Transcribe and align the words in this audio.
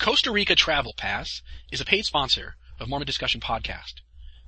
Costa 0.00 0.32
Rica 0.32 0.56
Travel 0.56 0.94
Pass 0.96 1.42
is 1.70 1.80
a 1.82 1.84
paid 1.84 2.06
sponsor 2.06 2.56
of 2.78 2.88
Mormon 2.88 3.04
Discussion 3.04 3.38
Podcast. 3.38 3.96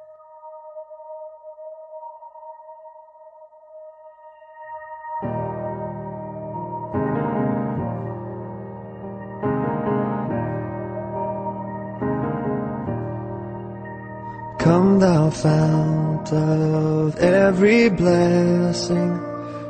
Fount 15.41 16.31
of 16.31 17.17
every 17.17 17.89
blessing, 17.89 19.19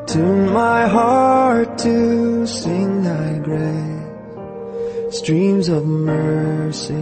tune 0.05 0.51
my 0.51 0.87
heart 0.87 1.77
to 1.77 2.45
sing 2.45 3.03
thy 3.03 3.39
grace. 3.39 5.15
Streams 5.17 5.69
of 5.69 5.85
mercy 5.85 6.93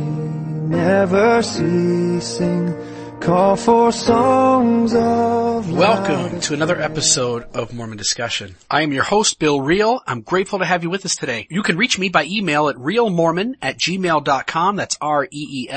never 0.70 1.42
ceasing, 1.42 2.76
call 3.20 3.56
for 3.56 3.92
songs 3.92 4.94
of 4.94 5.49
Welcome 5.60 6.40
to 6.42 6.54
another 6.54 6.80
episode 6.80 7.44
of 7.54 7.74
Mormon 7.74 7.98
Discussion. 7.98 8.56
I 8.72 8.84
am 8.84 8.94
your 8.94 9.04
host, 9.04 9.40
Bill 9.40 9.60
Reel. 9.60 10.00
I'm 10.08 10.22
grateful 10.22 10.60
to 10.60 10.66
have 10.66 10.84
you 10.84 10.90
with 10.90 11.06
us 11.06 11.18
today. 11.18 11.48
You 11.50 11.64
can 11.64 11.76
reach 11.76 12.00
me 12.00 12.08
by 12.08 12.24
email 12.24 12.70
at 12.70 12.78
reelmormon 12.78 13.56
at 13.62 13.78
gmail.com. 13.78 14.78
That's 14.78 14.98
R-E-E-L-M-O-R-M-O-N 15.02 15.76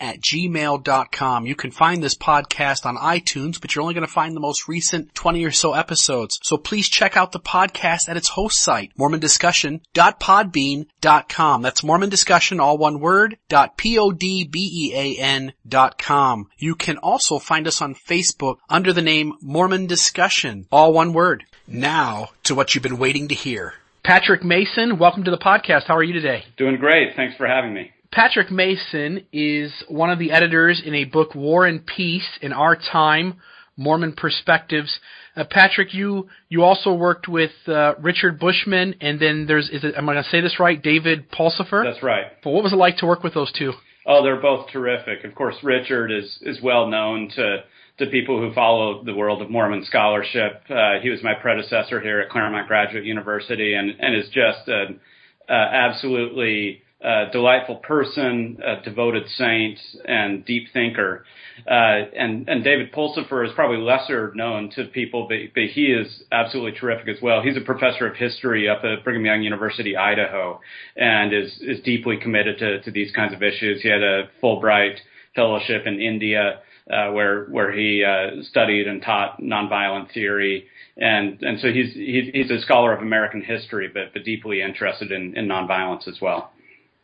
at 0.00 0.20
gmail.com. 0.20 1.46
You 1.46 1.56
can 1.56 1.72
find 1.72 2.00
this 2.00 2.16
podcast 2.16 2.86
on 2.86 2.96
iTunes, 2.96 3.60
but 3.60 3.74
you're 3.74 3.82
only 3.82 3.94
going 3.94 4.06
to 4.06 4.12
find 4.12 4.36
the 4.36 4.40
most 4.40 4.68
recent 4.68 5.12
20 5.16 5.44
or 5.44 5.50
so 5.50 5.72
episodes. 5.72 6.38
So 6.44 6.56
please 6.56 6.88
check 6.88 7.16
out 7.16 7.32
the 7.32 7.40
podcast 7.40 8.08
at 8.08 8.16
its 8.16 8.28
host 8.28 8.62
site, 8.62 8.92
mormondiscussion.podbean.com. 8.96 11.62
That's 11.62 11.82
Mormon 11.82 12.10
Discussion, 12.10 12.60
all 12.60 12.78
one 12.78 13.00
word, 13.00 13.38
dot 13.48 13.76
P-O-D-B-E-A-N 13.76 15.52
dot 15.66 15.98
com. 15.98 16.46
You 16.58 16.76
can 16.76 16.98
also 16.98 17.40
find 17.40 17.66
us 17.66 17.82
on 17.82 17.87
Facebook 17.94 18.56
under 18.68 18.92
the 18.92 19.02
name 19.02 19.34
Mormon 19.40 19.86
Discussion, 19.86 20.66
all 20.70 20.92
one 20.92 21.12
word. 21.12 21.44
Now 21.66 22.28
to 22.44 22.54
what 22.54 22.74
you've 22.74 22.82
been 22.82 22.98
waiting 22.98 23.28
to 23.28 23.34
hear. 23.34 23.74
Patrick 24.04 24.42
Mason, 24.42 24.98
welcome 24.98 25.24
to 25.24 25.30
the 25.30 25.38
podcast. 25.38 25.84
How 25.84 25.96
are 25.96 26.02
you 26.02 26.14
today? 26.14 26.44
Doing 26.56 26.76
great. 26.76 27.14
Thanks 27.14 27.36
for 27.36 27.46
having 27.46 27.74
me. 27.74 27.92
Patrick 28.10 28.50
Mason 28.50 29.26
is 29.32 29.72
one 29.88 30.10
of 30.10 30.18
the 30.18 30.32
editors 30.32 30.80
in 30.84 30.94
a 30.94 31.04
book, 31.04 31.34
War 31.34 31.66
and 31.66 31.84
Peace 31.84 32.38
in 32.40 32.52
Our 32.52 32.74
Time, 32.74 33.34
Mormon 33.76 34.14
Perspectives. 34.14 34.98
Uh, 35.36 35.44
Patrick, 35.48 35.92
you 35.92 36.28
you 36.48 36.64
also 36.64 36.94
worked 36.94 37.28
with 37.28 37.52
uh, 37.66 37.94
Richard 38.00 38.40
Bushman, 38.40 38.94
and 39.00 39.20
then 39.20 39.44
there's 39.46 39.68
is 39.68 39.84
it, 39.84 39.94
am 39.94 40.08
I 40.08 40.14
going 40.14 40.24
to 40.24 40.30
say 40.30 40.40
this 40.40 40.58
right? 40.58 40.82
David 40.82 41.30
Pulsipher. 41.30 41.84
That's 41.84 42.02
right. 42.02 42.26
But 42.42 42.50
what 42.50 42.64
was 42.64 42.72
it 42.72 42.76
like 42.76 42.96
to 42.98 43.06
work 43.06 43.22
with 43.22 43.34
those 43.34 43.52
two? 43.52 43.72
Oh, 44.06 44.22
they're 44.24 44.40
both 44.40 44.70
terrific. 44.70 45.24
Of 45.24 45.34
course, 45.34 45.56
Richard 45.62 46.10
is 46.10 46.38
is 46.40 46.62
well 46.62 46.88
known 46.88 47.28
to 47.36 47.58
to 47.98 48.06
people 48.06 48.38
who 48.40 48.52
follow 48.54 49.02
the 49.04 49.14
world 49.14 49.42
of 49.42 49.50
Mormon 49.50 49.84
scholarship. 49.84 50.62
Uh, 50.70 51.00
he 51.02 51.10
was 51.10 51.22
my 51.22 51.34
predecessor 51.34 52.00
here 52.00 52.20
at 52.20 52.30
Claremont 52.30 52.68
Graduate 52.68 53.04
University, 53.04 53.74
and 53.74 53.90
and 53.98 54.14
is 54.14 54.28
just 54.28 54.68
an 54.68 55.00
uh, 55.48 55.52
absolutely 55.52 56.82
uh, 57.04 57.30
delightful 57.30 57.76
person, 57.76 58.58
a 58.64 58.82
devoted 58.82 59.28
saint, 59.36 59.78
and 60.04 60.44
deep 60.44 60.68
thinker. 60.72 61.24
Uh, 61.66 62.06
and 62.16 62.48
and 62.48 62.64
David 62.64 62.92
Pulsipher 62.92 63.46
is 63.46 63.52
probably 63.54 63.78
lesser 63.78 64.32
known 64.34 64.70
to 64.70 64.84
people, 64.84 65.26
but, 65.28 65.38
but 65.54 65.64
he 65.64 65.86
is 65.86 66.22
absolutely 66.30 66.78
terrific 66.78 67.08
as 67.08 67.22
well. 67.22 67.42
He's 67.42 67.56
a 67.56 67.60
professor 67.60 68.06
of 68.06 68.16
history 68.16 68.68
up 68.68 68.84
at 68.84 69.04
Brigham 69.04 69.24
Young 69.24 69.42
University, 69.42 69.96
Idaho, 69.96 70.60
and 70.96 71.32
is 71.32 71.58
is 71.62 71.80
deeply 71.80 72.16
committed 72.16 72.58
to 72.58 72.80
to 72.82 72.90
these 72.90 73.12
kinds 73.12 73.32
of 73.32 73.42
issues. 73.42 73.82
He 73.82 73.88
had 73.88 74.02
a 74.02 74.28
Fulbright 74.42 74.98
fellowship 75.34 75.86
in 75.86 76.00
India. 76.00 76.60
Uh, 76.90 77.10
where 77.10 77.44
where 77.46 77.70
he 77.70 78.02
uh, 78.02 78.42
studied 78.44 78.86
and 78.86 79.02
taught 79.02 79.42
nonviolent 79.42 80.10
theory, 80.14 80.66
and 80.96 81.38
and 81.42 81.60
so 81.60 81.70
he's 81.70 81.92
he's, 81.92 82.50
a 82.50 82.60
scholar 82.62 82.94
of 82.94 83.02
American 83.02 83.42
history, 83.42 83.90
but 83.92 84.14
but 84.14 84.24
deeply 84.24 84.62
interested 84.62 85.12
in, 85.12 85.36
in 85.36 85.46
nonviolence 85.46 86.08
as 86.08 86.18
well. 86.22 86.50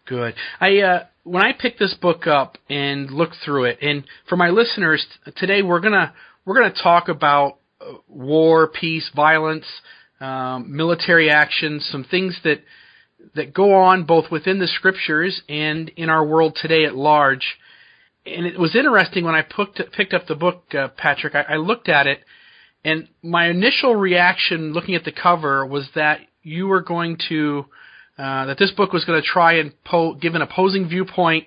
Good. 0.06 0.34
I 0.58 0.78
uh, 0.78 1.04
when 1.24 1.42
I 1.42 1.52
picked 1.52 1.78
this 1.78 1.94
book 2.00 2.26
up 2.26 2.56
and 2.70 3.10
looked 3.10 3.36
through 3.44 3.64
it, 3.64 3.78
and 3.82 4.04
for 4.26 4.36
my 4.36 4.48
listeners 4.48 5.04
today, 5.36 5.60
we're 5.60 5.80
gonna 5.80 6.14
we're 6.46 6.54
gonna 6.54 6.74
talk 6.82 7.08
about 7.08 7.58
uh, 7.80 7.92
war, 8.08 8.68
peace, 8.68 9.10
violence, 9.14 9.66
um, 10.18 10.74
military 10.74 11.28
action, 11.30 11.80
some 11.80 12.04
things 12.04 12.38
that 12.44 12.62
that 13.34 13.52
go 13.52 13.74
on 13.74 14.04
both 14.04 14.30
within 14.30 14.60
the 14.60 14.66
scriptures 14.66 15.42
and 15.48 15.90
in 15.96 16.08
our 16.08 16.24
world 16.24 16.56
today 16.60 16.84
at 16.84 16.94
large 16.94 17.58
and 18.26 18.46
it 18.46 18.58
was 18.58 18.74
interesting 18.74 19.24
when 19.24 19.34
I 19.34 19.42
picked 19.42 19.80
picked 19.92 20.14
up 20.14 20.26
the 20.26 20.34
book, 20.34 20.74
uh, 20.74 20.88
Patrick. 20.96 21.34
I, 21.34 21.42
I 21.42 21.56
looked 21.56 21.88
at 21.88 22.06
it, 22.06 22.20
and 22.84 23.08
my 23.22 23.48
initial 23.48 23.94
reaction, 23.94 24.72
looking 24.72 24.94
at 24.94 25.04
the 25.04 25.12
cover, 25.12 25.66
was 25.66 25.88
that 25.94 26.20
you 26.42 26.66
were 26.66 26.80
going 26.80 27.18
to 27.28 27.66
uh, 28.18 28.46
that 28.46 28.58
this 28.58 28.70
book 28.70 28.92
was 28.92 29.04
going 29.04 29.20
to 29.20 29.26
try 29.26 29.54
and 29.54 29.72
po- 29.84 30.14
give 30.14 30.34
an 30.34 30.42
opposing 30.42 30.88
viewpoint 30.88 31.46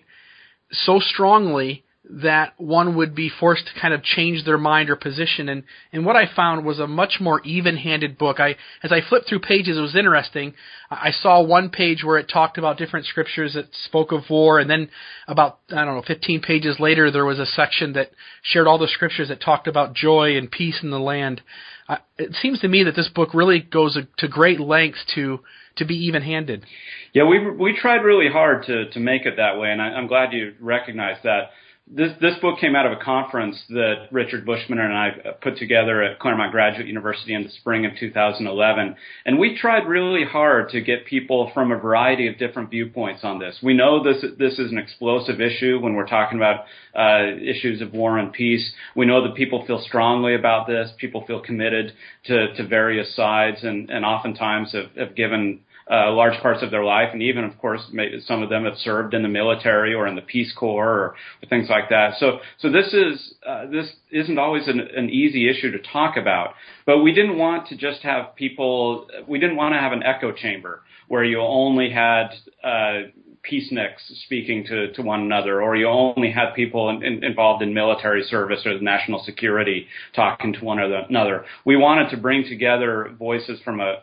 so 0.72 1.00
strongly 1.00 1.84
that 2.10 2.54
one 2.58 2.96
would 2.96 3.14
be 3.14 3.30
forced 3.30 3.68
to 3.68 3.82
kind 3.82 3.94
of 3.94 4.02
change 4.02 4.46
their 4.46 4.58
mind 4.58 4.90
or 4.90 4.96
position. 4.96 5.50
And, 5.50 5.64
and 5.92 6.06
what 6.06 6.16
I 6.16 6.24
found 6.34 6.66
was 6.66 6.80
a 6.80 6.88
much 6.88 7.18
more 7.20 7.42
even-handed 7.42 8.18
book. 8.18 8.40
I, 8.40 8.56
as 8.82 8.92
I 8.92 9.02
flipped 9.08 9.28
through 9.28 9.40
pages, 9.40 9.78
it 9.78 9.82
was 9.82 9.96
interesting. 9.96 10.54
I 10.90 11.12
saw 11.12 11.42
one 11.42 11.70
page 11.70 12.04
where 12.04 12.18
it 12.18 12.30
talked 12.32 12.58
about 12.58 12.78
different 12.78 13.08
scriptures 13.08 13.56
that 13.56 13.68
spoke 13.86 14.14
of 14.14 14.30
war, 14.30 14.60
and 14.60 14.70
then 14.70 14.90
about, 15.28 15.60
I 15.70 15.84
don't 15.84 15.96
know, 15.96 16.04
15 16.06 16.42
pages 16.42 16.80
later, 16.80 17.12
there 17.12 17.26
was 17.26 17.40
a 17.40 17.46
section 17.46 17.94
that 17.94 18.12
shared 18.42 18.68
all 18.68 18.78
the 18.78 18.88
scriptures 18.88 19.28
that 19.28 19.42
talked 19.42 19.68
about 19.68 19.94
joy 19.94 20.38
and 20.38 20.50
peace 20.50 20.80
in 20.82 20.92
the 20.92 21.00
land. 21.00 21.42
Uh, 21.90 21.98
it 22.18 22.36
seems 22.42 22.60
to 22.62 22.70
me 22.70 22.84
that 22.84 22.96
this 22.96 23.10
book 23.10 23.34
really 23.34 23.60
goes 23.60 23.98
to 24.18 24.28
great 24.28 24.62
lengths 24.62 25.04
to, 25.16 25.40
to 25.76 25.86
be 25.86 25.96
even-handed. 25.96 26.66
Yeah, 27.14 27.26
we 27.26 27.50
we 27.50 27.78
tried 27.78 28.04
really 28.04 28.30
hard 28.32 28.66
to 28.68 28.90
to 28.92 29.00
make 29.00 29.26
it 29.26 29.36
that 29.38 29.58
way, 29.58 29.72
and 29.72 29.82
I, 29.82 29.86
I'm 29.86 30.08
glad 30.08 30.34
you 30.34 30.54
recognize 30.60 31.18
that 31.24 31.52
this 31.90 32.12
this 32.20 32.36
book 32.42 32.60
came 32.60 32.76
out 32.76 32.86
of 32.86 32.92
a 32.92 33.02
conference 33.02 33.62
that 33.70 34.08
Richard 34.12 34.46
Bushman 34.46 34.80
and 34.80 34.94
I 34.94 35.12
put 35.42 35.58
together 35.58 36.04
at 36.04 36.20
Claremont 36.20 36.52
Graduate 36.52 36.86
University 36.88 37.34
in 37.34 37.44
the 37.44 37.50
spring 37.50 37.86
of 37.86 37.94
2011, 37.98 38.96
and 39.26 39.40
we 39.40 39.58
tried 39.58 39.88
really 39.88 40.26
hard 40.26 40.70
to 40.70 40.82
get 40.82 41.06
people 41.06 41.50
from 41.54 41.72
a 41.72 41.78
variety 41.78 42.28
of 42.28 42.38
different 42.38 42.70
viewpoints 42.70 43.24
on 43.24 43.40
this. 43.40 43.60
We 43.64 43.74
know 43.74 44.04
this 44.04 44.24
this 44.38 44.60
is 44.60 44.72
an 44.72 44.78
explosive 44.78 45.40
issue 45.40 45.80
when 45.80 45.94
we're 45.94 46.08
talking 46.08 46.38
about 46.38 46.66
uh, 46.94 47.38
issues 47.42 47.82
of 47.82 47.94
war 47.94 48.18
and 48.18 48.34
peace. 48.34 48.70
We 48.96 49.06
know 49.06 49.24
that 49.24 49.36
people 49.36 49.66
feel 49.66 49.82
strongly 49.82 50.36
about 50.36 50.68
this. 50.68 50.92
People 50.98 51.26
feel 51.26 51.40
committed 51.40 51.94
to 52.26 52.54
to 52.56 52.68
various 52.68 53.16
sides, 53.16 53.64
and 53.64 53.90
and 53.90 54.04
oftentimes 54.04 54.74
have, 54.74 54.92
have 54.98 55.16
given 55.16 55.62
uh, 55.90 56.12
large 56.12 56.40
parts 56.42 56.62
of 56.62 56.72
their 56.72 56.84
life, 56.84 57.10
and 57.14 57.22
even, 57.22 57.44
of 57.44 57.58
course, 57.60 57.82
maybe 57.94 58.20
some 58.26 58.44
of 58.44 58.50
them 58.50 58.66
have 58.66 58.78
served 58.78 59.14
in 59.14 59.24
the 59.24 59.30
military 59.30 59.94
or 59.94 60.06
in 60.08 60.16
the 60.16 60.22
Peace 60.22 60.54
Corps 60.54 60.90
or, 60.90 61.06
or 61.06 61.50
things 61.50 61.70
like 61.70 61.90
that. 61.90 62.16
So, 62.20 62.40
so 62.60 62.72
this 62.72 62.94
is 62.94 63.36
uh, 63.48 63.68
this 63.68 63.92
isn't 64.12 64.38
always 64.38 64.68
an, 64.68 64.80
an 64.80 65.10
easy 65.10 65.50
issue 65.50 65.72
to 65.72 65.80
talk 65.92 66.18
about. 66.18 66.56
But 66.86 67.00
we 67.00 67.14
didn't 67.14 67.38
want 67.38 67.68
to 67.70 67.78
just 67.78 68.02
have 68.02 68.36
people. 68.36 69.08
We 69.28 69.40
didn't 69.40 69.56
want 69.56 69.76
to 69.76 69.80
have 69.80 69.94
an 69.94 70.04
echo 70.04 70.32
chamber 70.32 70.82
where 71.08 71.24
you 71.24 71.40
only 71.40 71.90
had 71.90 72.28
uh, 72.64 73.08
peaceniks 73.44 74.00
speaking 74.26 74.66
to, 74.66 74.92
to 74.94 75.02
one 75.02 75.22
another, 75.22 75.62
or 75.62 75.76
you 75.76 75.88
only 75.88 76.32
had 76.32 76.54
people 76.54 76.90
in, 76.90 77.04
in, 77.04 77.24
involved 77.24 77.62
in 77.64 77.74
military 77.74 78.24
service 78.24 78.66
or 78.66 78.80
national 78.80 79.24
security 79.24 79.88
talking 80.16 80.54
to 80.54 80.64
one 80.64 80.80
another. 80.80 81.46
We 81.66 81.76
wanted 81.78 82.10
to 82.12 82.18
bring 82.18 82.44
together 82.44 83.16
voices 83.18 83.60
from 83.64 83.80
a, 83.80 83.96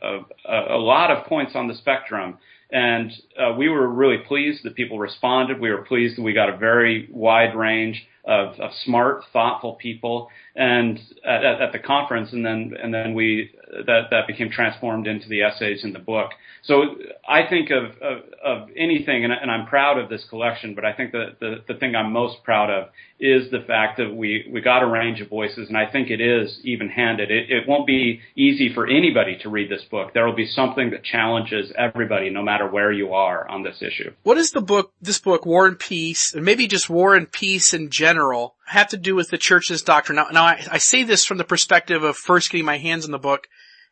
a, 0.48 0.76
a 0.76 0.78
lot 0.78 1.10
of 1.10 1.26
points 1.26 1.52
on 1.54 1.68
the 1.68 1.74
spectrum 1.74 2.38
And 2.70 3.12
uh, 3.38 3.52
we 3.56 3.68
were 3.68 3.88
really 3.88 4.18
pleased 4.26 4.64
that 4.64 4.74
people 4.74 4.98
responded. 4.98 5.60
We 5.60 5.70
were 5.70 5.82
pleased 5.82 6.16
that 6.16 6.22
we 6.22 6.32
got 6.32 6.48
a 6.48 6.56
very 6.56 7.08
wide 7.12 7.54
range 7.54 8.04
of, 8.26 8.58
of 8.58 8.70
smart, 8.84 9.24
thoughtful 9.32 9.74
people, 9.74 10.28
and 10.56 10.98
at, 11.24 11.44
at, 11.44 11.72
the 11.72 11.78
conference, 11.78 12.32
and 12.32 12.44
then 12.44 12.74
and 12.80 12.94
then 12.94 13.12
we 13.14 13.50
that 13.86 14.02
that 14.10 14.26
became 14.26 14.50
transformed 14.50 15.06
into 15.06 15.28
the 15.28 15.42
essays 15.42 15.84
in 15.84 15.92
the 15.92 15.98
book. 15.98 16.30
So 16.62 16.96
I 17.28 17.46
think 17.48 17.70
of 17.70 18.00
of, 18.00 18.22
of 18.42 18.68
anything, 18.76 19.24
and, 19.24 19.32
and 19.32 19.50
I'm 19.50 19.66
proud 19.66 19.98
of 19.98 20.08
this 20.08 20.24
collection, 20.30 20.74
but 20.74 20.84
I 20.84 20.92
think 20.92 21.12
that 21.12 21.36
the 21.40 21.56
the 21.66 21.74
thing 21.74 21.94
I'm 21.94 22.12
most 22.12 22.42
proud 22.44 22.70
of 22.70 22.88
is 23.20 23.50
the 23.50 23.60
fact 23.66 23.98
that 23.98 24.14
we 24.14 24.48
we 24.50 24.60
got 24.60 24.82
a 24.82 24.86
range 24.86 25.20
of 25.20 25.28
voices, 25.28 25.68
and 25.68 25.76
I 25.76 25.90
think 25.90 26.08
it 26.10 26.20
is 26.20 26.58
even-handed. 26.62 27.30
It, 27.30 27.50
it 27.50 27.68
won't 27.68 27.86
be 27.86 28.20
easy 28.36 28.72
for 28.72 28.86
anybody 28.86 29.38
to 29.42 29.50
read 29.50 29.70
this 29.70 29.84
book. 29.90 30.14
There 30.14 30.24
will 30.24 30.36
be 30.36 30.46
something 30.46 30.90
that 30.90 31.04
challenges 31.04 31.72
everybody, 31.76 32.30
no 32.30 32.42
matter 32.42 32.68
where 32.68 32.92
you 32.92 33.12
are 33.12 33.46
on 33.48 33.62
this 33.62 33.82
issue. 33.82 34.12
What 34.22 34.38
is 34.38 34.52
the 34.52 34.62
book? 34.62 34.92
This 35.02 35.18
book, 35.18 35.44
War 35.44 35.66
and 35.66 35.78
Peace, 35.78 36.32
and 36.32 36.44
maybe 36.44 36.66
just 36.66 36.88
War 36.88 37.16
and 37.16 37.30
Peace 37.30 37.74
in 37.74 37.90
general, 37.90 38.13
have 38.66 38.88
to 38.88 38.96
do 38.96 39.14
with 39.14 39.30
the 39.30 39.38
church's 39.38 39.82
doctrine? 39.82 40.16
Now, 40.16 40.28
now 40.32 40.44
I, 40.44 40.64
I 40.70 40.78
say 40.78 41.02
this 41.02 41.24
from 41.24 41.38
the 41.38 41.44
perspective 41.44 42.02
of 42.02 42.16
first 42.16 42.50
getting 42.50 42.64
my 42.64 42.78
hands 42.78 43.04
on 43.04 43.10
the 43.10 43.18
book 43.18 43.46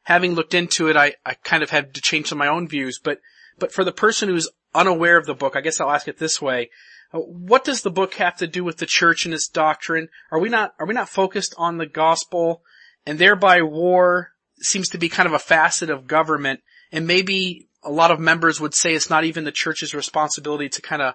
having 0.05 0.35
looked 0.35 0.55
into 0.55 0.89
it, 0.89 0.97
I, 0.97 1.15
I 1.25 1.35
kind 1.35 1.63
of 1.63 1.71
had 1.71 1.95
to 1.95 2.01
change 2.01 2.29
some 2.29 2.41
of 2.41 2.47
my 2.47 2.53
own 2.53 2.69
views, 2.69 3.01
but, 3.03 3.19
but 3.59 3.73
for 3.73 3.85
the 3.85 3.93
person 3.93 4.29
who's 4.29 4.51
unaware 4.75 5.17
of 5.17 5.27
the 5.27 5.35
book, 5.35 5.57
I 5.57 5.61
guess 5.61 5.81
I'll 5.81 5.91
ask 5.91 6.09
it 6.09 6.19
this 6.19 6.41
way. 6.41 6.71
Uh, 7.13 7.19
what 7.19 7.65
does 7.65 7.83
the 7.83 7.91
book 7.91 8.15
have 8.15 8.37
to 8.39 8.47
do 8.47 8.65
with 8.65 8.79
the 8.79 8.87
church 8.87 9.25
and 9.25 9.35
its 9.35 9.49
doctrine? 9.49 10.09
Are 10.31 10.41
we 10.41 10.49
not, 10.49 10.75
are 10.79 10.87
we 10.87 10.95
not 10.95 11.09
focused 11.09 11.55
on 11.57 11.79
the 11.79 11.87
gospel 11.87 12.63
and 13.07 13.19
thereby 13.19 13.63
war 13.63 14.31
seems 14.61 14.89
to 14.91 14.99
be 14.99 15.09
kind 15.09 15.27
of 15.27 15.33
a 15.33 15.39
facet 15.39 15.91
of 15.91 16.07
government 16.07 16.61
and 16.91 17.07
maybe 17.07 17.69
a 17.85 17.91
lot 17.91 18.11
of 18.11 18.21
members 18.21 18.61
would 18.61 18.75
say 18.75 18.95
it's 18.95 19.11
not 19.11 19.25
even 19.25 19.45
the 19.45 19.53
church's 19.53 19.95
responsibility 19.95 20.69
to 20.69 20.81
kind 20.81 21.03
of 21.03 21.15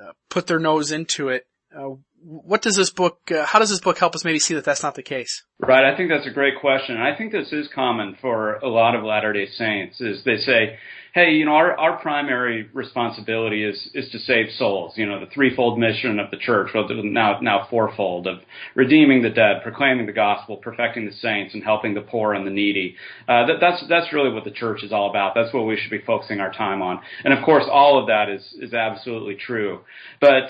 uh, 0.00 0.12
put 0.28 0.46
their 0.46 0.60
nose 0.60 0.92
into 0.92 1.28
it. 1.28 1.46
Uh, 1.76 1.96
what 2.24 2.62
does 2.62 2.76
this 2.76 2.90
book, 2.90 3.30
uh, 3.30 3.44
how 3.44 3.58
does 3.58 3.68
this 3.68 3.80
book 3.80 3.98
help 3.98 4.14
us 4.14 4.24
maybe 4.24 4.38
see 4.38 4.54
that 4.54 4.64
that's 4.64 4.82
not 4.82 4.94
the 4.94 5.02
case? 5.02 5.42
Right. 5.58 5.84
I 5.84 5.96
think 5.96 6.08
that's 6.08 6.26
a 6.26 6.32
great 6.32 6.58
question. 6.60 6.96
And 6.96 7.04
I 7.04 7.16
think 7.16 7.32
this 7.32 7.52
is 7.52 7.68
common 7.74 8.16
for 8.20 8.54
a 8.56 8.68
lot 8.68 8.94
of 8.94 9.04
Latter-day 9.04 9.48
Saints 9.56 10.00
is 10.00 10.24
they 10.24 10.38
say, 10.38 10.78
hey, 11.12 11.30
you 11.30 11.44
know, 11.44 11.52
our, 11.52 11.78
our 11.78 11.98
primary 11.98 12.68
responsibility 12.72 13.62
is, 13.62 13.88
is 13.94 14.10
to 14.10 14.18
save 14.18 14.46
souls. 14.56 14.94
You 14.96 15.06
know, 15.06 15.20
the 15.20 15.30
threefold 15.32 15.78
mission 15.78 16.18
of 16.18 16.30
the 16.30 16.38
church, 16.38 16.70
well, 16.74 16.88
now, 17.04 17.38
now 17.40 17.68
fourfold 17.70 18.26
of 18.26 18.38
redeeming 18.74 19.22
the 19.22 19.30
dead, 19.30 19.62
proclaiming 19.62 20.06
the 20.06 20.12
gospel, 20.12 20.56
perfecting 20.56 21.06
the 21.06 21.12
saints, 21.12 21.54
and 21.54 21.62
helping 21.62 21.94
the 21.94 22.00
poor 22.00 22.34
and 22.34 22.44
the 22.46 22.50
needy. 22.50 22.96
Uh, 23.28 23.46
that, 23.46 23.56
that's, 23.60 23.84
that's 23.88 24.12
really 24.12 24.32
what 24.32 24.44
the 24.44 24.50
church 24.50 24.82
is 24.82 24.92
all 24.92 25.08
about. 25.08 25.34
That's 25.36 25.54
what 25.54 25.66
we 25.66 25.76
should 25.76 25.90
be 25.90 26.02
focusing 26.04 26.40
our 26.40 26.52
time 26.52 26.82
on. 26.82 27.00
And 27.22 27.32
of 27.32 27.44
course, 27.44 27.64
all 27.70 28.00
of 28.00 28.08
that 28.08 28.28
is, 28.28 28.42
is 28.58 28.74
absolutely 28.74 29.36
true. 29.36 29.80
But, 30.20 30.48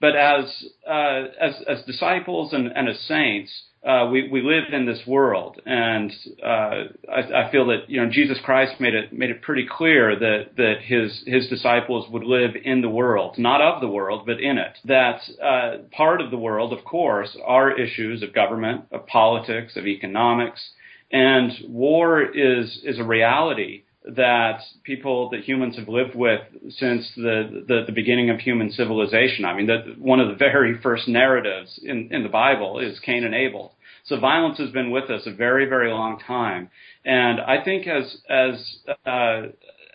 but 0.00 0.16
as 0.16 0.44
uh, 0.88 1.24
as 1.40 1.54
as 1.68 1.82
disciples 1.86 2.52
and, 2.52 2.66
and 2.68 2.88
as 2.88 2.98
saints, 3.00 3.50
uh, 3.86 4.08
we 4.10 4.28
we 4.28 4.42
live 4.42 4.72
in 4.72 4.84
this 4.84 5.00
world, 5.06 5.60
and 5.64 6.12
uh, 6.44 6.84
I, 7.10 7.46
I 7.46 7.50
feel 7.50 7.66
that 7.66 7.88
you 7.88 8.02
know 8.02 8.10
Jesus 8.10 8.38
Christ 8.44 8.80
made 8.80 8.94
it 8.94 9.12
made 9.12 9.30
it 9.30 9.42
pretty 9.42 9.66
clear 9.70 10.18
that 10.18 10.56
that 10.56 10.74
his 10.82 11.22
his 11.26 11.48
disciples 11.48 12.10
would 12.10 12.24
live 12.24 12.50
in 12.62 12.82
the 12.82 12.88
world, 12.88 13.38
not 13.38 13.62
of 13.62 13.80
the 13.80 13.88
world, 13.88 14.24
but 14.26 14.40
in 14.40 14.58
it. 14.58 14.76
That 14.84 15.20
uh, 15.42 15.78
part 15.92 16.20
of 16.20 16.30
the 16.30 16.36
world, 16.36 16.72
of 16.72 16.84
course, 16.84 17.36
are 17.44 17.78
issues 17.78 18.22
of 18.22 18.34
government, 18.34 18.86
of 18.92 19.06
politics, 19.06 19.76
of 19.76 19.86
economics, 19.86 20.60
and 21.10 21.52
war 21.68 22.22
is 22.22 22.80
is 22.84 22.98
a 22.98 23.04
reality 23.04 23.84
that 24.14 24.60
people 24.84 25.30
that 25.30 25.40
humans 25.40 25.76
have 25.76 25.88
lived 25.88 26.14
with 26.14 26.40
since 26.70 27.10
the, 27.16 27.64
the, 27.66 27.84
the 27.86 27.92
beginning 27.92 28.30
of 28.30 28.38
human 28.38 28.70
civilization. 28.70 29.44
I 29.44 29.54
mean, 29.54 29.66
that 29.66 29.98
one 29.98 30.20
of 30.20 30.28
the 30.28 30.34
very 30.34 30.80
first 30.80 31.08
narratives 31.08 31.80
in, 31.82 32.08
in 32.12 32.22
the 32.22 32.28
Bible 32.28 32.78
is 32.78 33.00
Cain 33.00 33.24
and 33.24 33.34
Abel. 33.34 33.74
So 34.04 34.20
violence 34.20 34.58
has 34.58 34.70
been 34.70 34.92
with 34.92 35.10
us 35.10 35.22
a 35.26 35.32
very, 35.32 35.66
very 35.66 35.90
long 35.90 36.20
time. 36.20 36.70
And 37.04 37.40
I 37.40 37.64
think 37.64 37.88
as, 37.88 38.16
as, 38.28 38.78
uh, 39.04 39.42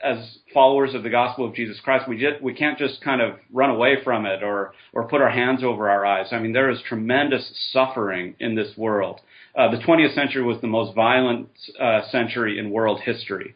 as 0.04 0.38
followers 0.54 0.94
of 0.94 1.04
the 1.04 1.10
gospel 1.10 1.48
of 1.48 1.56
Jesus 1.56 1.80
Christ, 1.80 2.10
we 2.10 2.18
just, 2.18 2.42
we 2.42 2.54
can't 2.54 2.78
just 2.78 3.02
kind 3.02 3.22
of 3.22 3.36
run 3.54 3.69
away 3.69 4.04
from 4.04 4.25
it 4.25 4.44
or, 4.44 4.74
or 4.92 5.08
put 5.08 5.22
our 5.22 5.30
hands 5.30 5.63
over 5.63 5.90
our 5.90 6.06
eyes. 6.06 6.28
I 6.34 6.40
mean, 6.40 6.52
there 6.52 6.69
is 6.69 6.81
tremendous 6.90 7.50
suffering 7.72 8.36
in 8.40 8.56
this 8.56 8.75
world. 8.75 9.22
Uh, 9.56 9.69
the 9.72 9.78
20th 9.78 10.16
century 10.16 10.44
was 10.44 10.60
the 10.62 10.68
most 10.68 10.96
violent 10.96 11.50
uh, 11.80 12.02
century 12.10 12.58
in 12.58 12.72
world 12.72 13.00
history 13.02 13.56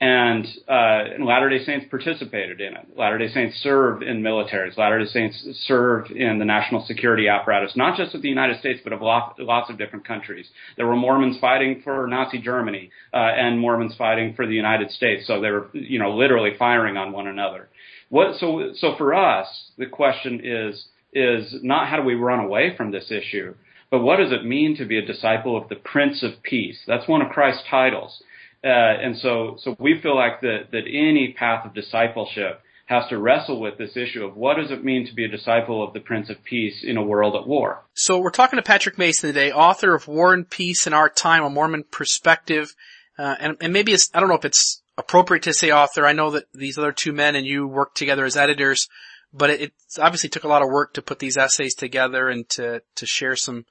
and, 0.00 0.44
uh, 0.68 1.14
and 1.14 1.24
Latter-day 1.24 1.64
Saints 1.64 1.86
participated 1.88 2.60
in 2.60 2.74
it. 2.74 2.98
Latter-day 2.98 3.28
Saints 3.28 3.56
served 3.62 4.02
in 4.02 4.22
militaries. 4.22 4.76
Latter-day 4.76 5.08
Saints 5.10 5.46
served 5.66 6.10
in 6.10 6.38
the 6.38 6.44
national 6.44 6.84
security 6.84 7.28
apparatus, 7.28 7.76
not 7.76 7.96
just 7.96 8.14
of 8.14 8.20
the 8.20 8.28
United 8.28 8.58
States, 8.58 8.80
but 8.82 8.92
of 8.92 9.00
lots, 9.00 9.38
lots 9.38 9.70
of 9.70 9.78
different 9.78 10.06
countries. 10.06 10.48
There 10.76 10.86
were 10.86 10.96
Mormons 10.96 11.38
fighting 11.40 11.80
for 11.84 12.06
Nazi 12.08 12.38
Germany, 12.38 12.90
uh, 13.12 13.16
and 13.16 13.58
Mormons 13.60 13.94
fighting 13.96 14.34
for 14.34 14.46
the 14.46 14.54
United 14.54 14.90
States. 14.90 15.26
So 15.28 15.40
they 15.40 15.50
were, 15.50 15.68
you 15.72 16.00
know, 16.00 16.16
literally 16.16 16.52
firing 16.58 16.96
on 16.96 17.12
one 17.12 17.28
another. 17.28 17.68
What, 18.08 18.36
so, 18.38 18.72
so 18.74 18.96
for 18.98 19.14
us, 19.14 19.70
the 19.78 19.86
question 19.86 20.40
is, 20.44 20.86
is 21.12 21.54
not 21.62 21.88
how 21.88 21.98
do 21.98 22.02
we 22.02 22.14
run 22.14 22.40
away 22.40 22.76
from 22.76 22.90
this 22.90 23.12
issue, 23.12 23.54
but 23.90 24.00
what 24.00 24.16
does 24.16 24.32
it 24.32 24.44
mean 24.44 24.76
to 24.76 24.84
be 24.84 24.98
a 24.98 25.06
disciple 25.06 25.56
of 25.56 25.68
the 25.68 25.76
Prince 25.76 26.24
of 26.24 26.42
Peace? 26.42 26.80
That's 26.84 27.06
one 27.06 27.22
of 27.22 27.30
Christ's 27.30 27.62
titles. 27.70 28.22
Uh, 28.64 28.68
and 28.68 29.18
so, 29.18 29.56
so 29.58 29.76
we 29.78 30.00
feel 30.00 30.16
like 30.16 30.40
that, 30.40 30.70
that 30.72 30.84
any 30.88 31.34
path 31.38 31.66
of 31.66 31.74
discipleship 31.74 32.62
has 32.86 33.06
to 33.08 33.18
wrestle 33.18 33.60
with 33.60 33.76
this 33.78 33.96
issue 33.96 34.24
of 34.24 34.36
what 34.36 34.56
does 34.56 34.70
it 34.70 34.84
mean 34.84 35.06
to 35.06 35.14
be 35.14 35.24
a 35.24 35.28
disciple 35.28 35.86
of 35.86 35.92
the 35.92 36.00
Prince 36.00 36.30
of 36.30 36.42
Peace 36.44 36.82
in 36.82 36.96
a 36.96 37.02
world 37.02 37.34
at 37.34 37.46
war. 37.46 37.82
So 37.94 38.18
we're 38.18 38.30
talking 38.30 38.58
to 38.58 38.62
Patrick 38.62 38.98
Mason 38.98 39.28
today, 39.28 39.52
author 39.52 39.94
of 39.94 40.08
War 40.08 40.34
and 40.34 40.48
Peace 40.48 40.86
in 40.86 40.92
Our 40.92 41.08
Time, 41.08 41.44
a 41.44 41.50
Mormon 41.50 41.84
Perspective. 41.90 42.74
Uh, 43.18 43.36
and, 43.38 43.56
and 43.60 43.72
maybe 43.72 43.92
it's, 43.92 44.10
I 44.14 44.20
don't 44.20 44.28
know 44.28 44.34
if 44.34 44.44
it's 44.44 44.82
appropriate 44.96 45.42
to 45.44 45.54
say 45.54 45.70
author. 45.70 46.06
I 46.06 46.12
know 46.12 46.30
that 46.32 46.44
these 46.52 46.78
other 46.78 46.92
two 46.92 47.12
men 47.12 47.36
and 47.36 47.46
you 47.46 47.66
work 47.66 47.94
together 47.94 48.24
as 48.24 48.36
editors, 48.36 48.88
but 49.32 49.50
it, 49.50 49.60
it 49.60 49.72
obviously 49.98 50.28
took 50.28 50.44
a 50.44 50.48
lot 50.48 50.62
of 50.62 50.68
work 50.68 50.94
to 50.94 51.02
put 51.02 51.18
these 51.18 51.36
essays 51.36 51.74
together 51.74 52.28
and 52.28 52.48
to, 52.50 52.82
to 52.96 53.06
share 53.06 53.36
some 53.36 53.66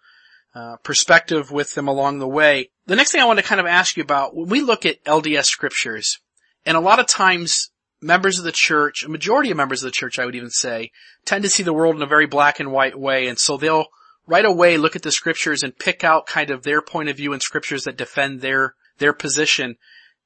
uh, 0.56 0.78
perspective 0.84 1.52
with 1.52 1.74
them 1.74 1.88
along 1.88 2.20
the 2.20 2.28
way. 2.28 2.70
The 2.86 2.96
next 2.96 3.12
thing 3.12 3.22
I 3.22 3.26
want 3.26 3.40
to 3.40 3.46
kind 3.46 3.62
of 3.62 3.68
ask 3.68 3.98
you 3.98 4.04
about, 4.04 4.36
when 4.36 4.50
we 4.50 4.62
look 4.62 4.86
at 4.86 5.04
LDS 5.04 5.46
scriptures, 5.46 6.20
and 6.66 6.78
a 6.78 6.82
lot 6.82 7.00
of 7.00 7.08
times 7.08 7.72
members 8.02 8.38
of 8.38 8.46
the 8.46 8.52
church, 8.52 9.04
a 9.04 9.10
majority 9.10 9.50
of 9.50 9.58
members 9.58 9.82
of 9.82 9.88
the 9.88 9.96
church, 9.96 10.20
I 10.20 10.26
would 10.26 10.36
even 10.36 10.50
say, 10.50 10.92
tend 11.26 11.44
to 11.44 11.50
see 11.50 11.64
the 11.64 11.74
world 11.74 11.96
in 11.96 12.02
a 12.02 12.08
very 12.08 12.28
black 12.28 12.60
and 12.60 12.72
white 12.72 13.00
way, 13.00 13.28
and 13.28 13.40
so 13.40 13.58
they'll 13.58 13.88
right 14.28 14.46
away 14.46 14.78
look 14.78 14.96
at 14.96 15.02
the 15.02 15.12
scriptures 15.12 15.64
and 15.64 15.78
pick 15.78 16.04
out 16.04 16.28
kind 16.28 16.50
of 16.50 16.64
their 16.64 16.82
point 16.82 17.10
of 17.10 17.18
view 17.18 17.34
in 17.34 17.40
scriptures 17.40 17.84
that 17.84 17.98
defend 17.98 18.42
their, 18.42 18.76
their 19.00 19.14
position. 19.14 19.76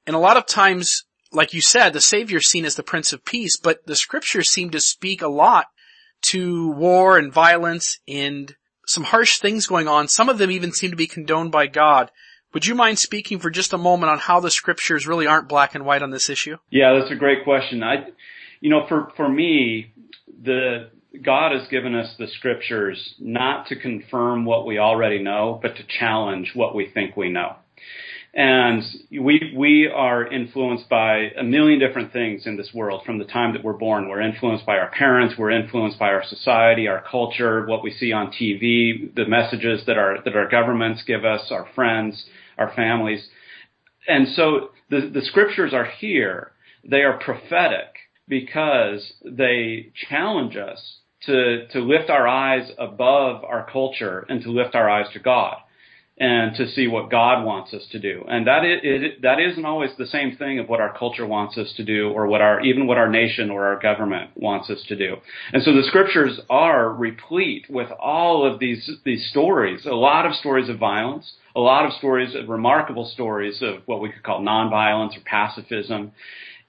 And 0.05 0.15
a 0.15 0.19
lot 0.19 0.37
of 0.37 0.45
times, 0.45 1.03
like 1.31 1.53
you 1.53 1.61
said, 1.61 1.93
the 1.93 2.01
Savior's 2.01 2.47
seen 2.47 2.65
as 2.65 2.75
the 2.75 2.83
Prince 2.83 3.13
of 3.13 3.25
Peace, 3.25 3.57
but 3.57 3.85
the 3.85 3.95
scriptures 3.95 4.51
seem 4.51 4.69
to 4.71 4.79
speak 4.79 5.21
a 5.21 5.27
lot 5.27 5.67
to 6.29 6.69
war 6.71 7.17
and 7.17 7.31
violence 7.31 7.99
and 8.07 8.55
some 8.87 9.03
harsh 9.03 9.39
things 9.39 9.67
going 9.67 9.87
on. 9.87 10.07
Some 10.07 10.29
of 10.29 10.37
them 10.37 10.49
even 10.49 10.71
seem 10.71 10.91
to 10.91 10.97
be 10.97 11.07
condoned 11.07 11.51
by 11.51 11.67
God. 11.67 12.09
Would 12.53 12.65
you 12.65 12.73
mind 12.73 12.97
speaking 12.97 13.39
for 13.39 13.49
just 13.49 13.73
a 13.73 13.77
moment 13.77 14.09
on 14.09 14.19
how 14.19 14.39
the 14.39 14.49
scriptures 14.49 15.05
really 15.05 15.27
aren't 15.27 15.49
black 15.49 15.75
and 15.75 15.85
white 15.85 16.01
on 16.01 16.11
this 16.11 16.29
issue? 16.29 16.57
Yeah, 16.69 16.97
that's 16.97 17.11
a 17.11 17.15
great 17.15 17.43
question. 17.43 17.83
I, 17.83 18.07
you 18.61 18.69
know, 18.69 18.85
for, 18.87 19.11
for 19.17 19.27
me, 19.27 19.93
the, 20.41 20.89
God 21.23 21.51
has 21.51 21.67
given 21.69 21.93
us 21.93 22.15
the 22.17 22.27
scriptures 22.37 23.15
not 23.19 23.67
to 23.67 23.75
confirm 23.75 24.45
what 24.45 24.65
we 24.65 24.79
already 24.79 25.21
know, 25.21 25.59
but 25.61 25.75
to 25.75 25.83
challenge 25.99 26.51
what 26.55 26.73
we 26.73 26.89
think 26.93 27.17
we 27.17 27.29
know. 27.29 27.57
And 28.37 28.83
we, 29.09 29.51
we 29.57 29.87
are 29.87 30.31
influenced 30.31 30.87
by 30.87 31.31
a 31.39 31.43
million 31.43 31.79
different 31.79 32.13
things 32.13 32.45
in 32.45 32.55
this 32.55 32.69
world 32.71 33.01
from 33.03 33.17
the 33.17 33.25
time 33.25 33.53
that 33.53 33.63
we're 33.63 33.73
born. 33.73 34.07
We're 34.07 34.21
influenced 34.21 34.63
by 34.63 34.77
our 34.77 34.91
parents. 34.91 35.33
We're 35.39 35.49
influenced 35.49 35.97
by 35.97 36.09
our 36.09 36.23
society, 36.23 36.87
our 36.87 37.03
culture, 37.09 37.65
what 37.65 37.81
we 37.83 37.89
see 37.89 38.11
on 38.11 38.27
TV, 38.27 39.11
the 39.15 39.25
messages 39.25 39.81
that 39.87 39.97
our, 39.97 40.19
that 40.23 40.35
our 40.35 40.47
governments 40.47 41.01
give 41.07 41.25
us, 41.25 41.47
our 41.49 41.67
friends, 41.73 42.27
our 42.59 42.71
families. 42.75 43.27
And 44.07 44.27
so 44.27 44.69
the, 44.91 45.09
the 45.11 45.23
scriptures 45.23 45.73
are 45.73 45.85
here. 45.85 46.51
They 46.87 47.01
are 47.01 47.17
prophetic 47.17 47.87
because 48.27 49.13
they 49.25 49.93
challenge 50.09 50.55
us 50.55 50.99
to, 51.23 51.65
to 51.69 51.79
lift 51.79 52.11
our 52.11 52.27
eyes 52.27 52.69
above 52.77 53.43
our 53.43 53.67
culture 53.67 54.27
and 54.29 54.43
to 54.43 54.51
lift 54.51 54.75
our 54.75 54.87
eyes 54.87 55.07
to 55.13 55.19
God 55.19 55.57
and 56.19 56.55
to 56.55 56.67
see 56.67 56.87
what 56.87 57.11
God 57.11 57.45
wants 57.45 57.75
us 57.75 57.85
to 57.91 57.99
do. 57.99 58.25
And 58.27 58.47
that 58.47 58.65
is, 58.65 58.79
it, 58.81 59.21
that 59.21 59.39
isn't 59.39 59.65
always 59.65 59.91
the 59.97 60.07
same 60.07 60.35
thing 60.35 60.57
of 60.57 60.67
what 60.67 60.81
our 60.81 60.97
culture 60.97 61.27
wants 61.27 61.59
us 61.59 61.71
to 61.77 61.83
do 61.83 62.09
or 62.09 62.25
what 62.25 62.41
our, 62.41 62.59
even 62.61 62.87
what 62.87 62.97
our 62.97 63.09
nation 63.09 63.51
or 63.51 63.67
our 63.67 63.79
government 63.79 64.31
wants 64.35 64.69
us 64.71 64.83
to 64.87 64.95
do. 64.95 65.17
And 65.53 65.61
so 65.61 65.73
the 65.73 65.83
scriptures 65.83 66.39
are 66.49 66.91
replete 66.91 67.67
with 67.69 67.91
all 67.99 68.51
of 68.51 68.59
these, 68.59 68.89
these 69.05 69.29
stories, 69.29 69.85
a 69.85 69.91
lot 69.91 70.25
of 70.25 70.33
stories 70.33 70.69
of 70.69 70.79
violence, 70.79 71.33
a 71.55 71.59
lot 71.59 71.85
of 71.85 71.93
stories, 71.93 72.33
of 72.33 72.49
remarkable 72.49 73.05
stories 73.05 73.61
of 73.61 73.83
what 73.85 74.01
we 74.01 74.11
could 74.11 74.23
call 74.23 74.41
nonviolence 74.41 75.15
or 75.15 75.21
pacifism. 75.23 76.13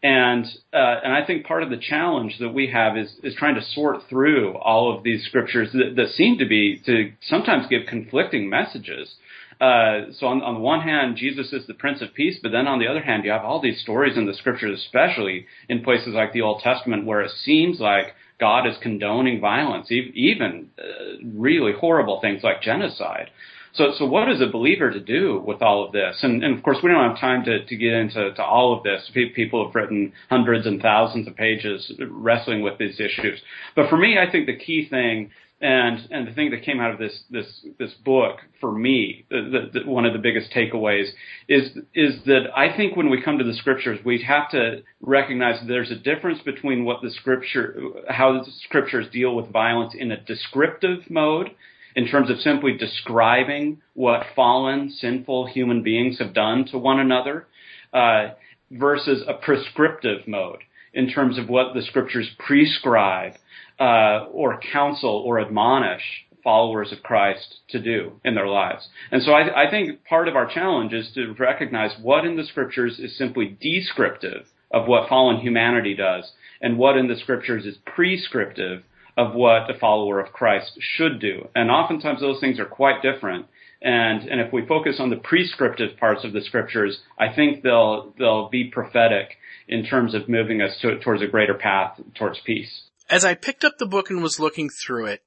And 0.00 0.45
uh, 0.73 1.00
and 1.02 1.12
I 1.12 1.26
think 1.26 1.45
part 1.45 1.64
of 1.64 1.71
the 1.71 1.76
challenge 1.76 2.37
that 2.38 2.50
we 2.50 2.71
have 2.71 2.97
is 2.97 3.12
is 3.25 3.35
trying 3.35 3.57
to 3.57 3.62
sort 3.62 4.09
through 4.09 4.57
all 4.57 4.97
of 4.97 5.02
these 5.02 5.25
scriptures 5.25 5.71
that, 5.73 5.97
that 5.97 6.11
seem 6.11 6.38
to 6.38 6.47
be 6.47 6.81
to 6.87 7.12
sometimes 7.23 7.67
give 7.69 7.83
conflicting 7.88 8.49
messages. 8.49 9.12
Uh, 9.61 10.12
so 10.12 10.27
on, 10.29 10.41
on 10.43 10.55
the 10.55 10.61
one 10.61 10.81
hand, 10.81 11.17
Jesus 11.17 11.53
is 11.53 11.67
the 11.67 11.75
Prince 11.75 12.00
of 12.00 12.15
Peace, 12.15 12.38
but 12.43 12.53
then 12.53 12.69
on 12.69 12.79
the 12.79 12.87
other 12.87 13.03
hand, 13.03 13.25
you 13.25 13.31
have 13.31 13.45
all 13.45 13.61
these 13.61 13.81
stories 13.81 14.17
in 14.17 14.27
the 14.27 14.35
scriptures, 14.35 14.81
especially 14.85 15.47
in 15.69 15.83
places 15.83 16.15
like 16.15 16.33
the 16.33 16.43
Old 16.43 16.61
Testament, 16.62 17.07
where 17.07 17.23
it 17.23 17.33
seems 17.45 17.81
like 17.81 18.15
God 18.38 18.67
is 18.69 18.77
condoning 18.81 19.41
violence, 19.41 19.91
even 19.91 20.69
uh, 20.79 21.27
really 21.35 21.73
horrible 21.73 22.21
things 22.21 22.45
like 22.45 22.62
genocide. 22.62 23.31
So, 23.75 23.93
so 23.99 24.07
what 24.07 24.31
is 24.31 24.41
a 24.41 24.47
believer 24.47 24.91
to 24.91 25.00
do 25.00 25.43
with 25.45 25.61
all 25.61 25.85
of 25.85 25.93
this? 25.93 26.19
And, 26.23 26.43
and 26.43 26.57
of 26.57 26.65
course, 26.65 26.79
we 26.83 26.91
don't 26.91 27.11
have 27.11 27.21
time 27.21 27.45
to, 27.45 27.65
to 27.65 27.77
get 27.77 27.93
into 27.93 28.33
to 28.33 28.43
all 28.43 28.77
of 28.77 28.83
this. 28.83 29.11
People 29.35 29.67
have 29.67 29.75
written 29.75 30.12
hundreds 30.31 30.67
and 30.67 30.81
thousands 30.81 31.29
of 31.29 31.37
pages 31.37 31.93
wrestling 32.11 32.62
with 32.62 32.79
these 32.79 32.99
issues. 32.99 33.41
But 33.77 33.91
for 33.91 33.97
me, 33.97 34.19
I 34.19 34.31
think 34.31 34.47
the 34.47 34.57
key 34.57 34.88
thing 34.88 35.31
and 35.61 36.07
and 36.12 36.29
the 36.29 36.33
thing 36.33 36.50
that 36.50 36.62
came 36.62 36.79
out 36.81 36.93
of 36.93 36.99
this 36.99 37.21
this 37.31 37.47
this 37.79 37.93
book 38.05 38.37
for 38.61 38.71
me, 38.71 39.25
the, 39.29 39.71
the, 39.73 39.91
one 39.91 40.05
of 40.05 40.12
the 40.12 40.19
biggest 40.19 40.53
takeaways 40.53 41.09
is 41.49 41.71
is 41.95 42.23
that 42.27 42.47
I 42.55 42.77
think 42.77 42.97
when 42.97 43.11
we 43.11 43.21
come 43.21 43.38
to 43.38 43.45
the 43.45 43.55
scriptures, 43.55 43.99
we 44.05 44.23
have 44.23 44.50
to 44.50 44.83
recognize 45.00 45.61
there's 45.67 45.91
a 45.91 45.97
difference 45.97 46.41
between 46.45 46.85
what 46.85 47.03
the 47.03 47.11
scripture, 47.11 47.77
how 48.09 48.35
the 48.35 48.50
scriptures 48.65 49.07
deal 49.12 49.35
with 49.35 49.50
violence 49.50 49.95
in 49.99 50.12
a 50.12 50.21
descriptive 50.21 51.11
mode, 51.11 51.50
in 51.97 52.07
terms 52.07 52.31
of 52.31 52.38
simply 52.38 52.77
describing 52.77 53.83
what 53.95 54.27
fallen, 54.37 54.91
sinful 54.91 55.47
human 55.47 55.83
beings 55.83 56.21
have 56.21 56.35
done 56.35 56.67
to 56.67 56.79
one 56.79 57.00
another, 57.00 57.49
uh, 57.93 58.29
versus 58.71 59.25
a 59.27 59.35
prescriptive 59.35 60.29
mode 60.29 60.61
in 60.95 61.11
terms 61.11 61.38
of 61.38 61.49
what 61.49 61.75
the 61.75 61.83
scriptures 61.83 62.31
prescribe 62.38 63.33
uh, 63.80 64.26
or 64.32 64.61
counsel 64.73 65.23
or 65.25 65.40
admonish 65.40 66.02
followers 66.42 66.92
of 66.92 67.02
Christ 67.02 67.61
to 67.68 67.80
do 67.80 68.12
in 68.25 68.35
their 68.35 68.47
lives. 68.47 68.88
And 69.11 69.23
so 69.23 69.32
I, 69.32 69.66
I 69.66 69.70
think 69.70 70.04
part 70.04 70.28
of 70.28 70.37
our 70.37 70.47
challenge 70.47 70.92
is 70.92 71.11
to 71.14 71.35
recognize 71.38 71.92
what 72.00 72.25
in 72.25 72.37
the 72.37 72.44
scriptures 72.44 72.99
is 72.99 73.16
simply 73.18 73.56
descriptive 73.61 74.47
of 74.70 74.87
what 74.87 75.08
fallen 75.08 75.40
humanity 75.40 75.94
does 75.94 76.30
and 76.61 76.78
what 76.78 76.97
in 76.97 77.08
the 77.08 77.16
scriptures 77.16 77.64
is 77.66 77.76
prescriptive 77.85 78.82
of 79.16 79.35
what 79.35 79.70
a 79.70 79.78
follower 79.78 80.20
of 80.20 80.32
Christ 80.32 80.78
should 80.80 81.20
do. 81.20 81.49
And 81.54 81.70
oftentimes 81.70 82.20
those 82.20 82.40
things 82.40 82.61
are 82.61 82.66
quite 82.66 83.02
different. 83.02 83.47
And, 83.82 84.23
and 84.28 84.40
if 84.40 84.52
we 84.52 84.66
focus 84.66 84.97
on 84.99 85.11
the 85.11 85.16
prescriptive 85.16 85.97
parts 85.99 86.25
of 86.25 86.32
the 86.32 86.40
scriptures, 86.40 87.00
I 87.18 87.32
think 87.35 87.62
they'll, 87.62 88.14
they'll 88.18 88.49
be 88.49 88.70
prophetic 88.70 89.37
in 89.68 89.85
terms 89.85 90.14
of 90.14 90.28
moving 90.28 90.62
us 90.62 90.78
to, 90.82 90.99
towards 91.00 91.23
a 91.23 91.26
greater 91.26 91.54
path 91.54 92.00
towards 92.16 92.38
peace 92.44 92.88
as 93.09 93.25
I 93.25 93.35
picked 93.35 93.65
up 93.65 93.79
the 93.79 93.87
book 93.87 94.11
and 94.11 94.23
was 94.23 94.41
looking 94.41 94.69
through 94.69 95.07
it, 95.07 95.23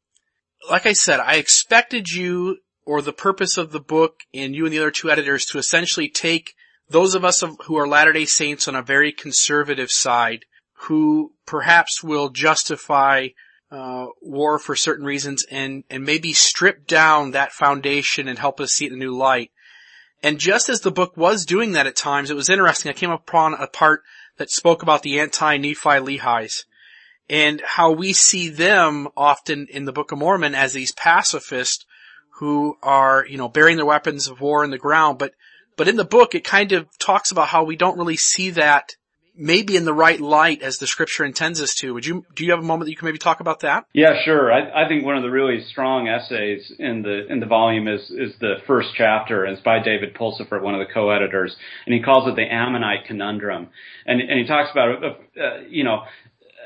like 0.70 0.86
I 0.86 0.94
said, 0.94 1.20
I 1.20 1.36
expected 1.36 2.10
you 2.10 2.58
or 2.86 3.02
the 3.02 3.14
purpose 3.14 3.58
of 3.58 3.72
the 3.72 3.80
book 3.80 4.22
and 4.34 4.56
you 4.56 4.66
and 4.66 4.74
the 4.74 4.80
other 4.80 4.92
two 4.92 5.10
editors 5.10 5.46
to 5.46 5.58
essentially 5.58 6.10
take 6.10 6.54
those 6.90 7.16
of 7.16 7.24
us 7.24 7.44
who 7.66 7.78
are 7.78 7.88
Latter-day 7.88 8.26
Saints 8.26 8.68
on 8.68 8.76
a 8.76 8.82
very 8.82 9.12
conservative 9.12 9.90
side 9.90 10.46
who 10.86 11.34
perhaps 11.46 12.04
will 12.04 12.30
justify 12.30 13.30
uh, 13.72 14.08
war 14.22 14.60
for 14.60 14.76
certain 14.76 15.06
reasons 15.06 15.46
and, 15.50 15.84
and 15.90 16.04
maybe 16.04 16.34
strip 16.34 16.86
down 16.88 17.32
that 17.32 17.54
foundation 17.54 18.28
and 18.28 18.38
help 18.38 18.60
us 18.60 18.72
see 18.72 18.86
it 18.86 18.92
in 18.92 18.96
a 18.96 19.06
new 19.06 19.16
light. 19.16 19.52
And 20.22 20.40
just 20.40 20.70
as 20.70 20.82
the 20.82 20.92
book 20.92 21.16
was 21.16 21.46
doing 21.46 21.72
that 21.72 21.88
at 21.88 21.96
times, 21.96 22.30
it 22.30 22.36
was 22.36 22.50
interesting. 22.50 22.90
I 22.90 22.94
came 22.94 23.12
upon 23.12 23.54
a 23.54 23.68
part 23.68 24.02
that 24.38 24.52
spoke 24.52 24.84
about 24.84 25.02
the 25.02 25.20
anti-Nephi 25.20 25.76
Lehies 25.76 26.66
and 27.30 27.62
how 27.66 27.92
we 27.92 28.13
see 28.13 28.50
them 28.50 29.08
often 29.16 29.68
in 29.70 29.86
the 29.86 29.94
Book 29.94 30.12
of 30.12 30.20
Mormon 30.20 30.56
as 30.56 30.74
these 30.74 30.92
pacifists 30.92 31.86
who 32.40 32.78
are, 32.82 33.25
you 33.25 33.38
know, 33.38 33.48
burying 33.48 33.78
their 33.78 33.86
weapons 33.86 34.28
of 34.28 34.42
war 34.42 34.63
in 34.63 34.72
the 34.72 34.78
ground. 34.78 35.20
But, 35.20 35.34
but 35.78 35.88
in 35.88 35.96
the 35.96 36.04
book, 36.04 36.36
it 36.36 36.44
kind 36.44 36.72
of 36.72 36.88
talks 36.98 37.32
about 37.32 37.48
how 37.48 37.63
we 37.63 37.75
don't 37.75 37.98
really 37.98 38.18
see 38.18 38.50
that 38.51 38.96
maybe 39.34 39.78
in 39.78 39.86
the 39.86 39.94
right 39.94 40.20
light 40.20 40.62
as 40.62 40.78
the 40.78 40.88
scripture 40.88 41.24
intends 41.24 41.62
us 41.62 41.74
to. 41.75 41.94
Would 41.94 42.06
you, 42.06 42.25
do 42.36 42.44
you 42.44 42.51
have 42.51 42.60
a 42.60 42.66
moment 42.66 42.86
that 42.88 42.92
you 42.92 42.98
can 42.98 43.06
maybe 43.06 43.18
talk 43.18 43.40
about 43.40 43.62
that? 43.62 43.86
Yeah, 43.94 44.13
sure. 44.25 44.51
I, 44.51 44.86
I 44.86 44.88
think 44.88 45.06
one 45.06 45.16
of 45.16 45.24
the 45.24 45.32
really 45.32 45.63
strong 45.72 46.08
essays 46.08 46.72
in 46.78 47.01
the, 47.01 47.28
in 47.32 47.40
the 47.40 47.46
volume 47.46 47.88
is, 47.88 48.01
is 48.12 48.34
the 48.40 48.56
first 48.68 48.90
chapter. 48.98 49.46
It's 49.46 49.62
by 49.62 49.82
David 49.82 50.16
Pulsipher, 50.16 50.62
one 50.62 50.75
of 50.75 50.86
the 50.86 50.94
co-editors, 50.94 51.56
and 51.86 51.96
he 51.96 52.01
calls 52.01 52.28
it 52.28 52.36
the 52.36 52.44
Ammonite 52.44 53.06
conundrum. 53.08 53.70
And, 54.06 54.20
and 54.20 54.40
he 54.40 54.46
talks 54.46 54.70
about, 54.72 55.04
uh, 55.04 55.62
you 55.70 55.86
know, 55.86 56.04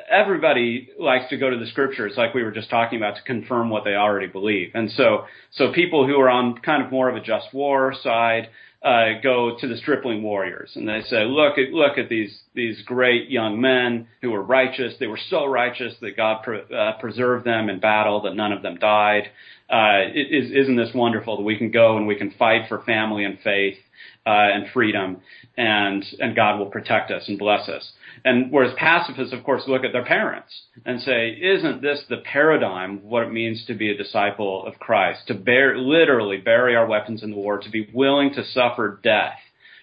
everybody 0.09 0.89
likes 0.99 1.29
to 1.29 1.37
go 1.37 1.49
to 1.49 1.57
the 1.57 1.67
scriptures, 1.67 2.13
like 2.17 2.33
we 2.33 2.43
were 2.43 2.51
just 2.51 2.69
talking 2.69 2.97
about, 2.97 3.15
to 3.15 3.21
confirm 3.23 3.69
what 3.69 3.83
they 3.83 3.95
already 3.95 4.27
believe. 4.27 4.71
And 4.73 4.91
so, 4.91 5.25
so 5.51 5.71
people 5.73 6.05
who 6.05 6.19
are 6.19 6.29
on 6.29 6.57
kind 6.59 6.83
of 6.83 6.91
more 6.91 7.09
of 7.09 7.15
a 7.15 7.21
just 7.21 7.53
war 7.53 7.93
side 8.03 8.49
uh, 8.83 9.19
go 9.23 9.57
to 9.59 9.67
the 9.67 9.77
stripling 9.77 10.21
warriors, 10.21 10.71
and 10.75 10.87
they 10.87 11.01
say, 11.07 11.25
"Look 11.25 11.57
at 11.57 11.71
look 11.71 11.97
at 11.97 12.07
these 12.07 12.37
these 12.53 12.83
great 12.83 13.29
young 13.29 13.59
men 13.59 14.07
who 14.21 14.29
were 14.29 14.43
righteous. 14.43 14.93
They 14.99 15.07
were 15.07 15.19
so 15.29 15.45
righteous 15.45 15.95
that 16.01 16.15
God 16.15 16.43
pre- 16.43 16.61
uh, 16.71 16.93
preserved 16.99 17.45
them 17.45 17.69
in 17.69 17.79
battle, 17.79 18.21
that 18.21 18.35
none 18.35 18.51
of 18.51 18.61
them 18.61 18.75
died. 18.75 19.31
Uh, 19.67 20.11
is, 20.13 20.51
isn't 20.51 20.75
this 20.75 20.93
wonderful 20.93 21.37
that 21.37 21.43
we 21.43 21.57
can 21.57 21.71
go 21.71 21.97
and 21.97 22.05
we 22.05 22.15
can 22.15 22.29
fight 22.37 22.69
for 22.69 22.83
family 22.83 23.23
and 23.23 23.39
faith 23.39 23.77
uh, 24.25 24.29
and 24.29 24.67
freedom, 24.71 25.17
and 25.57 26.05
and 26.19 26.35
God 26.35 26.59
will 26.59 26.69
protect 26.69 27.11
us 27.11 27.27
and 27.27 27.37
bless 27.37 27.69
us." 27.69 27.91
And 28.23 28.51
whereas 28.51 28.73
pacifists, 28.77 29.33
of 29.33 29.43
course, 29.43 29.63
look 29.67 29.83
at 29.83 29.91
their 29.91 30.05
parents 30.05 30.63
and 30.85 31.01
say, 31.01 31.29
isn't 31.29 31.81
this 31.81 32.03
the 32.09 32.17
paradigm 32.17 32.97
of 32.97 33.03
what 33.03 33.23
it 33.23 33.31
means 33.31 33.65
to 33.65 33.73
be 33.73 33.91
a 33.91 33.97
disciple 33.97 34.65
of 34.65 34.79
Christ? 34.79 35.27
To 35.27 35.33
bear, 35.33 35.77
literally 35.77 36.37
bury 36.37 36.75
our 36.75 36.85
weapons 36.85 37.23
in 37.23 37.31
the 37.31 37.35
war, 37.35 37.59
to 37.59 37.69
be 37.69 37.89
willing 37.93 38.33
to 38.33 38.43
suffer 38.43 38.99
death 39.03 39.37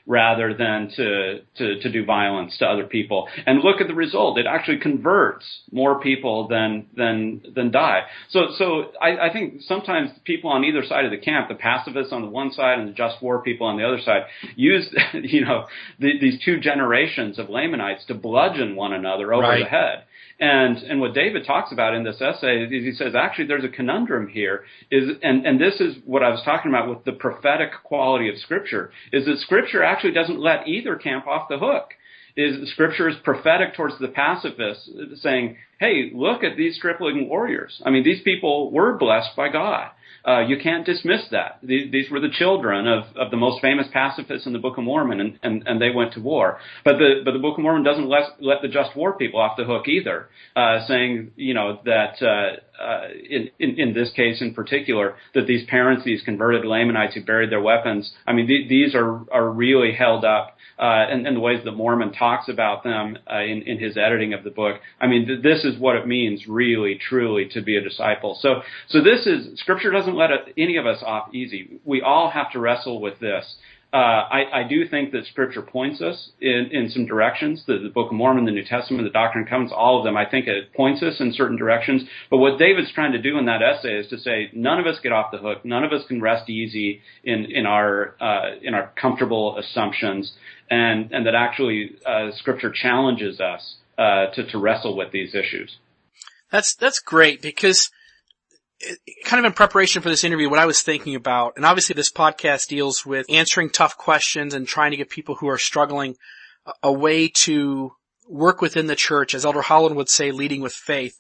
rather 0.07 0.55
than 0.55 0.91
to, 0.97 1.41
to, 1.57 1.81
to 1.81 1.93
do 1.93 2.05
violence 2.05 2.57
to 2.59 2.67
other 2.67 2.85
people. 2.85 3.29
And 3.47 3.61
look 3.61 3.81
at 3.81 3.87
the 3.87 3.95
result. 3.95 4.39
It 4.39 4.47
actually 4.47 4.79
converts 4.79 5.45
more 5.71 6.01
people 6.01 6.49
than, 6.49 6.87
than, 6.97 7.43
than 7.55 7.71
die. 7.71 8.03
So, 8.31 8.49
so 8.57 8.93
I, 9.01 9.29
I 9.29 9.33
think 9.33 9.63
sometimes 9.63 10.11
people 10.25 10.51
on 10.51 10.65
either 10.65 10.85
side 10.85 11.05
of 11.05 11.11
the 11.13 11.19
camp, 11.19 11.49
the 11.49 11.55
pacifists 11.55 12.13
on 12.13 12.23
the 12.23 12.29
one 12.29 12.53
side 12.53 12.79
and 12.79 12.89
the 12.89 12.93
just 12.93 13.23
war 13.23 13.43
people 13.43 13.67
on 13.67 13.77
the 13.77 13.87
other 13.87 14.01
side, 14.01 14.23
use, 14.57 14.93
you 15.15 15.45
know, 15.45 15.67
the, 15.99 16.19
these 16.21 16.41
two 16.45 16.59
generations 16.59 17.39
of 17.39 17.49
Lamanites 17.49 18.05
to 18.07 18.15
bludgeon 18.15 18.75
one 18.75 18.93
another 18.93 19.33
over 19.33 19.43
right. 19.43 19.63
the 19.63 19.69
head. 19.69 20.05
And 20.41 20.79
and 20.79 21.01
what 21.01 21.15
David 21.15 21.47
talks 21.47 21.73
about 21.73 21.95
in 21.95 22.05
this 22.05 22.21
essay 22.21 22.65
is 22.65 22.71
he 22.71 22.93
says 22.93 23.15
actually 23.15 23.47
there's 23.47 23.65
a 23.65 23.69
conundrum 23.69 24.29
here 24.29 24.65
is 24.91 25.17
and 25.23 25.47
and 25.47 25.61
this 25.61 25.81
is 25.81 25.97
what 26.05 26.23
I 26.23 26.31
was 26.31 26.43
talking 26.45 26.71
about 26.71 26.89
with 26.89 27.05
the 27.05 27.13
prophetic 27.13 27.71
quality 27.85 28.29
of 28.29 28.39
scripture 28.39 28.91
is 29.13 29.27
that 29.27 29.39
scripture 29.39 29.83
actually 29.83 30.13
doesn't 30.13 30.41
let 30.41 30.67
either 30.67 30.97
camp 30.97 31.27
off 31.27 31.49
the 31.49 31.59
hook. 31.59 31.95
Is 32.35 32.71
scripture 32.71 33.11
is 33.11 33.17
prophetic 33.23 33.75
towards 33.75 33.99
the 33.99 34.09
pacifists 34.09 34.89
saying, 35.17 35.59
"Hey, 35.79 36.11
look 36.15 36.43
at 36.43 36.57
these 36.57 36.77
stripling 36.77 37.29
warriors. 37.29 37.83
I 37.85 37.91
mean, 37.91 38.05
these 38.05 38.23
people 38.23 38.71
were 38.71 38.97
blessed 38.97 39.37
by 39.37 39.51
God." 39.51 39.91
Uh, 40.27 40.41
you 40.41 40.57
can't 40.63 40.87
dismiss 40.87 41.23
that. 41.31 41.59
These, 41.63 41.91
these, 41.91 42.11
were 42.11 42.21
the 42.21 42.31
children 42.31 42.87
of, 42.87 43.05
of 43.17 43.31
the 43.31 43.37
most 43.37 43.61
famous 43.61 43.87
pacifists 43.93 44.47
in 44.47 44.53
the 44.53 44.59
Book 44.59 44.79
of 44.79 44.85
Mormon, 44.85 45.21
and, 45.21 45.39
and, 45.43 45.67
and 45.67 45.83
they 45.83 45.91
went 45.91 46.13
to 46.15 46.21
war. 46.21 46.59
But 46.85 46.99
the 46.99 47.23
but 47.25 47.33
the 47.33 47.41
Book 47.41 47.59
of 47.59 47.63
Mormon 47.63 47.83
doesn't 47.83 48.09
let 48.09 48.41
let 48.41 48.63
the 48.63 48.69
just 48.69 48.95
war 48.97 49.15
people 49.15 49.41
off 49.41 49.57
the 49.57 49.65
hook 49.65 49.89
either, 49.89 50.29
uh, 50.55 50.87
saying 50.87 51.33
you 51.37 51.55
know 51.55 51.81
that 51.85 52.23
uh, 52.23 52.83
uh, 52.83 53.09
in, 53.29 53.51
in 53.59 53.81
in 53.81 53.95
this 53.95 54.13
case 54.13 54.41
in 54.41 54.55
particular 54.55 55.17
that 55.35 55.47
these 55.47 55.67
parents, 55.67 56.05
these 56.05 56.23
converted 56.23 56.65
Lamanites 56.65 57.15
who 57.15 57.25
buried 57.25 57.51
their 57.51 57.61
weapons, 57.61 58.13
I 58.27 58.33
mean 58.33 58.47
th- 58.47 58.69
these 58.69 58.95
are 58.95 59.23
are 59.33 59.51
really 59.51 59.93
held 59.93 60.25
up 60.25 60.57
uh, 60.79 61.07
and, 61.11 61.27
and 61.27 61.37
the 61.37 61.41
ways 61.41 61.61
that 61.65 61.73
Mormon 61.73 62.13
talks 62.13 62.49
about 62.49 62.83
them 62.83 63.17
uh, 63.31 63.41
in, 63.41 63.63
in 63.63 63.79
his 63.79 63.97
editing 63.97 64.35
of 64.35 64.43
the 64.43 64.51
book. 64.51 64.81
I 65.01 65.07
mean, 65.07 65.27
th- 65.27 65.43
this 65.43 65.65
is 65.65 65.79
what 65.79 65.95
it 65.97 66.09
means, 66.09 66.47
really, 66.49 66.99
truly, 67.09 67.49
to 67.53 67.63
be 67.63 67.77
a 67.77 67.81
disciple. 67.81 68.37
So, 68.41 68.63
so 68.89 69.01
this 69.01 69.27
is 69.27 69.61
Scripture 69.61 69.91
doesn't 69.91 70.12
let 70.17 70.31
any 70.57 70.77
of 70.77 70.87
us 70.87 71.03
off 71.05 71.35
easy. 71.35 71.81
We 71.85 72.03
all 72.03 72.31
have 72.31 72.53
to 72.53 72.59
wrestle 72.59 73.01
with 73.01 73.19
this. 73.19 73.57
Uh, 73.93 73.97
I, 73.97 74.61
I 74.61 74.69
do 74.69 74.89
think 74.89 75.13
that 75.13 75.27
Scripture 75.27 75.61
points 75.61 76.01
us 76.01 76.31
in, 76.41 76.71
in 76.73 76.89
some 76.89 77.05
directions. 77.05 77.63
The, 77.67 77.77
the 77.77 77.91
Book 77.91 78.07
of 78.07 78.15
Mormon, 78.15 78.47
the 78.47 78.51
New 78.51 78.65
Testament, 78.65 79.05
the 79.05 79.11
Doctrine 79.11 79.43
and 79.43 79.51
Covenants, 79.51 79.75
all 79.77 79.99
of 79.99 80.05
them. 80.05 80.17
I 80.17 80.25
think 80.25 80.47
it 80.47 80.73
points 80.73 81.03
us 81.03 81.21
in 81.21 81.35
certain 81.35 81.59
directions. 81.59 82.05
But 82.31 82.39
what 82.39 82.59
David's 82.59 82.91
trying 82.93 83.13
to 83.13 83.21
do 83.21 83.37
in 83.37 83.45
that 83.45 83.61
essay 83.61 83.99
is 83.99 84.09
to 84.09 84.19
say 84.19 84.49
none 84.55 84.81
of 84.81 84.87
us 84.87 84.99
get 85.03 85.13
off 85.13 85.31
the 85.31 85.37
hook. 85.37 85.67
None 85.67 85.85
of 85.85 85.93
us 85.93 86.07
can 86.09 86.23
rest 86.23 86.49
easy 86.49 87.03
in 87.23 87.45
in 87.45 87.67
our 87.67 88.15
uh, 88.19 88.57
in 88.63 88.73
our 88.73 88.91
comfortable 88.99 89.59
assumptions 89.59 90.33
and 90.73 91.13
and 91.13 91.27
that 91.27 91.35
actually 91.35 91.97
uh, 92.07 92.31
Scripture 92.33 92.71
challenges 92.71 93.41
us 93.41 93.77
uh, 93.99 94.27
to 94.35 94.45
to 94.51 94.59
wrestle 94.59 94.97
with 94.97 95.13
these 95.13 95.35
issues. 95.35 95.77
That's 96.51 96.75
that's 96.75 96.99
great 96.99 97.43
because 97.43 97.91
kind 99.25 99.45
of 99.45 99.49
in 99.49 99.55
preparation 99.55 100.03
for 100.03 100.09
this 100.09 100.25
interview, 100.25 100.51
what 100.51 100.59
I 100.59 100.67
was 100.67 100.83
thinking 100.83 101.15
about, 101.15 101.55
and 101.57 101.65
obviously 101.65 101.95
this 101.95 102.13
podcast 102.13 102.69
deals 102.69 103.07
with 103.07 103.27
answering 103.29 103.71
tough 103.71 103.97
questions 103.97 104.55
and 104.55 104.67
trying 104.67 104.91
to 104.91 104.97
give 104.97 105.09
people 105.09 105.37
who 105.37 105.49
are 105.49 105.59
struggling 105.59 106.17
a, 106.67 106.73
a 106.85 106.93
way 106.93 107.29
to 107.29 107.93
work 108.29 108.61
within 108.61 108.87
the 108.87 108.97
church, 108.97 109.35
as 109.35 109.45
Elder 109.45 109.63
Holland 109.63 109.97
would 109.97 110.09
say, 110.09 110.31
leading 110.31 110.61
with 110.61 110.73
faith. 110.73 111.15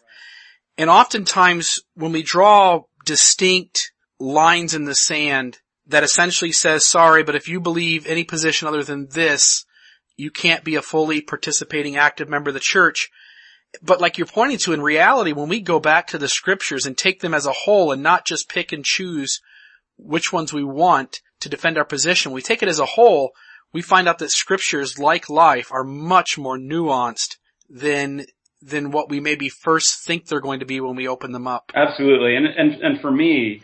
And 0.78 0.88
oftentimes 0.88 1.80
when 1.94 2.12
we 2.12 2.22
draw 2.22 2.82
distinct 3.04 3.92
lines 4.18 4.74
in 4.74 4.84
the 4.84 4.94
sand 4.94 5.58
that 5.86 6.04
essentially 6.04 6.52
says, 6.52 6.86
sorry, 6.86 7.22
but 7.22 7.34
if 7.34 7.48
you 7.48 7.60
believe 7.60 8.06
any 8.06 8.24
position 8.24 8.68
other 8.68 8.84
than 8.84 9.08
this, 9.08 9.66
you 10.16 10.30
can't 10.30 10.64
be 10.64 10.76
a 10.76 10.82
fully 10.82 11.20
participating 11.20 11.96
active 11.96 12.28
member 12.28 12.50
of 12.50 12.54
the 12.54 12.60
church. 12.60 13.10
But 13.80 14.00
like 14.00 14.18
you're 14.18 14.26
pointing 14.26 14.58
to 14.58 14.72
in 14.72 14.82
reality, 14.82 15.32
when 15.32 15.48
we 15.48 15.60
go 15.60 15.80
back 15.80 16.08
to 16.08 16.18
the 16.18 16.28
scriptures 16.28 16.84
and 16.84 16.96
take 16.96 17.20
them 17.20 17.34
as 17.34 17.46
a 17.46 17.52
whole 17.52 17.92
and 17.92 18.02
not 18.02 18.26
just 18.26 18.48
pick 18.48 18.72
and 18.72 18.84
choose 18.84 19.40
which 19.96 20.32
ones 20.32 20.52
we 20.52 20.64
want 20.64 21.20
to 21.40 21.48
defend 21.48 21.78
our 21.78 21.84
position, 21.84 22.32
we 22.32 22.42
take 22.42 22.62
it 22.62 22.68
as 22.68 22.78
a 22.78 22.86
whole, 22.86 23.32
we 23.72 23.80
find 23.80 24.08
out 24.08 24.18
that 24.18 24.30
scriptures, 24.30 24.98
like 24.98 25.30
life, 25.30 25.72
are 25.72 25.84
much 25.84 26.36
more 26.36 26.58
nuanced 26.58 27.36
than 27.68 28.26
than 28.60 28.92
what 28.92 29.10
we 29.10 29.18
maybe 29.18 29.48
first 29.48 30.04
think 30.04 30.26
they're 30.26 30.40
going 30.40 30.60
to 30.60 30.66
be 30.66 30.80
when 30.80 30.94
we 30.94 31.08
open 31.08 31.32
them 31.32 31.48
up. 31.48 31.72
Absolutely, 31.74 32.36
and 32.36 32.46
and 32.46 32.82
and 32.82 33.00
for 33.00 33.10
me, 33.10 33.62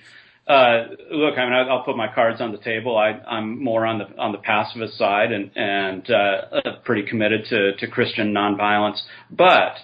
uh, 0.48 0.86
look, 1.10 1.36
I 1.36 1.44
mean, 1.44 1.52
I'll 1.52 1.84
put 1.84 1.96
my 1.96 2.12
cards 2.12 2.40
on 2.40 2.52
the 2.52 2.58
table. 2.58 2.96
I, 2.96 3.10
I'm 3.28 3.62
more 3.62 3.84
on 3.84 3.98
the 3.98 4.06
on 4.18 4.32
the 4.32 4.38
pacifist 4.38 4.96
side, 4.96 5.30
and 5.30 5.50
and 5.54 6.10
uh, 6.10 6.60
pretty 6.84 7.08
committed 7.08 7.44
to 7.50 7.76
to 7.76 7.86
Christian 7.86 8.32
nonviolence. 8.32 8.98
But 9.30 9.76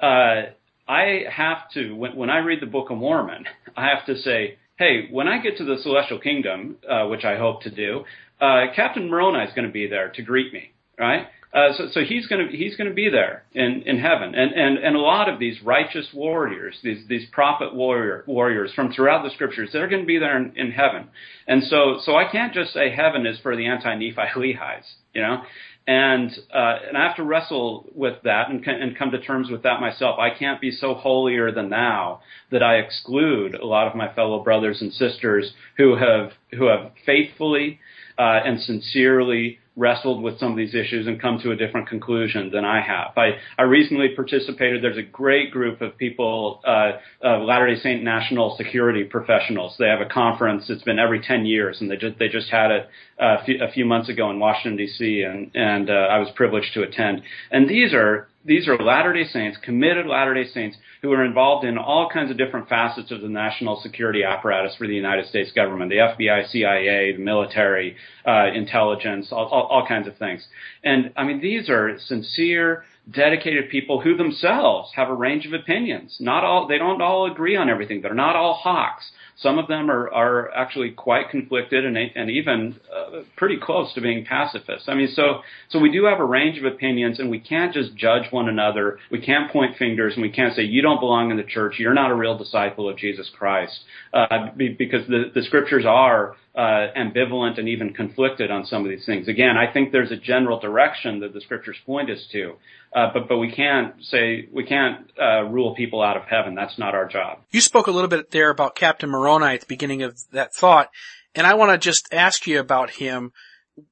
uh, 0.00 0.42
I 0.88 1.24
have 1.30 1.70
to 1.74 1.92
when 1.94 2.16
when 2.16 2.30
I 2.30 2.38
read 2.38 2.60
the 2.60 2.66
Book 2.66 2.90
of 2.90 2.98
Mormon, 2.98 3.44
I 3.76 3.86
have 3.86 4.06
to 4.06 4.16
say, 4.16 4.58
hey, 4.78 5.08
when 5.10 5.28
I 5.28 5.38
get 5.42 5.56
to 5.58 5.64
the 5.64 5.78
celestial 5.82 6.18
kingdom, 6.20 6.76
uh, 6.88 7.06
which 7.06 7.24
I 7.24 7.36
hope 7.36 7.62
to 7.62 7.70
do, 7.70 8.04
uh, 8.40 8.66
Captain 8.74 9.10
Moroni 9.10 9.44
is 9.44 9.54
going 9.54 9.66
to 9.66 9.72
be 9.72 9.86
there 9.86 10.10
to 10.10 10.22
greet 10.22 10.52
me, 10.52 10.70
right? 10.98 11.26
Uh, 11.56 11.72
so, 11.76 11.88
so 11.92 12.00
he's 12.04 12.26
going 12.26 12.46
to 12.46 12.54
he's 12.54 12.76
going 12.76 12.88
to 12.88 12.94
be 12.94 13.08
there 13.08 13.44
in, 13.54 13.82
in 13.86 13.98
heaven, 13.98 14.34
and, 14.34 14.52
and 14.52 14.78
and 14.78 14.94
a 14.94 15.00
lot 15.00 15.28
of 15.28 15.38
these 15.38 15.62
righteous 15.62 16.06
warriors, 16.12 16.76
these 16.82 17.06
these 17.08 17.26
prophet 17.32 17.74
warrior 17.74 18.24
warriors 18.26 18.70
from 18.74 18.92
throughout 18.92 19.22
the 19.24 19.30
scriptures, 19.30 19.70
they're 19.72 19.88
going 19.88 20.02
to 20.02 20.06
be 20.06 20.18
there 20.18 20.36
in, 20.36 20.52
in 20.54 20.70
heaven, 20.70 21.08
and 21.48 21.62
so 21.64 21.98
so 22.04 22.14
I 22.14 22.30
can't 22.30 22.52
just 22.52 22.74
say 22.74 22.90
heaven 22.90 23.26
is 23.26 23.38
for 23.40 23.56
the 23.56 23.66
anti 23.66 23.94
Nephi 23.94 24.28
Lehi's, 24.36 24.84
you 25.14 25.22
know, 25.22 25.42
and 25.86 26.30
uh, 26.52 26.74
and 26.88 26.96
I 26.96 27.06
have 27.06 27.16
to 27.16 27.22
wrestle 27.22 27.88
with 27.94 28.22
that 28.24 28.50
and 28.50 28.66
and 28.66 28.98
come 28.98 29.12
to 29.12 29.20
terms 29.20 29.50
with 29.50 29.62
that 29.62 29.80
myself. 29.80 30.18
I 30.18 30.30
can't 30.36 30.60
be 30.60 30.72
so 30.72 30.94
holier 30.94 31.52
than 31.52 31.70
thou 31.70 32.20
that 32.50 32.62
I 32.62 32.76
exclude 32.76 33.54
a 33.54 33.64
lot 33.64 33.86
of 33.86 33.94
my 33.94 34.12
fellow 34.12 34.42
brothers 34.42 34.80
and 34.80 34.92
sisters 34.92 35.52
who 35.76 35.96
have 35.96 36.32
who 36.52 36.66
have 36.66 36.90
faithfully 37.04 37.78
uh, 38.18 38.40
and 38.44 38.60
sincerely 38.60 39.60
wrestled 39.76 40.22
with 40.22 40.38
some 40.40 40.50
of 40.50 40.56
these 40.56 40.74
issues 40.74 41.06
and 41.06 41.20
come 41.20 41.38
to 41.42 41.50
a 41.50 41.56
different 41.56 41.86
conclusion 41.86 42.50
than 42.50 42.64
I 42.64 42.80
have. 42.80 43.16
I, 43.16 43.32
I 43.58 43.62
recently 43.64 44.08
participated. 44.16 44.82
There's 44.82 44.96
a 44.96 45.02
great 45.02 45.50
group 45.50 45.82
of 45.82 45.98
people, 45.98 46.62
uh, 46.66 46.92
uh, 47.22 47.40
Latter-day 47.40 47.78
Saint 47.80 48.02
national 48.02 48.56
security 48.56 49.04
professionals. 49.04 49.76
They 49.78 49.88
have 49.88 50.00
a 50.00 50.08
conference. 50.08 50.70
It's 50.70 50.82
been 50.82 50.98
every 50.98 51.20
10 51.20 51.44
years, 51.44 51.80
and 51.80 51.90
they 51.90 51.96
just 51.96 52.18
they 52.18 52.28
just 52.28 52.48
had 52.48 52.70
it 52.70 52.88
uh, 53.20 53.36
a, 53.40 53.44
few, 53.44 53.62
a 53.62 53.70
few 53.70 53.84
months 53.84 54.08
ago 54.08 54.30
in 54.30 54.38
Washington 54.38 54.76
D.C. 54.76 55.22
and 55.22 55.50
and 55.54 55.90
uh, 55.90 55.92
I 55.92 56.18
was 56.18 56.28
privileged 56.34 56.72
to 56.74 56.82
attend. 56.82 57.22
And 57.50 57.68
these 57.68 57.92
are 57.92 58.28
these 58.46 58.68
are 58.68 58.78
Latter-day 58.78 59.24
Saints, 59.24 59.58
committed 59.62 60.06
Latter-day 60.06 60.48
Saints 60.48 60.76
who 61.02 61.12
are 61.12 61.24
involved 61.24 61.66
in 61.66 61.76
all 61.76 62.08
kinds 62.08 62.30
of 62.30 62.38
different 62.38 62.68
facets 62.68 63.10
of 63.10 63.20
the 63.20 63.28
national 63.28 63.80
security 63.82 64.22
apparatus 64.22 64.74
for 64.76 64.86
the 64.86 64.94
United 64.94 65.26
States 65.26 65.50
government, 65.52 65.90
the 65.90 65.96
FBI, 65.96 66.48
CIA, 66.48 67.12
the 67.12 67.22
military, 67.22 67.96
uh, 68.26 68.46
intelligence, 68.54 69.28
all, 69.32 69.46
all, 69.46 69.64
all 69.64 69.86
kinds 69.86 70.06
of 70.06 70.16
things. 70.16 70.46
And 70.84 71.12
I 71.16 71.24
mean, 71.24 71.40
these 71.40 71.68
are 71.68 71.98
sincere, 71.98 72.84
dedicated 73.10 73.70
people 73.70 74.00
who 74.00 74.16
themselves 74.16 74.90
have 74.94 75.08
a 75.08 75.14
range 75.14 75.46
of 75.46 75.52
opinions. 75.52 76.16
Not 76.20 76.44
all, 76.44 76.66
they 76.66 76.78
don't 76.78 77.02
all 77.02 77.30
agree 77.30 77.56
on 77.56 77.68
everything. 77.68 78.00
They're 78.00 78.14
not 78.14 78.36
all 78.36 78.54
hawks. 78.54 79.10
Some 79.38 79.58
of 79.58 79.68
them 79.68 79.90
are, 79.90 80.10
are 80.12 80.50
actually 80.54 80.90
quite 80.90 81.30
conflicted 81.30 81.84
and, 81.84 81.96
and 81.96 82.30
even 82.30 82.76
uh, 82.94 83.22
pretty 83.36 83.58
close 83.62 83.92
to 83.94 84.00
being 84.00 84.24
pacifists. 84.24 84.88
I 84.88 84.94
mean, 84.94 85.08
so, 85.14 85.40
so 85.68 85.78
we 85.78 85.92
do 85.92 86.04
have 86.06 86.20
a 86.20 86.24
range 86.24 86.58
of 86.58 86.64
opinions 86.64 87.20
and 87.20 87.30
we 87.30 87.38
can't 87.38 87.72
just 87.74 87.94
judge 87.96 88.30
one 88.30 88.48
another. 88.48 88.98
We 89.10 89.20
can't 89.20 89.50
point 89.52 89.76
fingers 89.76 90.14
and 90.14 90.22
we 90.22 90.30
can't 90.30 90.54
say, 90.54 90.62
you 90.62 90.80
don't 90.80 91.00
belong 91.00 91.30
in 91.30 91.36
the 91.36 91.42
church. 91.42 91.74
You're 91.78 91.94
not 91.94 92.10
a 92.10 92.14
real 92.14 92.38
disciple 92.38 92.88
of 92.88 92.96
Jesus 92.96 93.30
Christ. 93.36 93.78
Uh, 94.12 94.48
because 94.56 95.06
the, 95.08 95.30
the 95.34 95.42
scriptures 95.42 95.84
are 95.86 96.36
uh, 96.56 96.88
ambivalent 96.96 97.58
and 97.58 97.68
even 97.68 97.92
conflicted 97.92 98.50
on 98.50 98.64
some 98.64 98.82
of 98.82 98.88
these 98.90 99.04
things. 99.04 99.28
Again, 99.28 99.56
I 99.58 99.70
think 99.70 99.92
there's 99.92 100.10
a 100.10 100.16
general 100.16 100.58
direction 100.58 101.20
that 101.20 101.34
the 101.34 101.40
scriptures 101.42 101.76
point 101.84 102.10
us 102.10 102.26
to, 102.32 102.54
uh, 102.94 103.10
but 103.12 103.28
but 103.28 103.36
we 103.36 103.52
can't 103.52 103.94
say 104.02 104.48
we 104.50 104.64
can't 104.64 105.10
uh, 105.20 105.42
rule 105.42 105.74
people 105.74 106.00
out 106.00 106.16
of 106.16 106.22
heaven. 106.22 106.54
That's 106.54 106.78
not 106.78 106.94
our 106.94 107.06
job. 107.06 107.40
You 107.50 107.60
spoke 107.60 107.88
a 107.88 107.90
little 107.90 108.08
bit 108.08 108.30
there 108.30 108.48
about 108.48 108.74
Captain 108.74 109.10
Moroni 109.26 109.54
at 109.54 109.60
the 109.60 109.66
beginning 109.66 110.02
of 110.02 110.18
that 110.32 110.54
thought, 110.54 110.88
and 111.34 111.46
I 111.46 111.54
want 111.54 111.72
to 111.72 111.78
just 111.78 112.08
ask 112.12 112.46
you 112.46 112.60
about 112.60 112.90
him. 112.90 113.32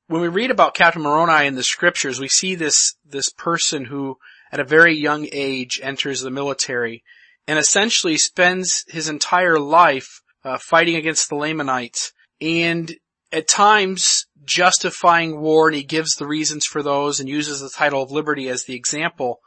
When 0.07 0.23
we 0.23 0.29
read 0.29 0.51
about 0.51 0.75
Captain 0.75 1.03
Moroni 1.03 1.47
in 1.47 1.57
the 1.57 1.63
scriptures, 1.63 2.21
we 2.21 2.29
see 2.29 2.55
this 2.55 2.95
this 3.05 3.31
person 3.31 3.87
who, 3.87 4.17
at 4.51 4.61
a 4.61 4.65
very 4.65 4.97
young 4.97 5.29
age, 5.33 5.81
enters 5.83 6.21
the 6.21 6.31
military 6.31 7.03
and 7.47 7.59
essentially 7.59 8.17
spends 8.17 8.85
his 8.89 9.09
entire 9.09 9.59
life 9.59 10.23
uh, 10.45 10.59
fighting 10.59 10.97
against 10.97 11.29
the 11.29 11.35
Lamanites 11.35 12.13
and 12.41 12.97
at 13.33 13.49
times 13.49 14.27
justifying 14.45 15.41
war 15.41 15.69
and 15.69 15.77
he 15.77 15.83
gives 15.83 16.15
the 16.15 16.27
reasons 16.27 16.65
for 16.65 16.83
those 16.83 17.21
and 17.21 17.29
uses 17.29 17.61
the 17.61 17.71
title 17.71 18.03
of 18.03 18.11
liberty 18.11 18.49
as 18.49 18.65
the 18.65 18.75
example. 18.75 19.41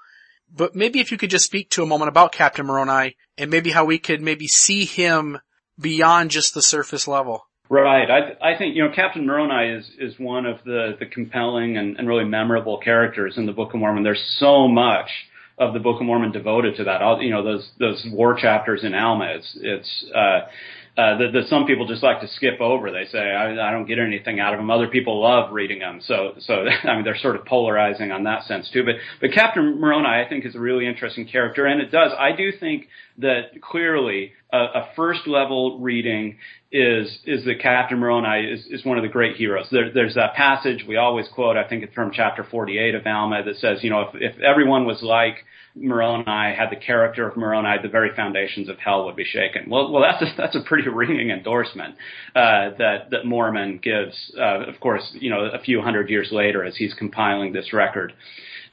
But 0.54 0.76
maybe 0.76 1.00
if 1.00 1.12
you 1.12 1.18
could 1.18 1.30
just 1.30 1.46
speak 1.46 1.70
to 1.72 1.84
a 1.84 1.88
moment 1.88 2.10
about 2.10 2.32
Captain 2.32 2.66
Moroni 2.66 3.16
and 3.38 3.50
maybe 3.50 3.72
how 3.72 3.86
we 3.86 4.00
could 4.00 4.22
maybe 4.22 4.48
see 4.48 4.86
him 4.86 5.40
beyond 5.80 6.32
just 6.32 6.54
the 6.54 6.62
surface 6.62 7.08
level. 7.08 7.48
Right. 7.70 8.10
I, 8.10 8.54
I 8.54 8.58
think, 8.58 8.76
you 8.76 8.84
know, 8.84 8.94
Captain 8.96 9.26
Moroni 9.26 9.78
is, 9.78 9.90
is 10.00 10.20
one 10.20 10.46
of 10.46 10.60
the, 10.64 10.96
the 11.00 11.06
compelling 11.06 11.78
and, 11.78 11.98
and 11.98 12.08
really 12.08 12.24
memorable 12.24 12.78
characters 12.78 13.38
in 13.38 13.46
the 13.46 13.52
Book 13.52 13.74
of 13.74 13.80
Mormon. 13.80 14.04
There's 14.04 14.24
so 14.40 14.68
much 14.68 15.10
of 15.58 15.74
the 15.74 15.80
Book 15.80 16.00
of 16.00 16.06
Mormon 16.06 16.32
devoted 16.32 16.78
to 16.78 16.86
that. 16.86 17.02
All, 17.02 17.22
you 17.22 17.32
know, 17.32 17.44
those, 17.44 17.70
those 17.80 18.06
war 18.12 18.38
chapters 18.40 18.84
in 18.84 18.94
Alma. 18.94 19.34
It's, 19.36 19.58
it's, 19.62 20.06
uh, 20.16 20.48
uh, 20.98 21.16
that, 21.18 21.44
some 21.48 21.68
people 21.68 21.86
just 21.86 22.02
like 22.02 22.22
to 22.22 22.28
skip 22.28 22.60
over. 22.60 22.92
They 22.92 23.06
say 23.12 23.20
I, 23.20 23.52
I 23.68 23.72
don't 23.72 23.86
get 23.86 24.00
anything 24.00 24.40
out 24.40 24.54
of 24.54 24.60
them. 24.60 24.72
Other 24.72 24.88
people 24.88 25.22
love 25.22 25.54
reading 25.54 25.80
them. 25.80 26.02
So, 26.04 26.34
so 26.40 26.66
I 26.84 26.96
mean, 26.96 27.04
they're 27.04 27.18
sort 27.18 27.36
of 27.36 27.46
polarizing 27.46 28.12
on 28.12 28.24
that 28.24 28.46
sense 28.46 28.70
too. 28.72 28.84
But, 28.84 28.96
but 29.22 29.32
Captain 29.32 29.80
Moroni, 29.80 30.08
I 30.08 30.28
think, 30.28 30.46
is 30.46 30.56
a 30.56 30.60
really 30.60 30.88
interesting 30.88 31.28
character, 31.28 31.68
and 31.68 31.82
it 31.82 31.92
does. 31.92 32.12
I 32.18 32.36
do 32.36 32.52
think 32.52 32.88
that 33.20 33.62
clearly 33.62 34.34
a, 34.52 34.58
a 34.58 34.90
first 34.96 35.28
level 35.28 35.80
reading 35.80 36.38
is 36.72 37.18
is 37.26 37.46
that 37.46 37.62
Captain 37.62 37.98
Moroni 37.98 38.46
is, 38.46 38.66
is 38.68 38.86
one 38.86 38.98
of 38.98 39.04
the 39.04 39.10
great 39.10 39.38
heroes. 39.38 39.68
There, 39.72 39.92
there's 39.94 40.16
that 40.16 40.34
passage 40.36 40.86
we 40.88 40.98
always 40.98 41.28
quote. 41.34 41.58
I 41.58 41.68
think 41.68 41.84
it's 41.84 41.94
from 41.94 42.12
chapter 42.14 42.46
48 42.50 42.96
of 42.96 43.08
Alma 43.08 43.44
that 43.44 43.56
says, 43.58 43.80
you 43.84 43.90
know, 43.90 44.02
if, 44.02 44.36
if 44.36 44.42
everyone 44.42 44.86
was 44.86 45.02
like 45.02 45.46
Moroni 45.76 46.24
had 46.26 46.70
the 46.70 46.76
character 46.76 47.28
of 47.28 47.38
Moroni, 47.38 47.78
the 47.82 47.90
very 47.90 48.14
foundations 48.16 48.70
of 48.70 48.78
hell 48.80 49.06
would 49.06 49.16
be 49.16 49.24
shaken. 49.24 49.70
Well, 49.70 49.92
well, 49.92 50.02
that's 50.02 50.22
a, 50.22 50.36
that's 50.38 50.56
a 50.56 50.62
pretty 50.62 50.90
ringing 50.94 51.30
endorsement 51.30 51.96
uh, 52.36 52.72
that 52.78 53.10
that 53.12 53.26
Mormon 53.26 53.80
gives. 53.82 54.16
Uh, 54.38 54.64
of 54.68 54.80
course, 54.80 55.04
you 55.14 55.30
know, 55.30 55.46
a 55.46 55.60
few 55.60 55.82
hundred 55.82 56.10
years 56.10 56.30
later, 56.32 56.64
as 56.64 56.76
he's 56.76 56.94
compiling 56.94 57.54
this 57.54 57.74
record, 57.74 58.14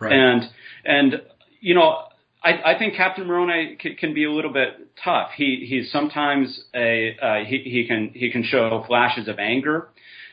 right. 0.01 0.13
and 0.13 0.43
and 0.85 1.23
you 1.61 1.75
know. 1.75 2.05
I, 2.45 2.75
I 2.75 2.79
think 2.79 2.95
Captain 2.95 3.27
Moroni 3.27 3.77
can, 3.81 3.97
can 3.97 4.15
be 4.15 4.25
a 4.25 4.31
little 4.31 4.53
bit 4.53 4.89
tough. 5.03 5.31
He 5.37 5.67
he's 5.69 5.91
sometimes 5.91 6.61
a 6.75 7.17
uh, 7.21 7.45
he 7.47 7.59
he 7.65 7.87
can 7.89 8.11
he 8.15 8.31
can 8.31 8.45
show 8.45 8.85
flashes 8.87 9.29
of 9.29 9.39
anger. 9.39 9.89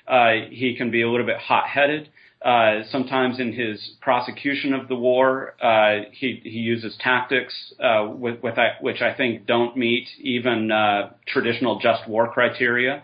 Uh, 0.07 0.49
he 0.49 0.75
can 0.75 0.91
be 0.91 1.01
a 1.03 1.09
little 1.09 1.25
bit 1.25 1.37
hot 1.37 1.67
headed. 1.67 2.09
Uh, 2.43 2.81
sometimes 2.89 3.39
in 3.39 3.53
his 3.53 3.91
prosecution 4.01 4.73
of 4.73 4.87
the 4.87 4.95
war, 4.95 5.53
uh, 5.61 6.05
he, 6.11 6.41
he 6.43 6.57
uses 6.57 6.97
tactics 6.99 7.53
uh, 7.79 8.07
with, 8.09 8.41
with, 8.41 8.55
which 8.81 8.99
I 8.99 9.13
think 9.13 9.45
don't 9.45 9.77
meet 9.77 10.07
even 10.19 10.71
uh, 10.71 11.11
traditional 11.27 11.77
just 11.77 12.07
war 12.09 12.33
criteria. 12.33 13.03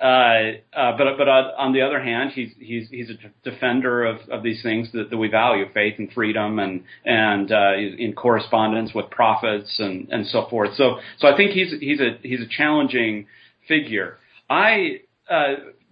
Uh, 0.00 0.58
uh, 0.76 0.96
but 0.98 1.16
but 1.16 1.28
on 1.28 1.72
the 1.72 1.80
other 1.80 2.02
hand, 2.02 2.32
he's 2.34 2.50
he's 2.58 2.88
he's 2.90 3.10
a 3.10 3.48
defender 3.48 4.04
of, 4.04 4.18
of 4.28 4.42
these 4.42 4.62
things 4.62 4.88
that, 4.92 5.08
that 5.10 5.16
we 5.16 5.28
value, 5.28 5.64
faith 5.72 5.94
and 5.98 6.12
freedom, 6.12 6.58
and 6.58 6.82
and 7.04 7.50
in 7.50 8.12
correspondence 8.12 8.92
with 8.94 9.08
prophets 9.10 9.76
and 9.78 10.08
and 10.10 10.26
so 10.26 10.46
forth. 10.50 10.74
So 10.74 10.98
so 11.18 11.28
I 11.28 11.36
think 11.36 11.52
he's 11.52 11.72
he's 11.80 12.00
a 12.00 12.18
he's 12.22 12.40
a 12.40 12.48
challenging 12.48 13.26
figure. 13.68 14.18
I 14.50 15.00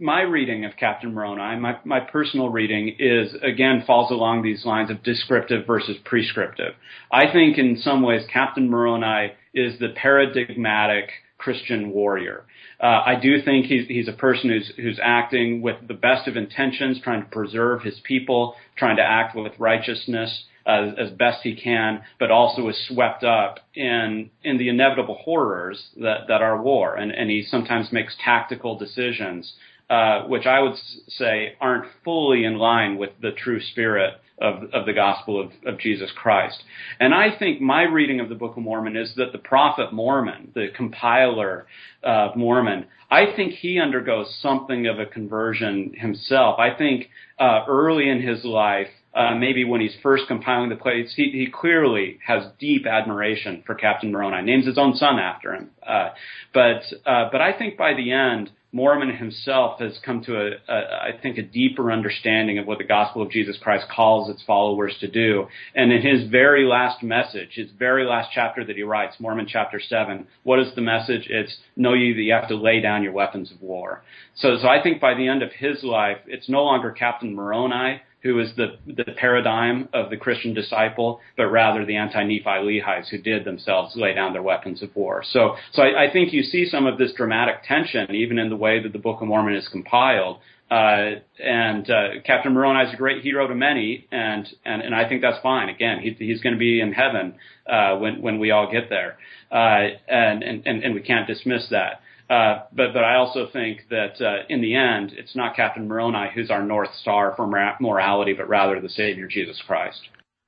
my 0.02 0.22
reading 0.22 0.64
of 0.64 0.72
Captain 0.76 1.14
Moroni, 1.14 1.60
my, 1.60 1.78
my 1.84 2.00
personal 2.00 2.48
reading 2.48 2.96
is 2.98 3.34
again 3.42 3.84
falls 3.86 4.10
along 4.10 4.42
these 4.42 4.66
lines 4.66 4.90
of 4.90 5.02
descriptive 5.04 5.66
versus 5.66 5.96
prescriptive. 6.04 6.74
I 7.10 7.32
think 7.32 7.56
in 7.56 7.78
some 7.80 8.02
ways 8.02 8.22
Captain 8.30 8.68
Moroni 8.68 9.32
is 9.54 9.78
the 9.78 9.90
paradigmatic 9.94 11.10
Christian 11.38 11.90
warrior. 11.92 12.44
Uh, 12.82 13.00
I 13.06 13.14
do 13.14 13.40
think 13.40 13.66
he's, 13.66 13.86
he's 13.86 14.08
a 14.08 14.12
person 14.12 14.50
who's, 14.50 14.72
who's 14.76 14.98
acting 15.00 15.62
with 15.62 15.76
the 15.86 15.94
best 15.94 16.26
of 16.26 16.36
intentions, 16.36 17.00
trying 17.00 17.22
to 17.22 17.28
preserve 17.28 17.82
his 17.82 18.00
people, 18.02 18.56
trying 18.76 18.96
to 18.96 19.02
act 19.02 19.36
with 19.36 19.52
righteousness, 19.58 20.44
as, 20.66 20.94
as 20.98 21.10
best 21.10 21.38
he 21.42 21.54
can, 21.54 22.02
but 22.18 22.30
also 22.30 22.68
is 22.68 22.88
swept 22.88 23.24
up 23.24 23.60
in 23.74 24.30
in 24.44 24.58
the 24.58 24.68
inevitable 24.68 25.18
horrors 25.24 25.88
that 26.00 26.28
that 26.28 26.42
are 26.42 26.60
war, 26.60 26.94
and 26.94 27.10
and 27.12 27.30
he 27.30 27.42
sometimes 27.42 27.92
makes 27.92 28.14
tactical 28.24 28.78
decisions, 28.78 29.54
uh, 29.92 30.26
which 30.26 30.46
I 30.46 30.58
would 30.60 30.72
say 31.06 31.52
aren't 31.60 31.84
fully 32.02 32.44
in 32.44 32.56
line 32.56 32.96
with 32.96 33.10
the 33.20 33.30
true 33.30 33.60
spirit 33.60 34.14
of, 34.40 34.62
of 34.72 34.86
the 34.86 34.94
gospel 34.94 35.38
of, 35.38 35.52
of 35.66 35.78
Jesus 35.78 36.10
Christ. 36.16 36.62
And 36.98 37.12
I 37.12 37.36
think 37.38 37.60
my 37.60 37.82
reading 37.82 38.18
of 38.18 38.30
the 38.30 38.34
Book 38.34 38.56
of 38.56 38.62
Mormon 38.62 38.96
is 38.96 39.14
that 39.16 39.32
the 39.32 39.38
prophet 39.38 39.92
Mormon, 39.92 40.52
the 40.54 40.68
compiler 40.74 41.66
of 42.02 42.36
Mormon, 42.36 42.86
I 43.10 43.36
think 43.36 43.52
he 43.52 43.78
undergoes 43.78 44.34
something 44.40 44.86
of 44.86 44.98
a 44.98 45.04
conversion 45.04 45.92
himself. 45.94 46.58
I 46.58 46.74
think 46.74 47.10
uh, 47.38 47.66
early 47.68 48.08
in 48.08 48.26
his 48.26 48.46
life, 48.46 48.88
uh, 49.14 49.34
maybe 49.34 49.64
when 49.64 49.80
he's 49.80 49.96
first 50.02 50.24
compiling 50.26 50.70
the 50.70 50.76
plates, 50.76 51.12
he, 51.14 51.30
he 51.32 51.48
clearly 51.52 52.18
has 52.26 52.44
deep 52.58 52.86
admiration 52.86 53.62
for 53.66 53.74
Captain 53.74 54.10
Moroni. 54.10 54.42
Names 54.42 54.66
his 54.66 54.78
own 54.78 54.94
son 54.94 55.18
after 55.18 55.54
him. 55.54 55.70
Uh, 55.86 56.10
but 56.54 56.82
uh, 57.04 57.28
but 57.30 57.40
I 57.40 57.56
think 57.56 57.76
by 57.76 57.94
the 57.94 58.12
end, 58.12 58.50
Mormon 58.74 59.14
himself 59.14 59.80
has 59.80 59.98
come 60.02 60.24
to 60.24 60.34
a, 60.34 60.50
a, 60.66 60.74
I 60.74 61.10
think, 61.22 61.36
a 61.36 61.42
deeper 61.42 61.92
understanding 61.92 62.58
of 62.58 62.66
what 62.66 62.78
the 62.78 62.84
gospel 62.84 63.20
of 63.20 63.30
Jesus 63.30 63.58
Christ 63.62 63.84
calls 63.94 64.30
its 64.30 64.42
followers 64.46 64.96
to 65.00 65.08
do. 65.08 65.46
And 65.74 65.92
in 65.92 66.00
his 66.00 66.30
very 66.30 66.64
last 66.64 67.02
message, 67.02 67.50
his 67.52 67.70
very 67.78 68.06
last 68.06 68.30
chapter 68.32 68.64
that 68.64 68.76
he 68.76 68.82
writes, 68.82 69.16
Mormon 69.20 69.46
chapter 69.46 69.78
seven, 69.78 70.26
what 70.42 70.58
is 70.58 70.74
the 70.74 70.80
message? 70.80 71.26
It's 71.28 71.54
know 71.76 71.92
ye 71.92 72.14
that 72.14 72.22
you 72.22 72.32
have 72.32 72.48
to 72.48 72.56
lay 72.56 72.80
down 72.80 73.02
your 73.02 73.12
weapons 73.12 73.52
of 73.52 73.60
war. 73.60 74.02
So, 74.36 74.56
so 74.56 74.68
I 74.68 74.82
think 74.82 75.02
by 75.02 75.12
the 75.12 75.28
end 75.28 75.42
of 75.42 75.52
his 75.52 75.84
life, 75.84 76.18
it's 76.26 76.48
no 76.48 76.64
longer 76.64 76.92
Captain 76.92 77.34
Moroni 77.34 78.00
who 78.22 78.38
is 78.38 78.50
the, 78.56 78.76
the 78.86 79.12
paradigm 79.16 79.88
of 79.92 80.10
the 80.10 80.16
Christian 80.16 80.54
disciple, 80.54 81.20
but 81.36 81.46
rather 81.46 81.84
the 81.84 81.96
anti-Nephi 81.96 82.44
Lehies 82.44 83.08
who 83.08 83.18
did 83.18 83.44
themselves 83.44 83.96
lay 83.96 84.14
down 84.14 84.32
their 84.32 84.42
weapons 84.42 84.82
of 84.82 84.94
war. 84.94 85.24
So, 85.28 85.56
so 85.72 85.82
I, 85.82 86.04
I 86.04 86.12
think 86.12 86.32
you 86.32 86.42
see 86.42 86.68
some 86.68 86.86
of 86.86 86.98
this 86.98 87.12
dramatic 87.14 87.64
tension 87.64 88.14
even 88.14 88.38
in 88.38 88.48
the 88.48 88.56
way 88.56 88.80
that 88.82 88.92
the 88.92 88.98
Book 88.98 89.20
of 89.20 89.28
Mormon 89.28 89.54
is 89.54 89.68
compiled. 89.68 90.38
Uh, 90.70 91.16
and 91.38 91.90
uh, 91.90 92.08
Captain 92.24 92.54
Moroni 92.54 92.88
is 92.88 92.94
a 92.94 92.96
great 92.96 93.22
hero 93.22 93.46
to 93.46 93.54
many, 93.54 94.06
and 94.10 94.48
and, 94.64 94.80
and 94.80 94.94
I 94.94 95.06
think 95.06 95.20
that's 95.20 95.42
fine. 95.42 95.68
Again, 95.68 96.00
he, 96.00 96.12
he's 96.12 96.40
going 96.40 96.54
to 96.54 96.58
be 96.58 96.80
in 96.80 96.94
heaven 96.94 97.34
uh, 97.66 97.96
when 97.96 98.22
when 98.22 98.38
we 98.38 98.52
all 98.52 98.72
get 98.72 98.88
there, 98.88 99.18
uh, 99.50 99.88
and, 100.08 100.42
and 100.42 100.66
and 100.66 100.94
we 100.94 101.02
can't 101.02 101.26
dismiss 101.26 101.68
that. 101.72 102.00
Uh, 102.30 102.60
but 102.72 102.92
but 102.94 103.04
I 103.04 103.16
also 103.16 103.46
think 103.52 103.80
that 103.90 104.20
uh, 104.20 104.46
in 104.48 104.62
the 104.62 104.74
end, 104.74 105.12
it's 105.16 105.36
not 105.36 105.56
Captain 105.56 105.86
Moroni 105.86 106.30
who's 106.34 106.50
our 106.50 106.64
north 106.64 106.94
star 107.00 107.34
for 107.36 107.46
morality, 107.80 108.32
but 108.32 108.48
rather 108.48 108.80
the 108.80 108.88
Savior 108.88 109.26
Jesus 109.26 109.60
Christ. 109.66 110.00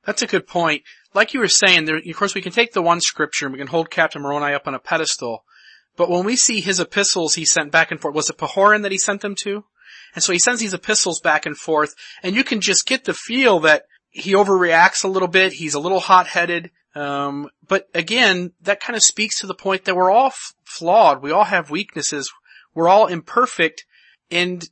That's 0.04 0.22
a 0.22 0.26
good 0.26 0.46
point. 0.46 0.82
Like 1.14 1.34
you 1.34 1.40
were 1.40 1.48
saying, 1.48 1.84
there, 1.84 1.96
of 1.96 2.16
course, 2.16 2.34
we 2.34 2.42
can 2.42 2.52
take 2.52 2.72
the 2.72 2.82
one 2.82 3.00
scripture 3.00 3.46
and 3.46 3.52
we 3.52 3.58
can 3.58 3.68
hold 3.68 3.90
Captain 3.90 4.22
Moroni 4.22 4.54
up 4.54 4.66
on 4.66 4.74
a 4.74 4.78
pedestal. 4.78 5.44
But 5.96 6.10
when 6.10 6.24
we 6.24 6.36
see 6.36 6.60
his 6.60 6.80
epistles 6.80 7.34
he 7.34 7.44
sent 7.44 7.70
back 7.70 7.90
and 7.90 8.00
forth, 8.00 8.14
was 8.14 8.28
it 8.28 8.36
Pahoran 8.38 8.82
that 8.82 8.92
he 8.92 8.98
sent 8.98 9.20
them 9.20 9.34
to? 9.42 9.64
And 10.14 10.22
so 10.22 10.32
he 10.32 10.38
sends 10.38 10.60
these 10.60 10.74
epistles 10.74 11.20
back 11.20 11.46
and 11.46 11.56
forth, 11.56 11.94
and 12.22 12.34
you 12.34 12.44
can 12.44 12.60
just 12.60 12.86
get 12.86 13.04
the 13.04 13.14
feel 13.14 13.60
that 13.60 13.84
he 14.10 14.32
overreacts 14.32 15.04
a 15.04 15.08
little 15.08 15.28
bit. 15.28 15.54
He's 15.54 15.74
a 15.74 15.80
little 15.80 16.00
hot-headed. 16.00 16.70
Um, 16.94 17.48
but 17.66 17.88
again, 17.94 18.52
that 18.62 18.80
kind 18.80 18.96
of 18.96 19.02
speaks 19.02 19.40
to 19.40 19.46
the 19.46 19.54
point 19.54 19.84
that 19.84 19.96
we're 19.96 20.10
all 20.10 20.28
f- 20.28 20.54
flawed. 20.64 21.22
We 21.22 21.32
all 21.32 21.44
have 21.44 21.70
weaknesses. 21.70 22.32
We're 22.74 22.88
all 22.88 23.06
imperfect 23.06 23.84
and 24.30 24.64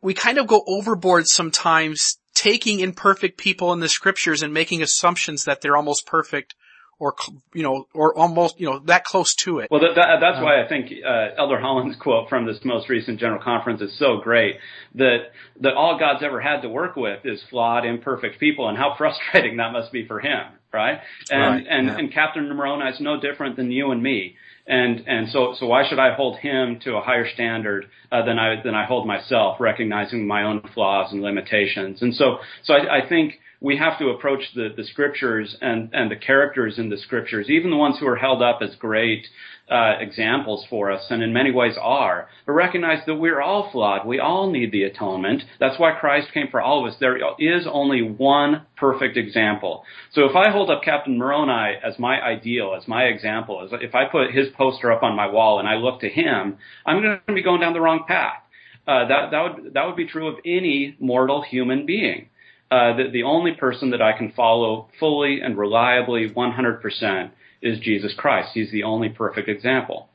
we 0.00 0.14
kind 0.14 0.38
of 0.38 0.46
go 0.46 0.62
overboard 0.66 1.26
sometimes 1.26 2.18
taking 2.34 2.80
imperfect 2.80 3.38
people 3.38 3.72
in 3.72 3.80
the 3.80 3.88
scriptures 3.88 4.42
and 4.42 4.52
making 4.52 4.82
assumptions 4.82 5.44
that 5.44 5.60
they're 5.60 5.76
almost 5.76 6.06
perfect 6.06 6.54
or 6.98 7.14
you 7.52 7.64
know, 7.64 7.86
or 7.94 8.16
almost 8.16 8.60
you 8.60 8.66
know 8.70 8.78
that 8.84 9.04
close 9.04 9.34
to 9.34 9.58
it. 9.58 9.68
Well, 9.70 9.80
that, 9.80 9.96
that, 9.96 10.18
that's 10.20 10.38
um, 10.38 10.44
why 10.44 10.62
I 10.62 10.68
think 10.68 10.92
uh, 11.04 11.34
Elder 11.36 11.58
Holland's 11.58 11.96
quote 11.96 12.28
from 12.28 12.46
this 12.46 12.58
most 12.64 12.88
recent 12.88 13.18
General 13.18 13.42
Conference 13.42 13.80
is 13.80 13.98
so 13.98 14.18
great. 14.22 14.56
That 14.94 15.32
that 15.60 15.74
all 15.74 15.98
God's 15.98 16.22
ever 16.22 16.40
had 16.40 16.60
to 16.60 16.68
work 16.68 16.94
with 16.94 17.24
is 17.24 17.42
flawed, 17.50 17.84
imperfect 17.84 18.38
people, 18.38 18.68
and 18.68 18.78
how 18.78 18.94
frustrating 18.98 19.56
that 19.56 19.72
must 19.72 19.90
be 19.90 20.06
for 20.06 20.20
Him, 20.20 20.42
right? 20.72 20.98
And 21.30 21.40
right, 21.40 21.66
and 21.68 21.86
yeah. 21.86 21.98
and 21.98 22.12
Captain 22.12 22.48
Moroni 22.48 22.90
is 22.90 23.00
no 23.00 23.20
different 23.20 23.56
than 23.56 23.70
you 23.70 23.90
and 23.90 24.02
me. 24.02 24.36
And 24.66 25.04
and 25.06 25.28
so 25.28 25.54
so 25.58 25.66
why 25.66 25.88
should 25.88 25.98
I 25.98 26.14
hold 26.14 26.38
him 26.38 26.78
to 26.84 26.96
a 26.96 27.00
higher 27.00 27.28
standard 27.32 27.86
uh, 28.10 28.24
than 28.24 28.38
I 28.38 28.62
than 28.62 28.74
I 28.74 28.86
hold 28.86 29.06
myself, 29.06 29.58
recognizing 29.60 30.26
my 30.26 30.44
own 30.44 30.62
flaws 30.74 31.12
and 31.12 31.22
limitations? 31.22 32.00
And 32.02 32.14
so 32.14 32.38
so 32.62 32.74
I, 32.74 32.98
I 32.98 33.08
think 33.08 33.34
we 33.62 33.76
have 33.76 33.96
to 34.00 34.08
approach 34.08 34.42
the, 34.54 34.70
the 34.76 34.84
scriptures 34.84 35.56
and, 35.60 35.88
and 35.92 36.10
the 36.10 36.16
characters 36.16 36.78
in 36.78 36.90
the 36.90 36.96
scriptures, 36.96 37.48
even 37.48 37.70
the 37.70 37.76
ones 37.76 37.96
who 38.00 38.08
are 38.08 38.16
held 38.16 38.42
up 38.42 38.58
as 38.60 38.74
great 38.74 39.24
uh, 39.70 39.94
examples 40.00 40.66
for 40.68 40.90
us, 40.90 41.06
and 41.10 41.22
in 41.22 41.32
many 41.32 41.52
ways 41.52 41.76
are, 41.80 42.28
but 42.44 42.52
recognize 42.52 42.98
that 43.06 43.14
we're 43.14 43.40
all 43.40 43.70
flawed. 43.70 44.04
We 44.04 44.18
all 44.18 44.50
need 44.50 44.72
the 44.72 44.82
atonement. 44.82 45.44
That's 45.60 45.78
why 45.78 45.92
Christ 45.92 46.28
came 46.34 46.48
for 46.50 46.60
all 46.60 46.84
of 46.84 46.92
us. 46.92 46.98
There 46.98 47.16
is 47.38 47.66
only 47.70 48.02
one 48.02 48.66
perfect 48.76 49.16
example. 49.16 49.84
So 50.12 50.24
if 50.24 50.34
I 50.34 50.50
hold 50.50 50.68
up 50.68 50.82
Captain 50.82 51.16
Moroni 51.16 51.76
as 51.84 51.98
my 52.00 52.20
ideal, 52.20 52.74
as 52.76 52.88
my 52.88 53.04
example, 53.04 53.62
as 53.64 53.70
if 53.80 53.94
I 53.94 54.06
put 54.06 54.32
his 54.32 54.48
poster 54.56 54.90
up 54.90 55.04
on 55.04 55.16
my 55.16 55.30
wall 55.30 55.60
and 55.60 55.68
I 55.68 55.76
look 55.76 56.00
to 56.00 56.08
him, 56.08 56.58
I'm 56.84 57.00
going 57.00 57.20
to 57.28 57.32
be 57.32 57.42
going 57.42 57.60
down 57.60 57.72
the 57.72 57.80
wrong 57.80 58.04
path. 58.08 58.42
Uh, 58.86 59.06
that 59.06 59.30
that 59.30 59.42
would 59.42 59.74
that 59.74 59.86
would 59.86 59.94
be 59.94 60.08
true 60.08 60.26
of 60.26 60.34
any 60.44 60.96
mortal 60.98 61.40
human 61.40 61.86
being 61.86 62.28
uh, 62.72 62.96
the, 62.96 63.10
the 63.12 63.22
only 63.24 63.52
person 63.52 63.90
that 63.90 64.00
I 64.00 64.16
can 64.16 64.32
follow 64.32 64.88
fully 64.98 65.40
and 65.42 65.58
reliably 65.58 66.30
100% 66.30 67.30
is 67.60 67.78
Jesus 67.80 68.14
Christ. 68.14 68.52
He's 68.54 68.72
the 68.72 68.84
only 68.84 69.10
perfect 69.10 69.50
example. 69.50 70.08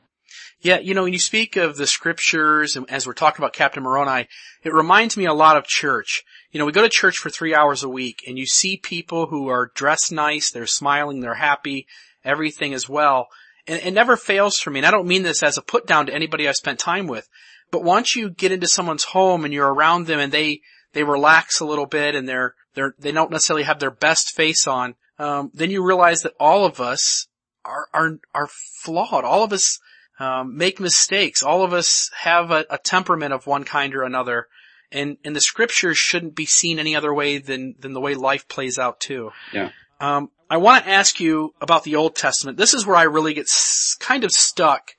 Yeah, 0.60 0.80
you 0.80 0.92
know, 0.92 1.04
when 1.04 1.12
you 1.12 1.20
speak 1.20 1.54
of 1.54 1.76
the 1.76 1.86
scriptures, 1.86 2.74
and 2.74 2.90
as 2.90 3.06
we're 3.06 3.12
talking 3.12 3.40
about 3.40 3.52
Captain 3.52 3.84
Moroni, 3.84 4.26
it 4.64 4.74
reminds 4.74 5.16
me 5.16 5.24
a 5.24 5.32
lot 5.32 5.56
of 5.56 5.68
church. 5.68 6.24
You 6.50 6.58
know, 6.58 6.66
we 6.66 6.72
go 6.72 6.82
to 6.82 6.88
church 6.88 7.18
for 7.18 7.30
three 7.30 7.54
hours 7.54 7.84
a 7.84 7.88
week, 7.88 8.24
and 8.26 8.36
you 8.36 8.46
see 8.46 8.76
people 8.76 9.26
who 9.26 9.46
are 9.46 9.70
dressed 9.76 10.10
nice, 10.10 10.50
they're 10.50 10.66
smiling, 10.66 11.20
they're 11.20 11.34
happy, 11.34 11.86
everything 12.24 12.72
is 12.72 12.88
well. 12.88 13.28
And 13.68 13.80
it 13.80 13.94
never 13.94 14.16
fails 14.16 14.58
for 14.58 14.70
me, 14.70 14.80
and 14.80 14.86
I 14.86 14.90
don't 14.90 15.06
mean 15.06 15.22
this 15.22 15.44
as 15.44 15.58
a 15.58 15.62
put 15.62 15.86
down 15.86 16.06
to 16.06 16.14
anybody 16.14 16.48
I've 16.48 16.56
spent 16.56 16.80
time 16.80 17.06
with, 17.06 17.28
but 17.70 17.84
once 17.84 18.16
you 18.16 18.28
get 18.28 18.50
into 18.50 18.66
someone's 18.66 19.04
home 19.04 19.44
and 19.44 19.54
you're 19.54 19.72
around 19.72 20.08
them 20.08 20.18
and 20.18 20.32
they 20.32 20.62
they 20.92 21.04
relax 21.04 21.60
a 21.60 21.66
little 21.66 21.86
bit 21.86 22.14
and 22.14 22.28
they're, 22.28 22.54
they're, 22.74 22.94
they 22.98 23.12
don't 23.12 23.30
necessarily 23.30 23.64
have 23.64 23.80
their 23.80 23.90
best 23.90 24.34
face 24.34 24.66
on, 24.66 24.94
um, 25.18 25.50
then 25.52 25.70
you 25.70 25.84
realize 25.84 26.22
that 26.22 26.34
all 26.38 26.64
of 26.64 26.80
us 26.80 27.26
are, 27.64 27.88
are, 27.92 28.18
are 28.34 28.48
flawed. 28.82 29.24
All 29.24 29.42
of 29.42 29.52
us, 29.52 29.78
um, 30.20 30.56
make 30.56 30.80
mistakes. 30.80 31.42
All 31.42 31.62
of 31.62 31.72
us 31.72 32.10
have 32.22 32.50
a, 32.50 32.64
a 32.70 32.78
temperament 32.78 33.32
of 33.32 33.46
one 33.46 33.64
kind 33.64 33.94
or 33.94 34.02
another. 34.02 34.46
And, 34.90 35.18
and 35.24 35.36
the 35.36 35.40
scriptures 35.40 35.98
shouldn't 35.98 36.34
be 36.34 36.46
seen 36.46 36.78
any 36.78 36.96
other 36.96 37.12
way 37.12 37.38
than, 37.38 37.74
than 37.78 37.92
the 37.92 38.00
way 38.00 38.14
life 38.14 38.48
plays 38.48 38.78
out 38.78 39.00
too. 39.00 39.30
Yeah. 39.52 39.70
Um, 40.00 40.30
I 40.50 40.56
want 40.56 40.84
to 40.84 40.90
ask 40.90 41.20
you 41.20 41.54
about 41.60 41.84
the 41.84 41.96
Old 41.96 42.16
Testament. 42.16 42.56
This 42.56 42.72
is 42.72 42.86
where 42.86 42.96
I 42.96 43.02
really 43.02 43.34
get 43.34 43.42
s- 43.42 43.96
kind 44.00 44.24
of 44.24 44.30
stuck 44.30 44.92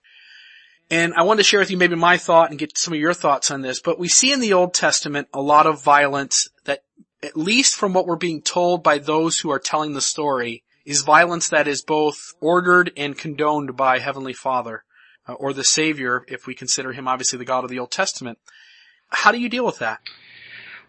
and 0.91 1.13
I 1.13 1.23
wanted 1.23 1.39
to 1.39 1.43
share 1.43 1.60
with 1.60 1.71
you 1.71 1.78
maybe 1.78 1.95
my 1.95 2.17
thought 2.17 2.49
and 2.49 2.60
get 2.60 2.78
some 2.78 2.93
of 2.93 2.99
your 2.99 3.13
thoughts 3.13 3.52
on 3.52 3.62
this, 3.62 3.80
but 3.80 3.99
we 3.99 4.08
see 4.08 4.32
in 4.32 4.39
the 4.39 4.54
Old 4.54 4.73
Testament 4.73 5.28
a 5.34 5.41
lot 5.41 5.67
of 5.67 5.84
violence 5.84 6.49
that, 6.65 6.84
at 7.21 7.38
least 7.38 7.75
from 7.75 7.93
what 7.93 8.08
we're 8.08 8.15
being 8.15 8.41
told 8.41 8.84
by 8.84 8.97
those 8.97 9.39
who 9.39 9.52
are 9.52 9.60
telling 9.60 9.93
the 9.93 10.02
story, 10.02 10.63
is 10.86 11.02
violence 11.02 11.49
that 11.49 11.67
is 11.67 11.84
both 11.84 12.17
ordered 12.41 12.91
and 12.97 13.17
condoned 13.17 13.78
by 13.78 13.99
Heavenly 13.99 14.34
Father, 14.34 14.84
uh, 15.28 15.34
or 15.34 15.54
the 15.54 15.63
Savior, 15.63 16.25
if 16.28 16.47
we 16.47 16.56
consider 16.56 16.91
Him 16.93 17.08
obviously 17.08 17.38
the 17.38 17.45
God 17.45 17.63
of 17.63 17.69
the 17.69 17.80
Old 17.80 17.91
Testament. 17.91 18.39
How 19.10 19.32
do 19.32 19.39
you 19.39 19.49
deal 19.49 19.65
with 19.65 19.80
that? 19.80 19.99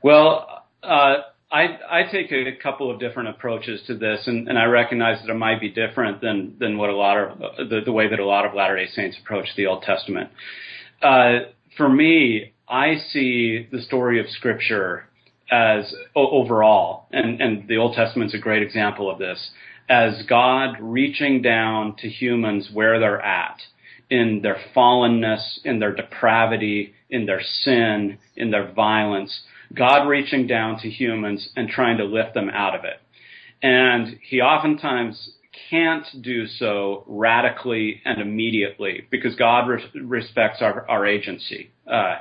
Well, 0.02 0.64
uh, 0.82 1.16
I, 1.52 1.78
I 1.90 2.02
take 2.04 2.30
a 2.30 2.52
couple 2.62 2.90
of 2.90 3.00
different 3.00 3.30
approaches 3.30 3.82
to 3.88 3.96
this, 3.96 4.20
and, 4.26 4.48
and 4.48 4.56
I 4.56 4.64
recognize 4.64 5.20
that 5.20 5.30
it 5.30 5.36
might 5.36 5.60
be 5.60 5.68
different 5.68 6.20
than, 6.20 6.54
than 6.60 6.78
what 6.78 6.90
a 6.90 6.96
lot 6.96 7.16
of 7.18 7.68
the, 7.68 7.80
the 7.84 7.92
way 7.92 8.08
that 8.08 8.20
a 8.20 8.24
lot 8.24 8.46
of 8.46 8.54
Latter 8.54 8.76
Day 8.76 8.86
Saints 8.86 9.16
approach 9.20 9.46
the 9.56 9.66
Old 9.66 9.82
Testament. 9.82 10.30
Uh, 11.02 11.50
for 11.76 11.88
me, 11.88 12.52
I 12.68 12.96
see 13.10 13.66
the 13.72 13.82
story 13.82 14.20
of 14.20 14.28
Scripture 14.28 15.06
as 15.50 15.92
overall, 16.14 17.06
and, 17.10 17.40
and 17.40 17.66
the 17.66 17.78
Old 17.78 17.96
Testament's 17.96 18.34
a 18.34 18.38
great 18.38 18.62
example 18.62 19.10
of 19.10 19.18
this, 19.18 19.50
as 19.88 20.22
God 20.28 20.76
reaching 20.80 21.42
down 21.42 21.96
to 21.96 22.08
humans 22.08 22.70
where 22.72 23.00
they're 23.00 23.20
at 23.20 23.56
in 24.08 24.40
their 24.42 24.58
fallenness, 24.76 25.58
in 25.64 25.80
their 25.80 25.94
depravity, 25.94 26.94
in 27.08 27.26
their 27.26 27.42
sin, 27.42 28.18
in 28.36 28.52
their 28.52 28.70
violence 28.72 29.42
God 29.74 30.09
reaching 30.09 30.46
down 30.46 30.78
to 30.80 30.90
humans 30.90 31.48
and 31.56 31.68
trying 31.68 31.98
to 31.98 32.04
lift 32.04 32.35
them 32.35 32.50
out 32.50 32.74
of 32.74 32.85
it. 32.85 33.00
And 33.62 34.18
he 34.22 34.40
oftentimes 34.40 35.33
can't 35.70 36.06
do 36.20 36.46
so 36.46 37.04
radically 37.06 38.00
and 38.04 38.20
immediately 38.20 39.06
because 39.11 39.35
God 39.37 39.68
re- 39.68 39.85
respects 40.02 40.62
our, 40.62 40.88
our 40.88 41.06
agency. 41.06 41.70
Uh, 41.87 42.16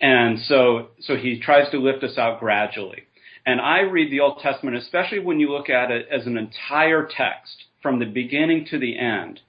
and 0.00 0.38
so, 0.40 0.88
so 1.00 1.16
he 1.16 1.38
tries 1.38 1.70
to 1.70 1.78
lift 1.78 2.02
us 2.02 2.16
out 2.16 2.40
gradually. 2.40 3.02
And 3.46 3.60
I 3.60 3.80
read 3.80 4.10
the 4.10 4.20
Old 4.20 4.40
Testament, 4.40 4.76
especially 4.76 5.18
when 5.18 5.40
you 5.40 5.50
look 5.50 5.68
at 5.68 5.90
it 5.90 6.06
as 6.10 6.26
an 6.26 6.36
entire 6.36 7.06
text 7.06 7.64
from 7.82 7.98
the 7.98 8.06
beginning 8.06 8.66
to 8.70 8.78
the 8.78 8.98
end, 8.98 9.40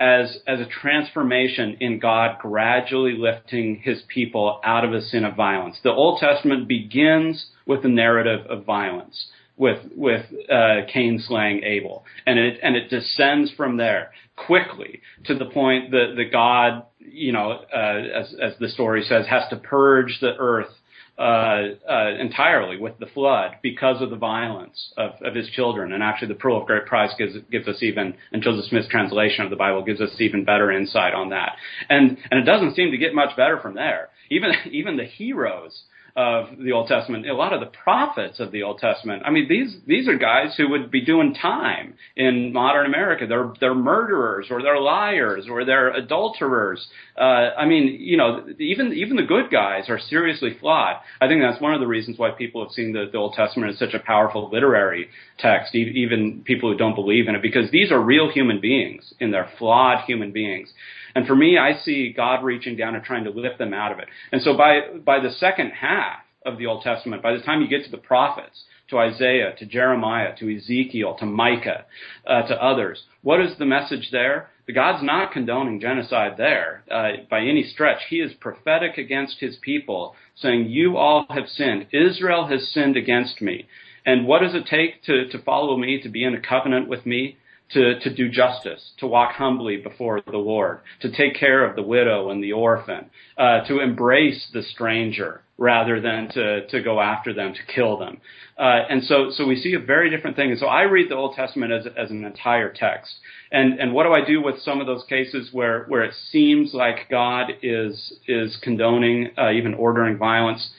as, 0.00 0.38
as 0.46 0.60
a 0.60 0.66
transformation 0.66 1.76
in 1.80 1.98
God 1.98 2.38
gradually 2.40 3.16
lifting 3.16 3.80
his 3.82 4.02
people 4.08 4.60
out 4.64 4.84
of 4.84 4.92
a 4.92 5.00
sin 5.00 5.24
of 5.24 5.34
violence. 5.34 5.78
The 5.82 5.90
Old 5.90 6.20
Testament 6.20 6.68
begins 6.68 7.46
with 7.66 7.84
a 7.84 7.88
narrative 7.88 8.46
of 8.48 8.64
violence. 8.64 9.26
With 9.56 9.90
with 9.96 10.24
uh, 10.48 10.82
Cain 10.92 11.18
slaying 11.18 11.64
Abel, 11.64 12.04
and 12.24 12.38
it 12.38 12.60
and 12.62 12.76
it 12.76 12.90
descends 12.90 13.50
from 13.56 13.76
there 13.76 14.12
quickly 14.36 15.00
to 15.24 15.34
the 15.34 15.46
point 15.46 15.90
that 15.90 16.14
the 16.16 16.26
God, 16.30 16.84
you 17.00 17.32
know, 17.32 17.64
uh, 17.74 18.20
as 18.20 18.36
as 18.40 18.52
the 18.60 18.68
story 18.68 19.02
says, 19.02 19.26
has 19.26 19.48
to 19.50 19.56
purge 19.56 20.18
the 20.20 20.36
earth 20.38 20.70
Uh, 21.18 21.74
uh, 21.90 22.14
entirely 22.20 22.76
with 22.76 22.96
the 23.00 23.06
flood 23.06 23.56
because 23.60 24.00
of 24.00 24.08
the 24.08 24.16
violence 24.16 24.92
of, 24.96 25.10
of 25.20 25.34
his 25.34 25.48
children. 25.48 25.92
And 25.92 26.00
actually, 26.00 26.28
the 26.28 26.36
Pearl 26.36 26.60
of 26.60 26.66
Great 26.68 26.86
Price 26.86 27.10
gives 27.18 27.36
gives 27.50 27.66
us 27.66 27.82
even, 27.82 28.14
and 28.30 28.40
Joseph 28.40 28.66
Smith's 28.66 28.86
translation 28.86 29.42
of 29.42 29.50
the 29.50 29.56
Bible 29.56 29.82
gives 29.82 30.00
us 30.00 30.10
even 30.20 30.44
better 30.44 30.70
insight 30.70 31.14
on 31.14 31.30
that. 31.30 31.56
And 31.88 32.18
and 32.30 32.38
it 32.38 32.44
doesn't 32.44 32.76
seem 32.76 32.92
to 32.92 32.96
get 32.98 33.16
much 33.16 33.36
better 33.36 33.58
from 33.58 33.74
there. 33.74 34.10
Even 34.30 34.52
even 34.70 34.96
the 34.96 35.06
heroes 35.06 35.82
of 36.18 36.58
the 36.58 36.72
Old 36.72 36.88
Testament, 36.88 37.30
a 37.30 37.32
lot 37.32 37.52
of 37.52 37.60
the 37.60 37.66
prophets 37.66 38.40
of 38.40 38.50
the 38.50 38.64
Old 38.64 38.78
Testament. 38.78 39.22
I 39.24 39.30
mean, 39.30 39.46
these 39.48 39.76
these 39.86 40.08
are 40.08 40.18
guys 40.18 40.56
who 40.56 40.68
would 40.70 40.90
be 40.90 41.04
doing 41.04 41.32
time 41.32 41.94
in 42.16 42.52
modern 42.52 42.86
America. 42.86 43.24
They're 43.28 43.52
they're 43.60 43.74
murderers 43.76 44.48
or 44.50 44.60
they're 44.60 44.80
liars 44.80 45.46
or 45.48 45.64
they're 45.64 45.94
adulterers. 45.94 46.88
Uh, 47.16 47.54
I 47.56 47.66
mean, 47.66 47.98
you 48.00 48.16
know, 48.16 48.44
even 48.58 48.92
even 48.94 49.14
the 49.14 49.22
good 49.22 49.48
guys 49.52 49.84
are 49.88 50.00
seriously 50.00 50.56
flawed. 50.58 50.96
I 51.20 51.28
think 51.28 51.40
that's 51.40 51.62
one 51.62 51.72
of 51.72 51.78
the 51.78 51.86
reasons 51.86 52.18
why 52.18 52.32
people 52.32 52.64
have 52.64 52.72
seen 52.72 52.92
the, 52.92 53.04
the 53.12 53.18
Old 53.18 53.34
Testament 53.34 53.70
as 53.70 53.78
such 53.78 53.94
a 53.94 54.00
powerful 54.00 54.50
literary 54.50 55.10
text, 55.38 55.76
even 55.76 56.42
people 56.44 56.72
who 56.72 56.76
don't 56.76 56.96
believe 56.96 57.28
in 57.28 57.36
it, 57.36 57.42
because 57.42 57.70
these 57.70 57.92
are 57.92 58.00
real 58.00 58.28
human 58.28 58.60
beings 58.60 59.14
and 59.20 59.32
they're 59.32 59.50
flawed 59.56 60.04
human 60.04 60.32
beings. 60.32 60.68
And 61.14 61.26
for 61.26 61.36
me, 61.36 61.58
I 61.58 61.78
see 61.78 62.12
God 62.16 62.44
reaching 62.44 62.76
down 62.76 62.94
and 62.94 63.04
trying 63.04 63.24
to 63.24 63.30
lift 63.30 63.58
them 63.58 63.74
out 63.74 63.92
of 63.92 63.98
it. 63.98 64.08
And 64.32 64.42
so 64.42 64.56
by, 64.56 64.80
by 65.04 65.20
the 65.20 65.30
second 65.30 65.70
half 65.70 66.20
of 66.44 66.58
the 66.58 66.66
Old 66.66 66.82
Testament, 66.82 67.22
by 67.22 67.32
the 67.32 67.42
time 67.42 67.60
you 67.60 67.68
get 67.68 67.84
to 67.84 67.90
the 67.90 67.98
prophets, 67.98 68.64
to 68.90 68.98
Isaiah, 68.98 69.54
to 69.58 69.66
Jeremiah, 69.66 70.34
to 70.38 70.56
Ezekiel, 70.56 71.16
to 71.18 71.26
Micah, 71.26 71.84
uh, 72.26 72.42
to 72.42 72.62
others, 72.62 73.02
what 73.22 73.40
is 73.40 73.58
the 73.58 73.66
message 73.66 74.08
there? 74.12 74.50
The 74.66 74.72
God's 74.74 75.02
not 75.02 75.32
condoning 75.32 75.80
genocide 75.80 76.36
there 76.36 76.84
uh, 76.90 77.24
by 77.30 77.40
any 77.40 77.64
stretch. 77.64 78.02
He 78.10 78.16
is 78.16 78.32
prophetic 78.34 78.98
against 78.98 79.40
his 79.40 79.56
people, 79.62 80.14
saying, 80.36 80.66
You 80.68 80.98
all 80.98 81.26
have 81.30 81.48
sinned. 81.48 81.86
Israel 81.90 82.46
has 82.48 82.68
sinned 82.68 82.96
against 82.96 83.40
me. 83.40 83.66
And 84.04 84.26
what 84.26 84.42
does 84.42 84.54
it 84.54 84.66
take 84.66 85.02
to, 85.04 85.26
to 85.28 85.42
follow 85.42 85.76
me, 85.76 86.00
to 86.02 86.08
be 86.08 86.22
in 86.22 86.34
a 86.34 86.40
covenant 86.40 86.86
with 86.86 87.06
me? 87.06 87.37
To, 87.70 88.00
to 88.00 88.14
do 88.14 88.30
justice, 88.30 88.92
to 88.98 89.06
walk 89.06 89.32
humbly 89.32 89.76
before 89.76 90.20
the 90.26 90.38
Lord, 90.38 90.80
to 91.00 91.10
take 91.10 91.34
care 91.34 91.64
of 91.68 91.76
the 91.76 91.82
widow 91.82 92.30
and 92.30 92.42
the 92.42 92.52
orphan, 92.52 93.10
uh, 93.36 93.64
to 93.66 93.80
embrace 93.80 94.48
the 94.52 94.62
stranger 94.62 95.42
rather 95.58 96.00
than 96.00 96.28
to, 96.28 96.66
to 96.68 96.82
go 96.82 97.00
after 97.00 97.34
them, 97.34 97.52
to 97.52 97.74
kill 97.74 97.98
them. 97.98 98.20
Uh, 98.56 98.84
and 98.88 99.04
so, 99.04 99.30
so 99.30 99.44
we 99.44 99.56
see 99.56 99.74
a 99.74 99.78
very 99.78 100.08
different 100.08 100.36
thing. 100.36 100.50
And 100.50 100.58
so 100.58 100.66
I 100.66 100.82
read 100.82 101.10
the 101.10 101.16
Old 101.16 101.34
Testament 101.34 101.72
as, 101.72 101.86
as 101.96 102.10
an 102.10 102.24
entire 102.24 102.72
text. 102.72 103.12
And, 103.50 103.78
and 103.80 103.92
what 103.92 104.04
do 104.04 104.12
I 104.12 104.24
do 104.24 104.40
with 104.40 104.60
some 104.60 104.80
of 104.80 104.86
those 104.86 105.04
cases 105.08 105.50
where, 105.52 105.84
where 105.86 106.04
it 106.04 106.14
seems 106.30 106.74
like 106.74 107.10
God 107.10 107.50
is, 107.62 108.14
is 108.26 108.56
condoning, 108.62 109.30
uh, 109.36 109.50
even 109.50 109.74
ordering 109.74 110.16
violence? 110.16 110.70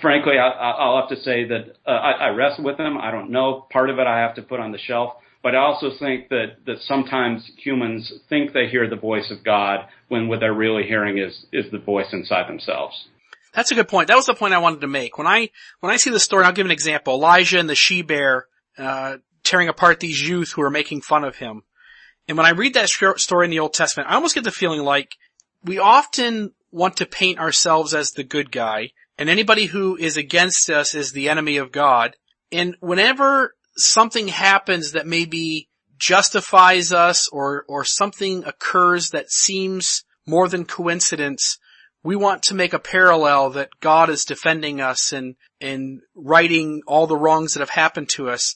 Frankly, 0.00 0.38
I, 0.38 0.88
will 0.88 1.00
have 1.00 1.10
to 1.10 1.22
say 1.22 1.46
that 1.46 1.76
uh, 1.86 1.90
I, 1.90 2.10
I 2.12 2.28
wrestle 2.28 2.64
with 2.64 2.78
them. 2.78 2.96
I 2.96 3.10
don't 3.10 3.30
know. 3.30 3.66
Part 3.70 3.90
of 3.90 3.98
it 3.98 4.06
I 4.06 4.20
have 4.20 4.34
to 4.36 4.42
put 4.42 4.58
on 4.58 4.72
the 4.72 4.78
shelf. 4.78 5.14
But 5.44 5.54
I 5.54 5.58
also 5.58 5.90
think 5.98 6.30
that, 6.30 6.56
that 6.64 6.78
sometimes 6.88 7.48
humans 7.58 8.10
think 8.30 8.54
they 8.54 8.66
hear 8.66 8.88
the 8.88 8.96
voice 8.96 9.30
of 9.30 9.44
God 9.44 9.86
when 10.08 10.26
what 10.26 10.40
they're 10.40 10.54
really 10.54 10.84
hearing 10.84 11.18
is, 11.18 11.44
is 11.52 11.70
the 11.70 11.78
voice 11.78 12.12
inside 12.14 12.48
themselves. 12.48 13.06
That's 13.54 13.70
a 13.70 13.74
good 13.74 13.86
point. 13.86 14.08
That 14.08 14.16
was 14.16 14.24
the 14.24 14.34
point 14.34 14.54
I 14.54 14.58
wanted 14.58 14.80
to 14.80 14.86
make. 14.86 15.18
When 15.18 15.26
I, 15.26 15.50
when 15.80 15.92
I 15.92 15.98
see 15.98 16.08
the 16.08 16.18
story, 16.18 16.46
I'll 16.46 16.52
give 16.52 16.64
an 16.64 16.72
example. 16.72 17.14
Elijah 17.14 17.60
and 17.60 17.68
the 17.68 17.74
she-bear, 17.74 18.46
uh, 18.78 19.18
tearing 19.44 19.68
apart 19.68 20.00
these 20.00 20.26
youth 20.26 20.52
who 20.52 20.62
are 20.62 20.70
making 20.70 21.02
fun 21.02 21.24
of 21.24 21.36
him. 21.36 21.62
And 22.26 22.38
when 22.38 22.46
I 22.46 22.52
read 22.52 22.72
that 22.72 22.88
story 22.88 23.44
in 23.44 23.50
the 23.50 23.60
Old 23.60 23.74
Testament, 23.74 24.10
I 24.10 24.14
almost 24.14 24.34
get 24.34 24.44
the 24.44 24.50
feeling 24.50 24.80
like 24.80 25.12
we 25.62 25.78
often 25.78 26.52
want 26.72 26.96
to 26.96 27.06
paint 27.06 27.38
ourselves 27.38 27.92
as 27.92 28.12
the 28.12 28.24
good 28.24 28.50
guy 28.50 28.92
and 29.18 29.28
anybody 29.28 29.66
who 29.66 29.96
is 29.96 30.16
against 30.16 30.70
us 30.70 30.94
is 30.94 31.12
the 31.12 31.28
enemy 31.28 31.58
of 31.58 31.70
God. 31.70 32.16
And 32.50 32.76
whenever 32.80 33.54
something 33.76 34.28
happens 34.28 34.92
that 34.92 35.06
maybe 35.06 35.68
justifies 35.98 36.92
us 36.92 37.28
or, 37.28 37.64
or 37.68 37.84
something 37.84 38.44
occurs 38.44 39.10
that 39.10 39.30
seems 39.30 40.04
more 40.26 40.48
than 40.48 40.64
coincidence, 40.64 41.58
we 42.02 42.16
want 42.16 42.42
to 42.44 42.54
make 42.54 42.72
a 42.72 42.78
parallel 42.78 43.50
that 43.50 43.70
God 43.80 44.10
is 44.10 44.24
defending 44.24 44.80
us 44.80 45.12
and, 45.12 45.36
and 45.60 46.00
righting 46.14 46.82
all 46.86 47.06
the 47.06 47.16
wrongs 47.16 47.54
that 47.54 47.60
have 47.60 47.70
happened 47.70 48.08
to 48.10 48.28
us. 48.28 48.54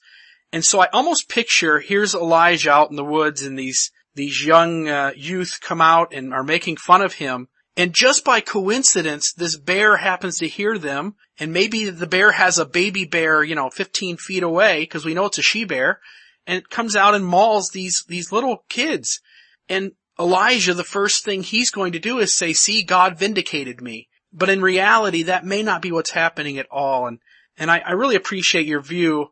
And 0.53 0.65
so 0.65 0.81
I 0.81 0.89
almost 0.93 1.29
picture, 1.29 1.81
here's 1.81 2.15
Elijah 2.15 2.73
out 2.73 2.91
in 2.91 2.97
the 2.97 3.05
woods 3.05 3.43
and 3.43 3.59
these, 3.59 3.91
these 4.15 4.45
young 4.45 4.89
uh, 4.89 5.13
youth 5.17 5.61
come 5.63 5.81
out 5.81 6.13
and 6.13 6.33
are 6.33 6.45
making 6.45 6.77
fun 6.77 7.03
of 7.03 7.15
him. 7.15 7.49
And 7.79 7.95
just 7.95 8.25
by 8.25 8.41
coincidence, 8.41 9.33
this 9.33 9.57
bear 9.57 9.99
happens 9.99 10.39
to 10.39 10.49
hear 10.49 10.79
them, 10.79 11.15
and 11.39 11.53
maybe 11.53 11.89
the 11.89 12.09
bear 12.09 12.33
has 12.33 12.59
a 12.59 12.67
baby 12.67 13.05
bear, 13.05 13.45
you 13.45 13.55
know, 13.55 13.71
15 13.71 14.17
feet 14.17 14.43
away, 14.43 14.81
because 14.81 15.05
we 15.05 15.15
know 15.15 15.27
it's 15.27 15.39
a 15.39 15.43
she 15.43 15.65
bear, 15.65 16.01
and 16.45 16.59
it 16.59 16.71
comes 16.71 16.97
out 16.97 17.15
and 17.15 17.25
mauls 17.25 17.71
these, 17.71 18.05
these 18.09 18.33
little 18.33 18.65
kids. 18.69 19.21
And 19.69 19.93
Elijah, 20.19 20.75
the 20.75 20.83
first 20.83 21.25
thing 21.25 21.45
he's 21.45 21.71
going 21.71 21.93
to 21.93 22.01
do 22.01 22.19
is 22.19 22.35
say, 22.35 22.53
see, 22.53 22.83
God 22.83 23.17
vindicated 23.17 23.81
me. 23.81 24.09
But 24.33 24.51
in 24.51 24.61
reality, 24.61 25.23
that 25.23 25.47
may 25.47 25.63
not 25.63 25.81
be 25.81 25.93
what's 25.93 26.11
happening 26.11 26.59
at 26.59 26.67
all. 26.73 27.07
And, 27.07 27.21
and 27.57 27.71
I, 27.71 27.79
I 27.79 27.93
really 27.93 28.17
appreciate 28.17 28.67
your 28.67 28.81
view. 28.83 29.29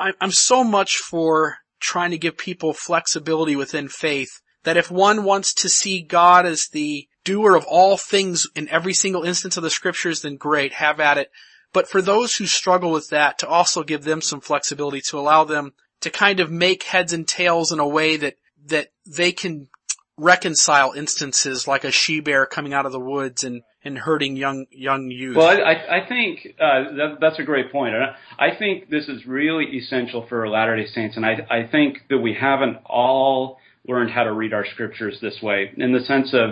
I, 0.00 0.14
I'm 0.20 0.32
so 0.32 0.64
much 0.64 0.96
for 0.96 1.58
trying 1.78 2.10
to 2.10 2.18
give 2.18 2.36
people 2.38 2.72
flexibility 2.72 3.54
within 3.54 3.86
faith 3.86 4.40
that 4.64 4.76
if 4.76 4.90
one 4.90 5.22
wants 5.22 5.54
to 5.54 5.68
see 5.68 6.02
God 6.02 6.44
as 6.44 6.66
the 6.72 7.06
doer 7.24 7.54
of 7.54 7.64
all 7.66 7.96
things 7.96 8.46
in 8.54 8.68
every 8.68 8.94
single 8.94 9.22
instance 9.22 9.56
of 9.56 9.62
the 9.62 9.70
scriptures, 9.70 10.22
then 10.22 10.36
great, 10.36 10.74
have 10.74 11.00
at 11.00 11.18
it. 11.18 11.30
But 11.72 11.88
for 11.88 12.00
those 12.00 12.36
who 12.36 12.46
struggle 12.46 12.92
with 12.92 13.08
that, 13.10 13.38
to 13.38 13.48
also 13.48 13.82
give 13.82 14.04
them 14.04 14.20
some 14.20 14.40
flexibility 14.40 15.00
to 15.08 15.18
allow 15.18 15.44
them 15.44 15.72
to 16.02 16.10
kind 16.10 16.40
of 16.40 16.50
make 16.50 16.84
heads 16.84 17.12
and 17.12 17.26
tails 17.26 17.72
in 17.72 17.80
a 17.80 17.88
way 17.88 18.16
that, 18.16 18.36
that 18.66 18.88
they 19.06 19.32
can 19.32 19.68
reconcile 20.16 20.92
instances 20.92 21.66
like 21.66 21.82
a 21.82 21.90
she 21.90 22.20
bear 22.20 22.46
coming 22.46 22.72
out 22.72 22.86
of 22.86 22.92
the 22.92 23.00
woods 23.00 23.42
and, 23.42 23.62
and 23.84 23.98
hurting 23.98 24.36
young 24.36 24.66
young 24.70 25.10
youth. 25.10 25.36
Well, 25.36 25.48
I, 25.48 26.02
I 26.02 26.08
think 26.08 26.54
uh, 26.60 26.94
that, 26.96 27.16
that's 27.20 27.38
a 27.40 27.42
great 27.42 27.72
point. 27.72 27.94
I 28.38 28.54
think 28.56 28.88
this 28.90 29.08
is 29.08 29.26
really 29.26 29.64
essential 29.76 30.24
for 30.28 30.48
Latter 30.48 30.76
Day 30.76 30.86
Saints, 30.86 31.16
and 31.16 31.26
I, 31.26 31.46
I 31.50 31.66
think 31.66 31.98
that 32.10 32.18
we 32.18 32.36
haven't 32.38 32.78
all 32.86 33.58
learned 33.86 34.10
how 34.10 34.22
to 34.24 34.32
read 34.32 34.54
our 34.54 34.64
scriptures 34.72 35.18
this 35.20 35.42
way, 35.42 35.72
in 35.76 35.92
the 35.92 36.04
sense 36.04 36.32
of 36.32 36.50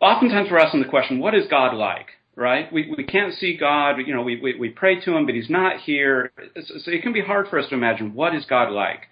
oftentimes 0.00 0.48
we're 0.50 0.58
asking 0.58 0.82
the 0.82 0.88
question, 0.88 1.18
what 1.18 1.34
is 1.34 1.46
God 1.48 1.74
like? 1.74 2.06
Right? 2.36 2.72
We, 2.72 2.92
we 2.96 3.04
can't 3.04 3.32
see 3.34 3.56
God, 3.56 3.96
you 4.04 4.12
know, 4.12 4.22
we, 4.22 4.40
we, 4.40 4.58
we 4.58 4.68
pray 4.68 5.00
to 5.00 5.16
Him, 5.16 5.24
but 5.24 5.36
He's 5.36 5.50
not 5.50 5.80
here. 5.80 6.32
So 6.56 6.90
it 6.90 7.02
can 7.02 7.12
be 7.12 7.20
hard 7.20 7.48
for 7.48 7.60
us 7.60 7.68
to 7.68 7.76
imagine 7.76 8.14
what 8.14 8.34
is 8.34 8.44
God 8.44 8.72
like. 8.72 9.02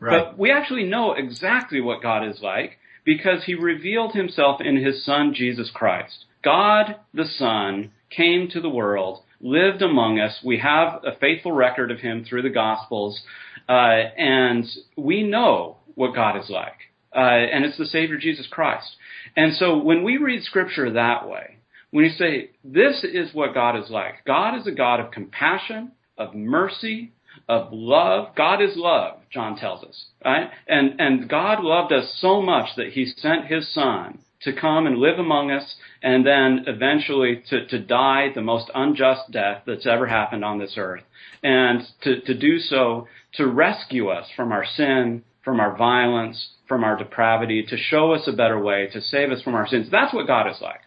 Right. 0.00 0.24
But 0.24 0.38
we 0.38 0.50
actually 0.50 0.84
know 0.84 1.12
exactly 1.12 1.80
what 1.80 2.02
God 2.02 2.26
is 2.26 2.40
like 2.42 2.78
because 3.04 3.44
He 3.44 3.54
revealed 3.54 4.12
Himself 4.12 4.60
in 4.60 4.76
His 4.76 5.04
Son, 5.04 5.34
Jesus 5.34 5.70
Christ. 5.72 6.24
God 6.42 6.96
the 7.14 7.24
Son 7.24 7.92
came 8.10 8.48
to 8.50 8.60
the 8.60 8.68
world, 8.68 9.22
lived 9.40 9.82
among 9.82 10.18
us. 10.18 10.40
We 10.44 10.58
have 10.58 11.04
a 11.04 11.16
faithful 11.16 11.52
record 11.52 11.90
of 11.90 12.00
Him 12.00 12.24
through 12.24 12.42
the 12.42 12.50
Gospels, 12.50 13.22
uh, 13.68 13.72
and 13.72 14.64
we 14.96 15.22
know 15.22 15.76
what 15.94 16.14
God 16.14 16.36
is 16.36 16.48
like. 16.50 16.74
Uh, 17.14 17.20
and 17.20 17.64
it's 17.64 17.78
the 17.78 17.86
Savior 17.86 18.18
Jesus 18.18 18.46
Christ. 18.46 18.96
And 19.38 19.54
so 19.54 19.78
when 19.78 20.02
we 20.02 20.16
read 20.16 20.42
scripture 20.42 20.90
that 20.94 21.28
way, 21.28 21.58
when 21.92 22.04
you 22.04 22.10
say, 22.10 22.50
this 22.64 23.04
is 23.04 23.32
what 23.32 23.54
God 23.54 23.78
is 23.78 23.88
like, 23.88 24.24
God 24.26 24.58
is 24.58 24.66
a 24.66 24.72
God 24.72 24.98
of 24.98 25.12
compassion, 25.12 25.92
of 26.18 26.34
mercy, 26.34 27.12
of 27.48 27.68
love. 27.70 28.34
God 28.34 28.60
is 28.60 28.72
love, 28.74 29.20
John 29.32 29.56
tells 29.56 29.84
us, 29.84 30.06
right? 30.24 30.50
And, 30.66 31.00
and 31.00 31.28
God 31.28 31.62
loved 31.62 31.92
us 31.92 32.16
so 32.18 32.42
much 32.42 32.70
that 32.76 32.88
he 32.94 33.06
sent 33.16 33.46
his 33.46 33.72
son 33.72 34.18
to 34.42 34.52
come 34.52 34.88
and 34.88 34.98
live 34.98 35.20
among 35.20 35.52
us 35.52 35.76
and 36.02 36.26
then 36.26 36.64
eventually 36.66 37.44
to, 37.48 37.64
to 37.68 37.78
die 37.78 38.32
the 38.34 38.42
most 38.42 38.68
unjust 38.74 39.30
death 39.30 39.62
that's 39.68 39.86
ever 39.86 40.08
happened 40.08 40.44
on 40.44 40.58
this 40.58 40.74
earth. 40.76 41.04
And 41.44 41.82
to, 42.02 42.20
to 42.22 42.34
do 42.36 42.58
so 42.58 43.06
to 43.34 43.46
rescue 43.46 44.08
us 44.08 44.26
from 44.34 44.50
our 44.50 44.64
sin, 44.66 45.22
from 45.48 45.60
our 45.60 45.74
violence, 45.78 46.50
from 46.68 46.84
our 46.84 46.94
depravity, 46.94 47.64
to 47.66 47.74
show 47.78 48.12
us 48.12 48.28
a 48.28 48.32
better 48.32 48.62
way, 48.62 48.86
to 48.92 49.00
save 49.00 49.30
us 49.30 49.40
from 49.40 49.54
our 49.54 49.66
sins. 49.66 49.88
That's 49.90 50.12
what 50.12 50.26
God 50.26 50.46
is 50.46 50.58
like. 50.60 50.80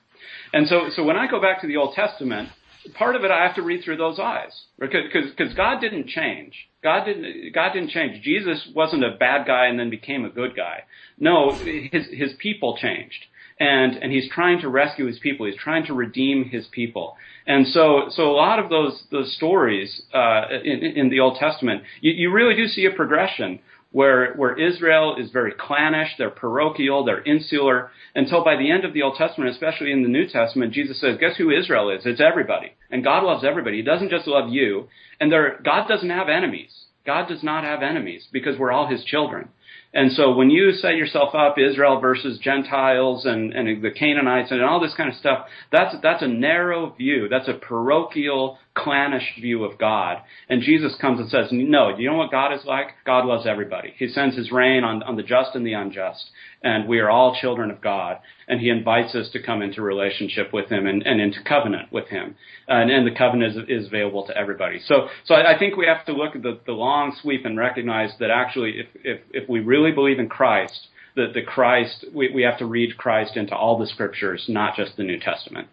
And 0.53 0.67
so, 0.67 0.89
so 0.95 1.03
when 1.03 1.17
I 1.17 1.25
go 1.25 1.41
back 1.41 1.61
to 1.61 1.67
the 1.67 1.77
Old 1.77 1.95
Testament, 1.95 2.49
part 2.93 3.15
of 3.15 3.23
it 3.23 3.31
I 3.31 3.43
have 3.43 3.55
to 3.55 3.63
read 3.63 3.83
through 3.83 3.97
those 3.97 4.19
eyes 4.19 4.51
because 4.79 5.31
because 5.35 5.55
God 5.55 5.81
didn't 5.81 6.09
change. 6.09 6.53
God 6.83 7.05
didn't 7.05 7.53
God 7.55 7.73
didn't 7.73 7.89
change. 7.89 8.21
Jesus 8.21 8.67
wasn't 8.75 9.03
a 9.03 9.17
bad 9.19 9.47
guy 9.47 9.65
and 9.65 9.79
then 9.79 9.89
became 9.89 10.25
a 10.25 10.29
good 10.29 10.55
guy. 10.55 10.83
No, 11.17 11.55
his 11.55 12.05
his 12.11 12.33
people 12.37 12.77
changed. 12.79 13.25
And, 13.59 13.93
and 13.97 14.11
he's 14.11 14.27
trying 14.31 14.61
to 14.61 14.69
rescue 14.69 15.05
his 15.05 15.19
people. 15.19 15.45
He's 15.45 15.55
trying 15.55 15.85
to 15.85 15.93
redeem 15.93 16.45
his 16.45 16.65
people. 16.71 17.15
And 17.45 17.67
so, 17.67 18.05
so 18.09 18.31
a 18.31 18.33
lot 18.33 18.57
of 18.57 18.71
those, 18.71 19.03
those 19.11 19.35
stories, 19.35 20.01
uh, 20.15 20.45
in, 20.63 20.79
in 20.81 21.09
the 21.11 21.19
Old 21.19 21.37
Testament, 21.37 21.83
you, 21.99 22.11
you 22.11 22.31
really 22.31 22.55
do 22.55 22.65
see 22.65 22.85
a 22.85 22.91
progression 22.91 23.59
where, 23.91 24.33
where 24.35 24.57
Israel 24.57 25.15
is 25.19 25.31
very 25.31 25.51
clannish, 25.51 26.09
they're 26.17 26.29
parochial, 26.29 27.03
they're 27.03 27.23
insular, 27.23 27.91
until 28.15 28.43
by 28.43 28.55
the 28.55 28.71
end 28.71 28.85
of 28.85 28.93
the 28.93 29.01
Old 29.01 29.15
Testament, 29.17 29.51
especially 29.51 29.91
in 29.91 30.03
the 30.03 30.09
New 30.09 30.27
Testament, 30.27 30.73
Jesus 30.73 30.99
says, 30.99 31.17
guess 31.19 31.35
who 31.37 31.51
Israel 31.51 31.89
is? 31.89 32.05
It's 32.05 32.21
everybody. 32.21 32.73
And 32.89 33.03
God 33.03 33.23
loves 33.23 33.43
everybody. 33.43 33.77
He 33.77 33.83
doesn't 33.83 34.09
just 34.09 34.27
love 34.27 34.49
you. 34.49 34.87
And 35.19 35.31
there, 35.31 35.59
God 35.63 35.87
doesn't 35.87 36.09
have 36.09 36.29
enemies. 36.29 36.85
God 37.05 37.27
does 37.27 37.43
not 37.43 37.63
have 37.63 37.81
enemies 37.81 38.27
because 38.31 38.57
we're 38.57 38.71
all 38.71 38.87
his 38.87 39.03
children. 39.03 39.49
And 39.93 40.13
so 40.13 40.33
when 40.33 40.49
you 40.49 40.71
set 40.71 40.95
yourself 40.95 41.35
up, 41.35 41.57
Israel 41.57 41.99
versus 41.99 42.39
Gentiles 42.39 43.25
and, 43.25 43.51
and 43.51 43.83
the 43.83 43.91
Canaanites 43.91 44.51
and 44.51 44.63
all 44.63 44.79
this 44.79 44.93
kind 44.95 45.09
of 45.09 45.15
stuff, 45.15 45.47
that's, 45.71 45.95
that's 46.01 46.23
a 46.23 46.27
narrow 46.27 46.91
view. 46.91 47.27
That's 47.29 47.49
a 47.49 47.53
parochial, 47.53 48.57
clannish 48.73 49.35
view 49.39 49.63
of 49.63 49.77
God. 49.77 50.17
And 50.49 50.61
Jesus 50.61 50.95
comes 50.99 51.19
and 51.19 51.29
says, 51.29 51.47
no, 51.51 51.95
do 51.95 52.01
you 52.01 52.09
know 52.09 52.17
what 52.17 52.31
God 52.31 52.53
is 52.53 52.65
like? 52.65 52.87
God 53.05 53.25
loves 53.25 53.45
everybody. 53.45 53.93
He 53.97 54.07
sends 54.07 54.35
his 54.35 54.51
rain 54.51 54.83
on, 54.83 55.03
on 55.03 55.17
the 55.17 55.23
just 55.23 55.55
and 55.55 55.65
the 55.65 55.73
unjust 55.73 56.31
and 56.63 56.87
we 56.87 56.99
are 56.99 57.09
all 57.09 57.35
children 57.39 57.71
of 57.71 57.81
God. 57.81 58.17
And 58.47 58.59
He 58.59 58.69
invites 58.69 59.15
us 59.15 59.29
to 59.31 59.41
come 59.41 59.61
into 59.61 59.81
relationship 59.81 60.53
with 60.53 60.69
Him 60.69 60.85
and, 60.85 61.01
and 61.05 61.19
into 61.19 61.43
covenant 61.43 61.91
with 61.91 62.07
Him. 62.09 62.35
And, 62.67 62.91
and 62.91 63.07
the 63.07 63.17
covenant 63.17 63.57
is, 63.57 63.83
is, 63.83 63.87
available 63.87 64.25
to 64.27 64.37
everybody. 64.37 64.79
So, 64.85 65.07
so 65.25 65.35
I 65.35 65.57
think 65.57 65.75
we 65.75 65.87
have 65.87 66.05
to 66.05 66.13
look 66.13 66.35
at 66.35 66.43
the, 66.43 66.59
the 66.65 66.73
long 66.73 67.15
sweep 67.21 67.45
and 67.45 67.57
recognize 67.57 68.11
that 68.19 68.29
actually, 68.29 68.79
if, 68.79 68.87
if, 69.03 69.21
if 69.31 69.49
we 69.49 69.59
really 69.59 69.91
believe 69.91 70.19
in 70.19 70.29
Christ, 70.29 70.87
that 71.15 71.33
the 71.33 71.41
Christ, 71.41 72.05
we, 72.13 72.31
we 72.31 72.43
have 72.43 72.59
to 72.59 72.65
read 72.65 72.97
Christ 72.97 73.35
into 73.35 73.55
all 73.55 73.77
the 73.77 73.87
scriptures, 73.87 74.45
not 74.47 74.75
just 74.75 74.97
the 74.97 75.03
New 75.03 75.19
Testament. 75.19 75.67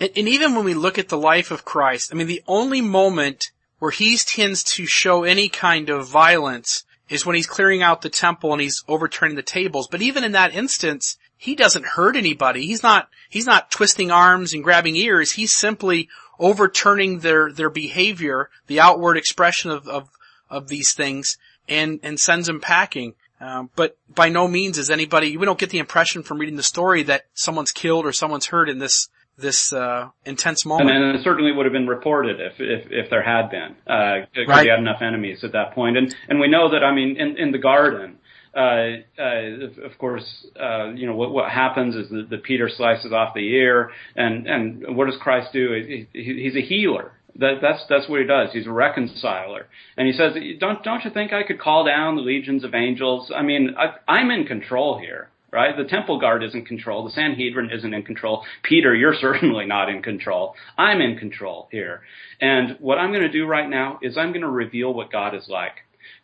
And, 0.00 0.10
and 0.16 0.28
even 0.28 0.54
when 0.54 0.64
we 0.64 0.74
look 0.74 0.98
at 0.98 1.08
the 1.08 1.18
life 1.18 1.50
of 1.50 1.64
Christ, 1.64 2.10
I 2.12 2.16
mean, 2.16 2.26
the 2.26 2.42
only 2.46 2.80
moment 2.80 3.50
where 3.78 3.90
he 3.90 4.16
tends 4.18 4.64
to 4.64 4.86
show 4.86 5.24
any 5.24 5.48
kind 5.48 5.88
of 5.88 6.08
violence 6.08 6.84
is 7.08 7.24
when 7.24 7.36
he's 7.36 7.46
clearing 7.46 7.82
out 7.82 8.02
the 8.02 8.10
temple 8.10 8.52
and 8.52 8.60
he's 8.60 8.84
overturning 8.86 9.36
the 9.36 9.42
tables. 9.42 9.88
But 9.88 10.02
even 10.02 10.24
in 10.24 10.32
that 10.32 10.54
instance, 10.54 11.16
he 11.36 11.54
doesn't 11.54 11.86
hurt 11.86 12.16
anybody. 12.16 12.66
He's 12.66 12.82
not, 12.82 13.08
he's 13.30 13.46
not 13.46 13.70
twisting 13.70 14.10
arms 14.10 14.52
and 14.52 14.64
grabbing 14.64 14.96
ears. 14.96 15.32
He's 15.32 15.54
simply 15.54 16.08
overturning 16.38 17.20
their, 17.20 17.52
their 17.52 17.70
behavior, 17.70 18.50
the 18.66 18.80
outward 18.80 19.16
expression 19.16 19.70
of, 19.70 19.88
of, 19.88 20.08
of 20.50 20.68
these 20.68 20.92
things 20.94 21.38
and, 21.68 22.00
and 22.02 22.18
sends 22.18 22.46
them 22.46 22.60
packing. 22.60 23.14
Um, 23.40 23.70
but 23.76 23.96
by 24.12 24.28
no 24.28 24.48
means 24.48 24.78
is 24.78 24.90
anybody, 24.90 25.36
we 25.36 25.46
don't 25.46 25.58
get 25.58 25.70
the 25.70 25.78
impression 25.78 26.22
from 26.22 26.38
reading 26.38 26.56
the 26.56 26.62
story 26.62 27.04
that 27.04 27.26
someone's 27.34 27.70
killed 27.70 28.04
or 28.04 28.12
someone's 28.12 28.46
hurt 28.46 28.68
in 28.68 28.78
this, 28.78 29.08
this 29.38 29.72
uh, 29.72 30.08
intense 30.24 30.66
moment. 30.66 30.90
And, 30.90 31.04
and, 31.04 31.16
it 31.16 31.22
certainly 31.22 31.52
would 31.52 31.64
have 31.64 31.72
been 31.72 31.86
reported 31.86 32.40
if 32.40 32.54
if, 32.58 32.90
if 32.90 33.10
there 33.10 33.22
had 33.22 33.50
been, 33.50 33.76
uh, 33.86 34.26
because 34.34 34.48
right. 34.48 34.64
he 34.64 34.70
had 34.70 34.80
enough 34.80 35.00
enemies 35.00 35.44
at 35.44 35.52
that 35.52 35.74
point. 35.74 35.96
And 35.96 36.14
and 36.28 36.40
we 36.40 36.48
know 36.48 36.70
that 36.72 36.84
I 36.84 36.94
mean 36.94 37.16
in 37.16 37.38
in 37.38 37.52
the 37.52 37.58
garden. 37.58 38.18
Uh, 38.56 39.04
uh, 39.18 39.84
of 39.84 39.96
course, 39.98 40.46
uh, 40.60 40.88
you 40.94 41.06
know 41.06 41.14
what, 41.14 41.30
what 41.30 41.50
happens 41.50 41.94
is 41.94 42.08
that, 42.08 42.28
that 42.30 42.42
Peter 42.42 42.68
slices 42.68 43.12
off 43.12 43.34
the 43.34 43.46
ear, 43.46 43.90
and 44.16 44.46
and 44.48 44.96
what 44.96 45.06
does 45.06 45.16
Christ 45.20 45.52
do? 45.52 45.74
He, 45.74 46.08
he, 46.12 46.42
he's 46.42 46.56
a 46.56 46.66
healer. 46.66 47.12
That, 47.36 47.58
that's 47.62 47.84
that's 47.88 48.08
what 48.08 48.20
he 48.20 48.26
does. 48.26 48.48
He's 48.52 48.66
a 48.66 48.72
reconciler, 48.72 49.66
and 49.96 50.08
he 50.08 50.12
says, 50.14 50.34
"Don't 50.58 50.82
don't 50.82 51.04
you 51.04 51.10
think 51.10 51.32
I 51.32 51.44
could 51.44 51.60
call 51.60 51.84
down 51.84 52.16
the 52.16 52.22
legions 52.22 52.64
of 52.64 52.74
angels? 52.74 53.30
I 53.34 53.42
mean, 53.42 53.76
I, 53.78 53.94
I'm 54.10 54.30
in 54.30 54.44
control 54.46 54.98
here 54.98 55.28
right? 55.52 55.76
The 55.76 55.84
temple 55.84 56.20
guard 56.20 56.42
isn't 56.44 56.58
in 56.58 56.64
control. 56.66 57.04
The 57.04 57.10
Sanhedrin 57.10 57.70
isn't 57.70 57.94
in 57.94 58.02
control. 58.02 58.44
Peter, 58.62 58.94
you're 58.94 59.14
certainly 59.20 59.66
not 59.66 59.88
in 59.88 60.02
control. 60.02 60.54
I'm 60.76 61.00
in 61.00 61.18
control 61.18 61.68
here. 61.70 62.02
And 62.40 62.76
what 62.80 62.98
I'm 62.98 63.10
going 63.10 63.22
to 63.22 63.32
do 63.32 63.46
right 63.46 63.68
now 63.68 63.98
is 64.02 64.16
I'm 64.16 64.30
going 64.30 64.42
to 64.42 64.48
reveal 64.48 64.92
what 64.92 65.12
God 65.12 65.34
is 65.34 65.48
like. 65.48 65.74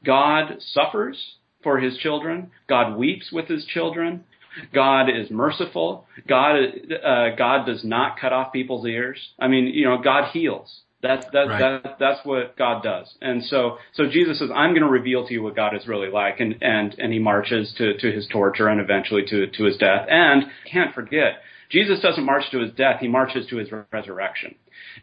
God 0.04 0.56
suffers 0.60 1.36
for 1.62 1.78
his 1.78 1.96
children. 1.98 2.50
God 2.68 2.96
weeps 2.96 3.30
with 3.32 3.48
his 3.48 3.64
children. 3.64 4.24
God 4.72 5.08
is 5.08 5.30
merciful. 5.30 6.06
God, 6.28 6.56
uh, 6.56 7.34
God 7.36 7.66
does 7.66 7.82
not 7.84 8.18
cut 8.20 8.32
off 8.32 8.52
people's 8.52 8.86
ears. 8.86 9.18
I 9.38 9.48
mean, 9.48 9.66
you 9.66 9.84
know, 9.84 9.98
God 9.98 10.30
heals. 10.32 10.82
That's 11.04 11.26
that, 11.32 11.48
right. 11.48 11.82
that 11.82 11.96
that's 11.98 12.24
what 12.24 12.56
God 12.56 12.82
does. 12.82 13.12
And 13.20 13.44
so 13.44 13.76
so 13.92 14.06
Jesus 14.08 14.38
says, 14.38 14.48
I'm 14.54 14.70
going 14.70 14.82
to 14.82 14.88
reveal 14.88 15.26
to 15.26 15.32
you 15.32 15.42
what 15.42 15.54
God 15.54 15.76
is 15.76 15.86
really 15.86 16.10
like, 16.10 16.40
and 16.40 16.56
and 16.62 16.94
and 16.98 17.12
he 17.12 17.18
marches 17.18 17.74
to 17.76 17.96
to 17.98 18.10
his 18.10 18.26
torture 18.32 18.68
and 18.68 18.80
eventually 18.80 19.22
to 19.26 19.46
to 19.46 19.64
his 19.64 19.76
death. 19.76 20.06
And 20.08 20.44
can't 20.70 20.94
forget, 20.94 21.42
Jesus 21.70 22.00
doesn't 22.00 22.24
march 22.24 22.44
to 22.52 22.60
his 22.60 22.72
death; 22.72 23.00
he 23.00 23.08
marches 23.08 23.46
to 23.48 23.56
his 23.56 23.68
resurrection. 23.92 24.54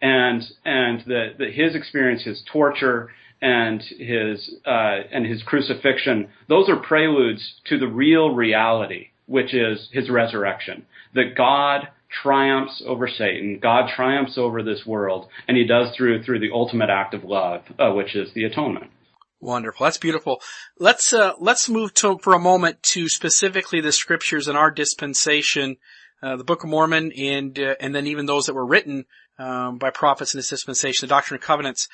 And 0.02 0.42
and 0.66 1.04
the, 1.06 1.34
the 1.38 1.52
his 1.52 1.76
experience, 1.76 2.24
his 2.24 2.44
torture, 2.52 3.12
and 3.42 3.82
his 3.82 4.56
uh, 4.66 5.02
and 5.12 5.26
his 5.26 5.44
crucifixion, 5.44 6.30
those 6.50 6.68
are 6.68 6.78
preludes 6.78 7.56
to 7.66 7.78
the 7.78 7.88
real 7.88 8.34
reality, 8.34 9.10
which 9.28 9.54
is 9.54 9.90
his 9.92 10.10
resurrection. 10.10 10.86
That 11.14 11.36
God 11.36 11.90
triumphs 12.24 12.82
over 12.86 13.08
Satan. 13.08 13.60
God 13.62 13.90
triumphs 13.96 14.38
over 14.38 14.64
this 14.64 14.86
world, 14.86 15.28
and 15.48 15.58
he 15.58 15.66
does 15.66 15.96
through 15.96 16.24
through 16.24 16.40
the 16.40 16.52
ultimate 16.54 16.90
act 16.90 17.14
of 17.14 17.24
love, 17.24 17.62
uh, 17.80 17.92
which 17.92 18.16
is 18.16 18.34
the 18.34 18.44
atonement. 18.44 18.92
Wonderful. 19.40 19.86
That's 19.86 19.98
beautiful. 19.98 20.42
Let's 20.78 21.14
uh, 21.14 21.34
let's 21.40 21.68
move 21.68 21.94
to 21.96 22.20
for 22.22 22.34
a 22.34 22.40
moment 22.40 22.84
to 22.94 23.10
specifically 23.10 23.82
the 23.82 23.92
scriptures 23.92 24.48
in 24.48 24.56
our 24.56 24.70
dispensation, 24.70 25.78
uh, 26.22 26.36
the 26.36 26.44
Book 26.44 26.64
of 26.64 26.70
Mormon, 26.70 27.12
and 27.14 27.58
uh, 27.58 27.76
and 27.80 27.96
then 27.96 28.06
even 28.06 28.28
those 28.28 28.46
that 28.46 28.54
were 28.54 28.66
written 28.66 29.06
um, 29.40 29.80
by 29.80 29.90
prophets 29.90 30.34
in 30.34 30.38
this 30.38 30.50
dispensation, 30.50 31.08
the 31.08 31.16
Doctrine 31.16 31.38
and 31.38 31.44
Covenants. 31.44 31.88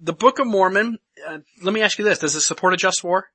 The 0.00 0.12
Book 0.12 0.38
of 0.38 0.46
Mormon. 0.46 0.98
Uh, 1.26 1.38
let 1.62 1.72
me 1.72 1.82
ask 1.82 1.98
you 1.98 2.04
this: 2.04 2.18
Does 2.18 2.34
it 2.34 2.40
support 2.40 2.74
a 2.74 2.76
just 2.76 3.04
war? 3.04 3.28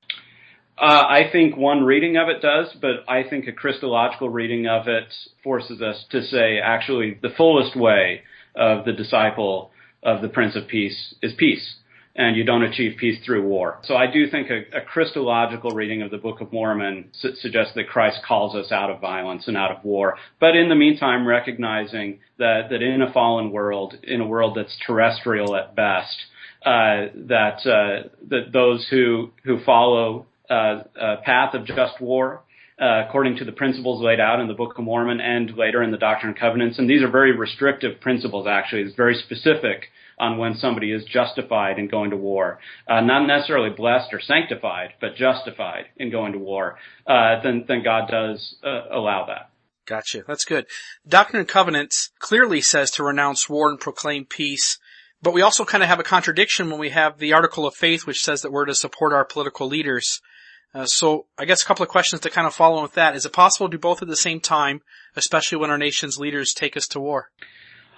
Uh, 0.76 1.04
I 1.08 1.28
think 1.30 1.56
one 1.56 1.84
reading 1.84 2.16
of 2.16 2.28
it 2.28 2.42
does, 2.42 2.74
but 2.80 3.08
I 3.08 3.22
think 3.22 3.46
a 3.46 3.52
Christological 3.52 4.28
reading 4.28 4.66
of 4.66 4.88
it 4.88 5.12
forces 5.42 5.80
us 5.80 6.04
to 6.10 6.22
say 6.22 6.58
actually 6.58 7.18
the 7.22 7.30
fullest 7.36 7.76
way 7.76 8.22
of 8.56 8.84
the 8.84 8.92
disciple 8.92 9.70
of 10.02 10.20
the 10.20 10.28
Prince 10.28 10.56
of 10.56 10.66
Peace 10.66 11.14
is 11.22 11.32
peace. 11.36 11.76
And 12.16 12.36
you 12.36 12.44
don't 12.44 12.62
achieve 12.62 12.96
peace 12.96 13.18
through 13.24 13.44
war. 13.44 13.78
So 13.82 13.96
I 13.96 14.06
do 14.08 14.30
think 14.30 14.48
a, 14.48 14.78
a 14.78 14.80
Christological 14.82 15.72
reading 15.72 16.02
of 16.02 16.12
the 16.12 16.18
Book 16.18 16.40
of 16.40 16.52
Mormon 16.52 17.06
su- 17.12 17.34
suggests 17.34 17.74
that 17.74 17.88
Christ 17.88 18.20
calls 18.24 18.54
us 18.54 18.70
out 18.70 18.88
of 18.88 19.00
violence 19.00 19.48
and 19.48 19.56
out 19.56 19.72
of 19.72 19.84
war. 19.84 20.16
But 20.38 20.54
in 20.54 20.68
the 20.68 20.76
meantime, 20.76 21.26
recognizing 21.26 22.20
that, 22.38 22.68
that 22.70 22.82
in 22.82 23.02
a 23.02 23.12
fallen 23.12 23.50
world, 23.50 23.94
in 24.04 24.20
a 24.20 24.26
world 24.26 24.56
that's 24.56 24.76
terrestrial 24.86 25.56
at 25.56 25.74
best, 25.74 26.14
uh, 26.64 27.10
that 27.16 27.66
uh, 27.66 28.08
that 28.28 28.52
those 28.52 28.86
who 28.88 29.30
who 29.44 29.58
follow 29.64 30.26
path 30.48 31.54
of 31.54 31.66
just 31.66 32.00
war, 32.00 32.42
uh, 32.80 33.04
according 33.06 33.36
to 33.36 33.44
the 33.44 33.52
principles 33.52 34.02
laid 34.02 34.20
out 34.20 34.40
in 34.40 34.48
the 34.48 34.54
Book 34.54 34.76
of 34.76 34.84
Mormon 34.84 35.20
and 35.20 35.56
later 35.56 35.82
in 35.82 35.90
the 35.90 35.96
Doctrine 35.96 36.30
and 36.30 36.38
Covenants. 36.38 36.78
And 36.78 36.90
these 36.90 37.02
are 37.02 37.10
very 37.10 37.36
restrictive 37.36 38.00
principles, 38.00 38.46
actually. 38.48 38.82
It's 38.82 38.96
very 38.96 39.14
specific 39.14 39.90
on 40.18 40.38
when 40.38 40.54
somebody 40.54 40.92
is 40.92 41.04
justified 41.04 41.78
in 41.78 41.88
going 41.88 42.10
to 42.10 42.16
war. 42.16 42.58
Uh, 42.88 43.00
not 43.00 43.26
necessarily 43.26 43.70
blessed 43.70 44.12
or 44.12 44.20
sanctified, 44.20 44.90
but 45.00 45.16
justified 45.16 45.86
in 45.96 46.10
going 46.10 46.32
to 46.32 46.38
war. 46.38 46.78
Uh, 47.06 47.40
then, 47.42 47.64
then 47.66 47.82
God 47.82 48.08
does 48.08 48.56
uh, 48.64 48.82
allow 48.90 49.26
that. 49.26 49.50
Gotcha. 49.86 50.24
That's 50.26 50.44
good. 50.44 50.66
Doctrine 51.06 51.40
and 51.40 51.48
Covenants 51.48 52.10
clearly 52.18 52.60
says 52.60 52.90
to 52.92 53.04
renounce 53.04 53.48
war 53.48 53.68
and 53.68 53.78
proclaim 53.78 54.24
peace. 54.24 54.78
But 55.22 55.34
we 55.34 55.42
also 55.42 55.64
kind 55.64 55.82
of 55.82 55.88
have 55.88 56.00
a 56.00 56.04
contradiction 56.04 56.70
when 56.70 56.80
we 56.80 56.90
have 56.90 57.18
the 57.18 57.32
article 57.32 57.66
of 57.66 57.74
faith, 57.74 58.06
which 58.06 58.20
says 58.20 58.42
that 58.42 58.52
we're 58.52 58.66
to 58.66 58.74
support 58.74 59.12
our 59.12 59.24
political 59.24 59.68
leaders. 59.68 60.20
Uh, 60.74 60.86
so 60.86 61.26
I 61.38 61.44
guess 61.44 61.62
a 61.62 61.66
couple 61.66 61.84
of 61.84 61.88
questions 61.88 62.20
to 62.22 62.30
kind 62.30 62.46
of 62.46 62.54
follow 62.54 62.82
with 62.82 62.94
that. 62.94 63.14
Is 63.14 63.24
it 63.24 63.32
possible 63.32 63.68
to 63.68 63.76
do 63.76 63.80
both 63.80 64.02
at 64.02 64.08
the 64.08 64.16
same 64.16 64.40
time, 64.40 64.80
especially 65.14 65.58
when 65.58 65.70
our 65.70 65.78
nation's 65.78 66.18
leaders 66.18 66.52
take 66.52 66.76
us 66.76 66.86
to 66.88 67.00
war? 67.00 67.30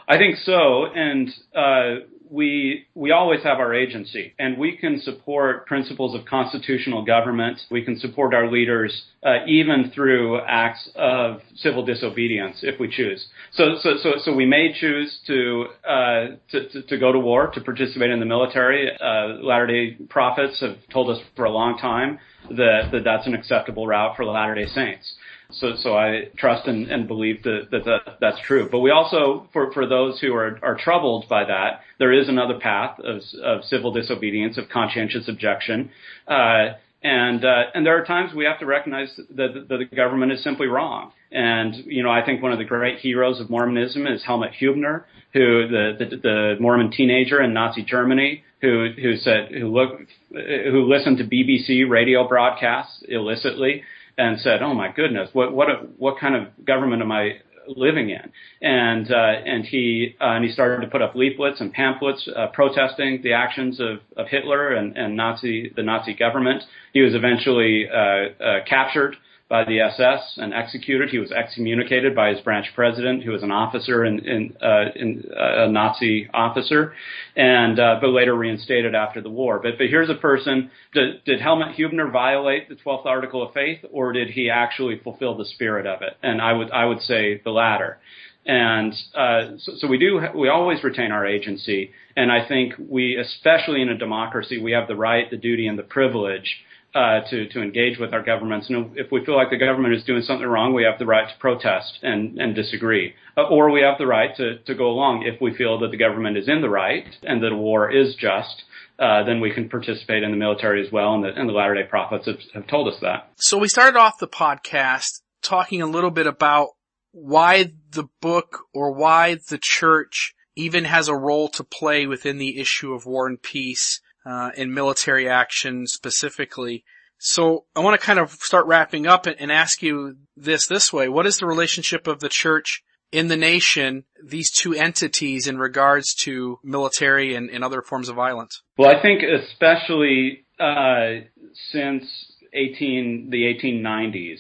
I 0.09 0.19
think 0.19 0.37
so, 0.37 0.87
and 0.87 1.29
uh, 1.55 2.07
we 2.31 2.87
we 2.95 3.11
always 3.11 3.43
have 3.43 3.59
our 3.59 3.75
agency, 3.75 4.35
and 4.39 4.59
we 4.59 4.77
can 4.77 5.01
support 5.01 5.67
principles 5.67 6.15
of 6.15 6.25
constitutional 6.27 7.05
government. 7.05 7.61
We 7.71 7.85
can 7.85 7.99
support 7.99 8.35
our 8.35 8.51
leaders 8.51 9.03
uh, 9.25 9.45
even 9.47 9.91
through 9.95 10.41
acts 10.41 10.89
of 10.95 11.41
civil 11.57 11.85
disobedience 11.85 12.59
if 12.63 12.79
we 12.79 12.89
choose. 12.89 13.27
So 13.53 13.77
so 13.81 13.97
so, 14.03 14.13
so 14.19 14.35
we 14.35 14.47
may 14.47 14.73
choose 14.79 15.19
to, 15.27 15.67
uh, 15.89 16.27
to, 16.51 16.69
to, 16.69 16.83
to 16.83 16.99
go 16.99 17.13
to 17.13 17.19
war 17.19 17.49
to 17.49 17.61
participate 17.61 18.11
in 18.11 18.21
the 18.21 18.27
military. 18.27 18.91
Uh, 19.01 19.43
Latter 19.43 19.67
Day 19.67 19.97
prophets 20.09 20.61
have 20.61 20.77
told 20.93 21.11
us 21.11 21.23
for 21.35 21.45
a 21.45 21.51
long 21.51 21.79
time 21.79 22.19
that, 22.51 22.91
that 22.93 23.03
that's 23.05 23.27
an 23.27 23.35
acceptable 23.35 23.87
route 23.87 24.17
for 24.17 24.25
the 24.25 24.31
Latter 24.31 24.55
Day 24.55 24.67
Saints. 24.67 25.15
So, 25.51 25.75
so 25.77 25.97
I 25.97 26.29
trust 26.37 26.67
and, 26.67 26.91
and 26.91 27.07
believe 27.07 27.43
that, 27.45 27.69
that, 27.71 27.85
that 27.85 28.17
that's 28.21 28.41
true. 28.41 28.69
But 28.71 28.81
we 28.81 28.91
also, 28.91 29.49
for, 29.53 29.73
for 29.73 29.87
those 29.87 30.21
who 30.21 30.35
are, 30.35 30.59
are 30.63 30.77
troubled 30.77 31.29
by 31.29 31.45
that, 31.45 31.81
there 31.99 32.13
is 32.13 32.29
another 32.29 32.59
path 32.59 32.99
of, 32.99 33.23
of 33.43 33.65
civil 33.65 33.93
disobedience, 33.93 34.59
of 34.59 34.69
conscientious 34.69 35.29
objection. 35.29 35.91
Uh, 36.27 36.75
and 37.03 37.45
uh, 37.45 37.65
and 37.75 37.87
there 37.87 38.01
are 38.01 38.05
times 38.05 38.35
we 38.35 38.47
have 38.47 38.59
to 38.59 38.67
recognize 38.67 39.15
that, 39.17 39.67
that 39.69 39.77
the 39.79 39.97
government 39.97 40.33
is 40.33 40.43
simply 40.43 40.67
wrong. 40.67 41.13
And 41.31 41.75
you 41.87 42.03
know, 42.03 42.11
I 42.11 42.25
think 42.25 42.43
one 42.43 42.53
of 42.53 42.59
the 42.59 42.65
great 42.65 42.99
heroes 42.99 43.39
of 43.41 43.49
Mormonism 43.49 44.07
is 44.07 44.25
Helmut 44.25 44.53
Hübener, 44.61 45.05
who 45.33 45.69
the, 45.69 45.93
the, 45.99 46.17
the 46.17 46.57
Mormon 46.59 46.91
teenager 46.91 47.41
in 47.41 47.53
Nazi 47.53 47.85
Germany, 47.85 48.43
who 48.61 48.89
who 49.01 49.17
said 49.19 49.51
who 49.53 49.69
look 49.69 50.01
who 50.31 50.85
listened 50.89 51.19
to 51.19 51.25
BBC 51.25 51.89
radio 51.89 52.27
broadcasts 52.27 53.05
illicitly 53.09 53.85
and 54.19 54.41
said, 54.41 54.63
"Oh 54.63 54.75
my 54.75 54.93
goodness, 54.93 55.31
what 55.33 55.53
what 55.53 55.69
what 55.99 56.19
kind 56.19 56.35
of 56.35 56.65
government 56.65 57.03
am 57.03 57.13
I 57.13 57.39
living 57.69 58.11
in?" 58.11 58.33
And 58.63 59.11
uh, 59.11 59.15
and 59.17 59.65
he 59.65 60.17
uh, 60.21 60.25
and 60.25 60.45
he 60.45 60.53
started 60.53 60.85
to 60.85 60.91
put 60.91 61.03
up 61.03 61.15
leaflets 61.15 61.61
and 61.61 61.73
pamphlets 61.73 62.29
uh, 62.35 62.49
protesting 62.53 63.21
the 63.23 63.33
actions 63.33 63.81
of, 63.81 63.99
of 64.17 64.29
Hitler 64.29 64.75
and, 64.75 64.97
and 64.97 65.17
Nazi 65.17 65.73
the 65.75 65.83
Nazi 65.83 66.15
government. 66.15 66.63
He 66.93 67.03
was 67.03 67.15
eventually 67.15 67.89
uh, 67.89 68.43
uh, 68.43 68.65
captured 68.69 69.17
by 69.49 69.65
the 69.65 69.81
SS 69.81 70.39
and 70.39 70.53
executed. 70.53 71.09
He 71.11 71.19
was 71.19 71.31
excommunicated 71.31 72.17
by 72.17 72.31
his 72.31 72.41
branch 72.41 72.67
president, 72.75 73.23
who 73.23 73.31
was 73.31 73.43
an 73.43 73.53
officer 73.53 74.05
in, 74.05 74.57
uh, 74.61 74.67
uh, 74.67 75.65
a 75.65 75.69
Nazi 75.69 76.29
officer, 76.35 76.95
and 77.37 77.79
uh, 77.79 77.99
but 78.01 78.09
later 78.09 78.35
reinstated 78.35 78.95
after 78.95 79.21
the 79.21 79.31
war. 79.31 79.61
But 79.63 79.79
but 79.79 79.87
here's 79.87 80.11
a 80.11 80.15
person. 80.15 80.71
Did, 80.93 81.25
did 81.25 81.41
Helmut 81.41 81.77
Hübener 81.77 82.11
violate 82.11 82.69
the 82.69 82.75
12th 82.75 83.07
Article 83.07 83.47
of 83.47 83.55
Faith, 83.55 83.85
or 83.93 84.13
did 84.13 84.31
he 84.31 84.51
actually 84.51 84.99
fulfill 84.99 85.37
the 85.37 85.45
spirit 85.45 85.87
of 85.87 86.03
it? 86.03 86.17
And 86.23 86.43
I 86.43 86.53
would 86.53 86.71
I 86.73 86.85
would 86.85 87.01
say 87.03 87.41
the 87.45 87.51
latter. 87.51 87.99
And 88.45 88.93
uh, 89.15 89.57
so, 89.59 89.73
so 89.79 89.87
we 89.89 89.99
do 89.99 90.21
we 90.35 90.49
always 90.49 90.83
retain 90.83 91.13
our 91.13 91.27
agency, 91.27 91.93
and 92.17 92.33
I 92.33 92.47
think 92.47 92.75
we, 92.79 93.17
especially 93.17 93.83
in 93.83 93.89
a 93.89 93.99
democracy, 93.99 94.61
we 94.61 94.73
have 94.73 94.89
the 94.89 94.97
right, 94.97 95.29
the 95.31 95.37
duty, 95.37 95.67
and 95.67 95.79
the 95.79 95.83
privilege 95.83 96.49
uh, 96.97 97.21
to 97.29 97.47
to 97.49 97.61
engage 97.61 97.99
with 97.99 98.15
our 98.15 98.23
governments. 98.23 98.71
And 98.71 98.97
if 98.97 99.13
we 99.13 99.23
feel 99.25 99.37
like 99.37 99.51
the 99.51 99.59
government 99.59 99.95
is 99.95 100.03
doing 100.05 100.23
something 100.23 100.47
wrong, 100.47 100.73
we 100.73 100.85
have 100.85 100.99
the 100.99 101.05
right 101.05 101.29
to 101.29 101.39
protest 101.39 101.99
and 102.03 102.39
and 102.39 102.55
disagree, 102.55 103.15
uh, 103.37 103.43
or 103.43 103.71
we 103.71 103.83
have 103.83 103.99
the 103.99 104.07
right 104.07 104.35
to 104.37 104.59
to 104.61 104.75
go 104.75 104.87
along 104.87 105.25
if 105.27 105.39
we 105.41 105.55
feel 105.55 105.79
that 105.81 105.91
the 105.91 105.99
government 105.99 106.39
is 106.39 106.49
in 106.49 106.63
the 106.63 106.71
right 106.71 107.05
and 107.23 107.43
that 107.43 107.55
war 107.55 107.91
is 107.91 108.15
just. 108.17 108.63
Uh, 108.99 109.23
then 109.25 109.43
we 109.43 109.53
can 109.53 109.69
participate 109.69 110.23
in 110.23 110.31
the 110.31 110.39
military 110.39 110.83
as 110.83 110.91
well, 110.91 111.13
and 111.13 111.23
the, 111.23 111.29
and 111.29 111.47
the 111.47 111.53
Latter 111.53 111.75
Day 111.75 111.83
Prophets 111.83 112.25
have, 112.25 112.39
have 112.55 112.67
told 112.67 112.89
us 112.89 112.99
that. 113.03 113.31
So 113.37 113.59
we 113.59 113.69
started 113.69 113.99
off 113.99 114.15
the 114.19 114.27
podcast 114.27 115.21
talking 115.43 115.83
a 115.83 115.87
little 115.87 116.11
bit 116.11 116.27
about 116.27 116.69
why 117.13 117.75
the 117.91 118.09
book 118.23 118.61
or 118.73 118.95
why 118.95 119.37
the 119.51 119.59
church 119.61 120.35
even 120.57 120.85
has 120.85 121.09
a 121.09 121.15
role 121.15 121.49
to 121.51 121.63
play 121.63 122.07
within 122.07 122.39
the 122.39 122.59
issue 122.59 122.95
of 122.95 123.05
war 123.05 123.27
and 123.27 123.43
peace 123.43 124.01
uh, 124.27 124.51
in 124.57 124.75
military 124.75 125.29
action 125.29 125.87
specifically. 125.87 126.85
So 127.19 127.65
I 127.75 127.81
want 127.81 127.99
to 127.99 128.05
kind 128.05 128.19
of 128.19 128.33
start 128.33 128.67
wrapping 128.67 129.07
up 129.07 129.27
and 129.27 129.51
ask 129.51 129.83
you 129.83 130.17
this 130.37 130.67
this 130.67 130.93
way. 130.93 131.09
What 131.09 131.27
is 131.27 131.39
the 131.39 131.47
relationship 131.47 132.07
of 132.07 132.21
the 132.21 132.29
church 132.29 132.83
in 133.13 133.29
the 133.29 133.37
nation, 133.37 134.05
these 134.23 134.51
two 134.51 134.75
entities 134.75 135.47
in 135.47 135.59
regards 135.59 136.15
to 136.25 136.59
military 136.63 137.35
and, 137.35 137.49
and 137.49 137.65
other 137.65 137.81
forms 137.81 138.09
of 138.09 138.17
violence? 138.17 138.63
Well, 138.77 138.95
I 138.95 139.01
think 139.01 139.23
especially 139.23 140.45
uh, 140.59 141.27
since 141.73 142.05
18 142.53 143.31
the 143.31 143.45
1890s, 143.45 144.39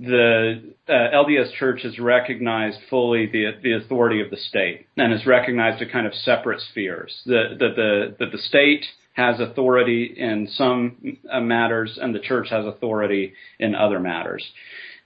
the 0.00 0.74
uh, 0.88 0.92
LDS 0.92 1.52
Church 1.58 1.82
has 1.82 1.98
recognized 1.98 2.78
fully 2.88 3.26
the 3.26 3.50
the 3.62 3.72
authority 3.72 4.20
of 4.20 4.30
the 4.30 4.36
state 4.36 4.86
and 4.96 5.12
has 5.12 5.26
recognized 5.26 5.82
a 5.82 5.90
kind 5.90 6.06
of 6.06 6.14
separate 6.14 6.60
spheres. 6.70 7.12
That 7.26 7.56
the, 7.58 7.68
the 7.74 8.16
that 8.18 8.32
the 8.32 8.38
state 8.38 8.84
has 9.18 9.40
authority 9.40 10.14
in 10.16 10.48
some 10.52 11.18
uh, 11.30 11.40
matters 11.40 11.98
and 12.00 12.14
the 12.14 12.20
church 12.20 12.48
has 12.50 12.64
authority 12.64 13.34
in 13.58 13.74
other 13.74 13.98
matters. 13.98 14.48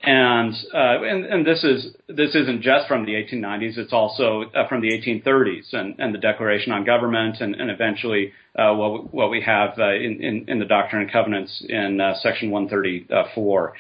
And, 0.05 0.53
uh, 0.75 1.03
and, 1.03 1.25
and 1.25 1.47
this 1.47 1.63
is 1.63 1.95
this 2.09 2.35
isn't 2.35 2.61
just 2.61 2.89
from 2.89 3.07
the 3.07 3.13
1890s; 3.13 3.79
it's 3.79 3.93
also 3.93 4.43
uh, 4.53 4.67
from 4.69 4.81
the 4.81 4.89
1830s 4.89 5.73
and, 5.73 5.95
and 6.01 6.13
the 6.13 6.19
Declaration 6.19 6.73
on 6.73 6.85
Government, 6.85 7.37
and, 7.41 7.55
and 7.55 7.71
eventually 7.71 8.33
uh, 8.59 8.75
what, 8.75 9.15
what 9.15 9.31
we 9.31 9.41
have 9.43 9.79
uh, 9.79 9.95
in, 9.95 10.21
in, 10.21 10.45
in, 10.49 10.59
the 10.59 10.65
Doctrine 10.65 11.03
and 11.03 11.13
Covenants 11.13 11.65
in 11.69 12.01
uh, 12.01 12.15
Section 12.21 12.51
134, 12.51 13.75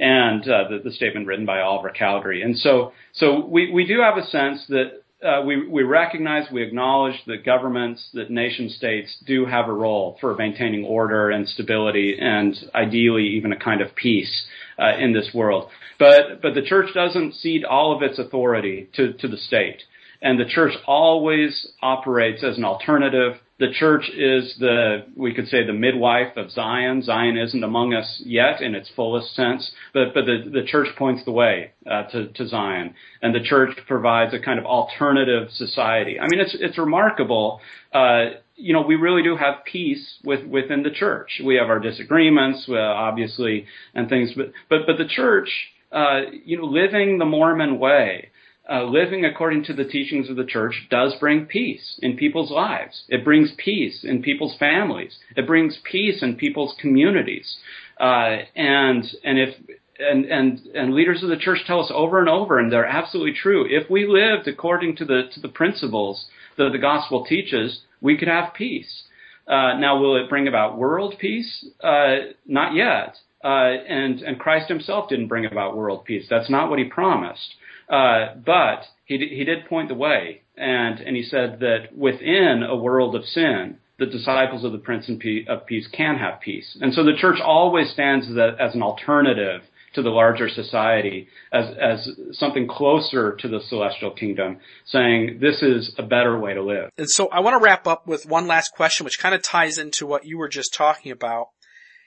and 0.00 0.42
the, 0.42 0.80
the, 0.82 0.90
statement 0.90 1.28
written 1.28 1.46
by 1.46 1.60
Oliver 1.60 1.92
Cowdery. 1.96 2.42
And 2.42 2.58
so, 2.58 2.92
so 3.12 3.46
we, 3.46 3.70
we 3.70 3.86
do 3.86 4.00
have 4.00 4.18
a 4.18 4.26
sense 4.26 4.66
that 4.70 5.02
uh, 5.24 5.42
we, 5.44 5.66
we 5.66 5.82
recognize, 5.82 6.46
we 6.52 6.62
acknowledge 6.62 7.16
that 7.26 7.44
governments, 7.44 8.08
that 8.14 8.30
nation 8.30 8.68
states 8.68 9.16
do 9.26 9.44
have 9.46 9.68
a 9.68 9.72
role 9.72 10.16
for 10.20 10.34
maintaining 10.36 10.84
order 10.84 11.30
and 11.30 11.48
stability 11.48 12.16
and 12.20 12.56
ideally 12.74 13.24
even 13.24 13.52
a 13.52 13.58
kind 13.58 13.80
of 13.80 13.94
peace 13.96 14.46
uh, 14.78 14.96
in 14.96 15.12
this 15.12 15.30
world. 15.34 15.70
But, 15.98 16.40
but 16.40 16.54
the 16.54 16.62
church 16.62 16.94
doesn't 16.94 17.34
cede 17.34 17.64
all 17.64 17.96
of 17.96 18.02
its 18.02 18.18
authority 18.18 18.88
to, 18.94 19.12
to 19.14 19.26
the 19.26 19.36
state. 19.36 19.82
And 20.22 20.38
the 20.38 20.44
church 20.44 20.74
always 20.86 21.68
operates 21.82 22.44
as 22.44 22.56
an 22.56 22.64
alternative 22.64 23.34
the 23.58 23.72
church 23.72 24.08
is 24.10 24.54
the, 24.60 25.06
we 25.16 25.34
could 25.34 25.48
say 25.48 25.66
the 25.66 25.72
midwife 25.72 26.36
of 26.36 26.50
Zion. 26.50 27.02
Zion 27.02 27.36
isn't 27.36 27.64
among 27.64 27.92
us 27.92 28.22
yet 28.24 28.60
in 28.60 28.76
its 28.76 28.88
fullest 28.94 29.34
sense, 29.34 29.72
but, 29.92 30.14
but 30.14 30.26
the, 30.26 30.48
the 30.52 30.64
church 30.64 30.88
points 30.96 31.24
the 31.24 31.32
way 31.32 31.72
uh, 31.90 32.04
to, 32.04 32.28
to 32.28 32.46
Zion. 32.46 32.94
And 33.20 33.34
the 33.34 33.42
church 33.42 33.76
provides 33.88 34.32
a 34.32 34.38
kind 34.38 34.60
of 34.60 34.64
alternative 34.64 35.48
society. 35.50 36.20
I 36.20 36.26
mean, 36.30 36.40
it's, 36.40 36.56
it's 36.58 36.78
remarkable. 36.78 37.60
Uh, 37.92 38.26
you 38.54 38.72
know, 38.72 38.82
we 38.82 38.94
really 38.94 39.24
do 39.24 39.36
have 39.36 39.64
peace 39.64 40.18
with, 40.24 40.46
within 40.46 40.84
the 40.84 40.90
church. 40.90 41.40
We 41.44 41.56
have 41.56 41.68
our 41.68 41.80
disagreements, 41.80 42.66
uh, 42.68 42.76
obviously, 42.76 43.66
and 43.92 44.08
things, 44.08 44.30
but, 44.36 44.52
but, 44.70 44.80
but 44.86 44.98
the 44.98 45.08
church, 45.08 45.50
uh, 45.90 46.20
you 46.44 46.58
know, 46.58 46.64
living 46.64 47.18
the 47.18 47.24
Mormon 47.24 47.80
way, 47.80 48.30
uh, 48.70 48.84
living 48.84 49.24
according 49.24 49.64
to 49.64 49.72
the 49.72 49.84
teachings 49.84 50.28
of 50.28 50.36
the 50.36 50.44
church 50.44 50.86
does 50.90 51.14
bring 51.18 51.46
peace 51.46 51.98
in 52.02 52.16
people's 52.16 52.50
lives. 52.50 53.02
It 53.08 53.24
brings 53.24 53.52
peace 53.56 54.04
in 54.04 54.22
people's 54.22 54.56
families. 54.58 55.18
It 55.36 55.46
brings 55.46 55.78
peace 55.90 56.22
in 56.22 56.36
people's 56.36 56.74
communities. 56.80 57.56
Uh, 57.98 58.38
and 58.54 59.04
and 59.24 59.38
if 59.38 59.54
and 59.98 60.24
and 60.26 60.60
and 60.74 60.94
leaders 60.94 61.22
of 61.22 61.30
the 61.30 61.36
church 61.36 61.60
tell 61.66 61.80
us 61.80 61.90
over 61.94 62.20
and 62.20 62.28
over, 62.28 62.58
and 62.58 62.70
they're 62.70 62.86
absolutely 62.86 63.34
true. 63.34 63.66
If 63.68 63.90
we 63.90 64.06
lived 64.06 64.46
according 64.46 64.96
to 64.96 65.04
the 65.04 65.22
to 65.32 65.40
the 65.40 65.48
principles 65.48 66.26
that 66.56 66.70
the 66.72 66.78
gospel 66.78 67.24
teaches, 67.24 67.80
we 68.00 68.16
could 68.16 68.28
have 68.28 68.54
peace. 68.54 69.04
Uh, 69.46 69.78
now, 69.78 69.98
will 69.98 70.22
it 70.22 70.28
bring 70.28 70.46
about 70.46 70.76
world 70.76 71.14
peace? 71.18 71.64
Uh, 71.82 72.16
not 72.46 72.74
yet. 72.74 73.16
Uh, 73.42 73.72
and 73.88 74.20
and 74.20 74.38
Christ 74.38 74.68
Himself 74.68 75.08
didn't 75.08 75.28
bring 75.28 75.46
about 75.46 75.76
world 75.76 76.04
peace. 76.04 76.26
That's 76.28 76.50
not 76.50 76.68
what 76.68 76.78
He 76.78 76.84
promised. 76.84 77.54
Uh, 77.88 78.34
but 78.44 78.84
he, 79.06 79.16
he 79.18 79.44
did 79.44 79.66
point 79.68 79.88
the 79.88 79.94
way, 79.94 80.42
and, 80.56 81.00
and 81.00 81.16
he 81.16 81.22
said 81.22 81.60
that 81.60 81.96
within 81.96 82.62
a 82.68 82.76
world 82.76 83.14
of 83.14 83.24
sin, 83.24 83.78
the 83.98 84.06
disciples 84.06 84.64
of 84.64 84.72
the 84.72 84.78
Prince 84.78 85.08
of 85.08 85.66
Peace 85.66 85.88
can 85.92 86.16
have 86.16 86.40
peace. 86.40 86.76
And 86.80 86.94
so 86.94 87.02
the 87.02 87.16
church 87.18 87.40
always 87.42 87.90
stands 87.90 88.26
as, 88.30 88.36
as 88.60 88.74
an 88.74 88.82
alternative 88.82 89.62
to 89.94 90.02
the 90.02 90.10
larger 90.10 90.48
society, 90.48 91.28
as, 91.52 91.74
as 91.80 92.08
something 92.32 92.68
closer 92.68 93.34
to 93.36 93.48
the 93.48 93.60
celestial 93.68 94.10
kingdom, 94.10 94.58
saying 94.86 95.38
this 95.40 95.62
is 95.62 95.92
a 95.98 96.02
better 96.02 96.38
way 96.38 96.54
to 96.54 96.62
live. 96.62 96.90
And 96.96 97.08
so 97.08 97.28
I 97.28 97.40
want 97.40 97.54
to 97.58 97.64
wrap 97.64 97.86
up 97.86 98.06
with 98.06 98.26
one 98.26 98.46
last 98.46 98.72
question, 98.74 99.04
which 99.04 99.18
kind 99.18 99.34
of 99.34 99.42
ties 99.42 99.78
into 99.78 100.06
what 100.06 100.24
you 100.24 100.38
were 100.38 100.48
just 100.48 100.74
talking 100.74 101.10
about. 101.10 101.48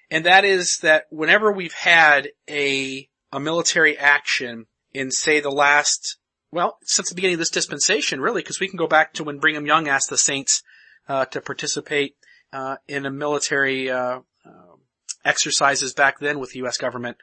And 0.09 0.25
that 0.25 0.45
is 0.45 0.77
that 0.84 1.05
whenever 1.09 1.51
we've 1.51 1.73
had 1.73 2.29
a, 2.49 3.09
a 3.32 3.39
military 3.39 3.97
action 3.97 4.67
in 4.94 5.12
say 5.12 5.39
the 5.39 5.52
last, 5.52 6.18
well, 6.52 6.78
since 6.84 7.10
the 7.10 7.16
beginning 7.16 7.36
of 7.36 7.39
this 7.39 7.50
dispensation, 7.50 8.22
really, 8.22 8.42
because 8.42 8.60
we 8.60 8.68
can 8.68 8.78
go 8.78 8.88
back 8.88 9.14
to 9.14 9.24
when 9.24 9.39
Brigham 9.39 9.66
Young 9.66 9.88
asked 9.88 10.10
the 10.10 10.18
saints 10.18 10.64
uh, 11.08 11.26
to 11.26 11.42
participate 11.42 12.16
uh, 12.54 12.78
in 12.88 13.06
a 13.06 13.12
military 13.12 13.89
uh, 13.89 14.20
uh 14.46 14.76
exercises 15.24 15.94
back 15.94 16.20
then 16.20 16.39
with 16.39 16.52
the 16.52 16.60
U.S. 16.60 16.78
government. 16.78 17.18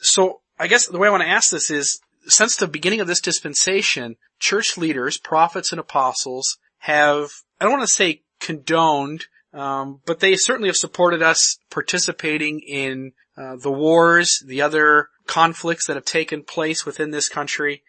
So 0.00 0.40
I 0.58 0.66
guess 0.66 0.86
the 0.86 0.98
way 0.98 1.08
I 1.08 1.10
want 1.10 1.22
to 1.22 1.28
ask 1.28 1.50
this 1.50 1.70
is, 1.70 2.00
since 2.26 2.56
the 2.56 2.66
beginning 2.66 3.00
of 3.00 3.06
this 3.06 3.20
dispensation, 3.20 4.16
church 4.38 4.76
leaders, 4.76 5.18
prophets, 5.18 5.72
and 5.72 5.80
apostles 5.80 6.58
have, 6.78 7.30
I 7.60 7.64
don't 7.64 7.72
want 7.72 7.88
to 7.88 7.94
say 7.94 8.22
condoned, 8.40 9.26
um, 9.52 10.00
but 10.06 10.20
they 10.20 10.36
certainly 10.36 10.68
have 10.68 10.76
supported 10.76 11.22
us 11.22 11.58
participating 11.70 12.60
in 12.60 13.12
uh, 13.36 13.56
the 13.56 13.72
wars, 13.72 14.42
the 14.46 14.62
other 14.62 15.08
conflicts 15.30 15.86
that 15.86 15.94
have 15.94 16.04
taken 16.04 16.42
place 16.42 16.84
within 16.84 17.12
this 17.12 17.28
country. 17.28 17.84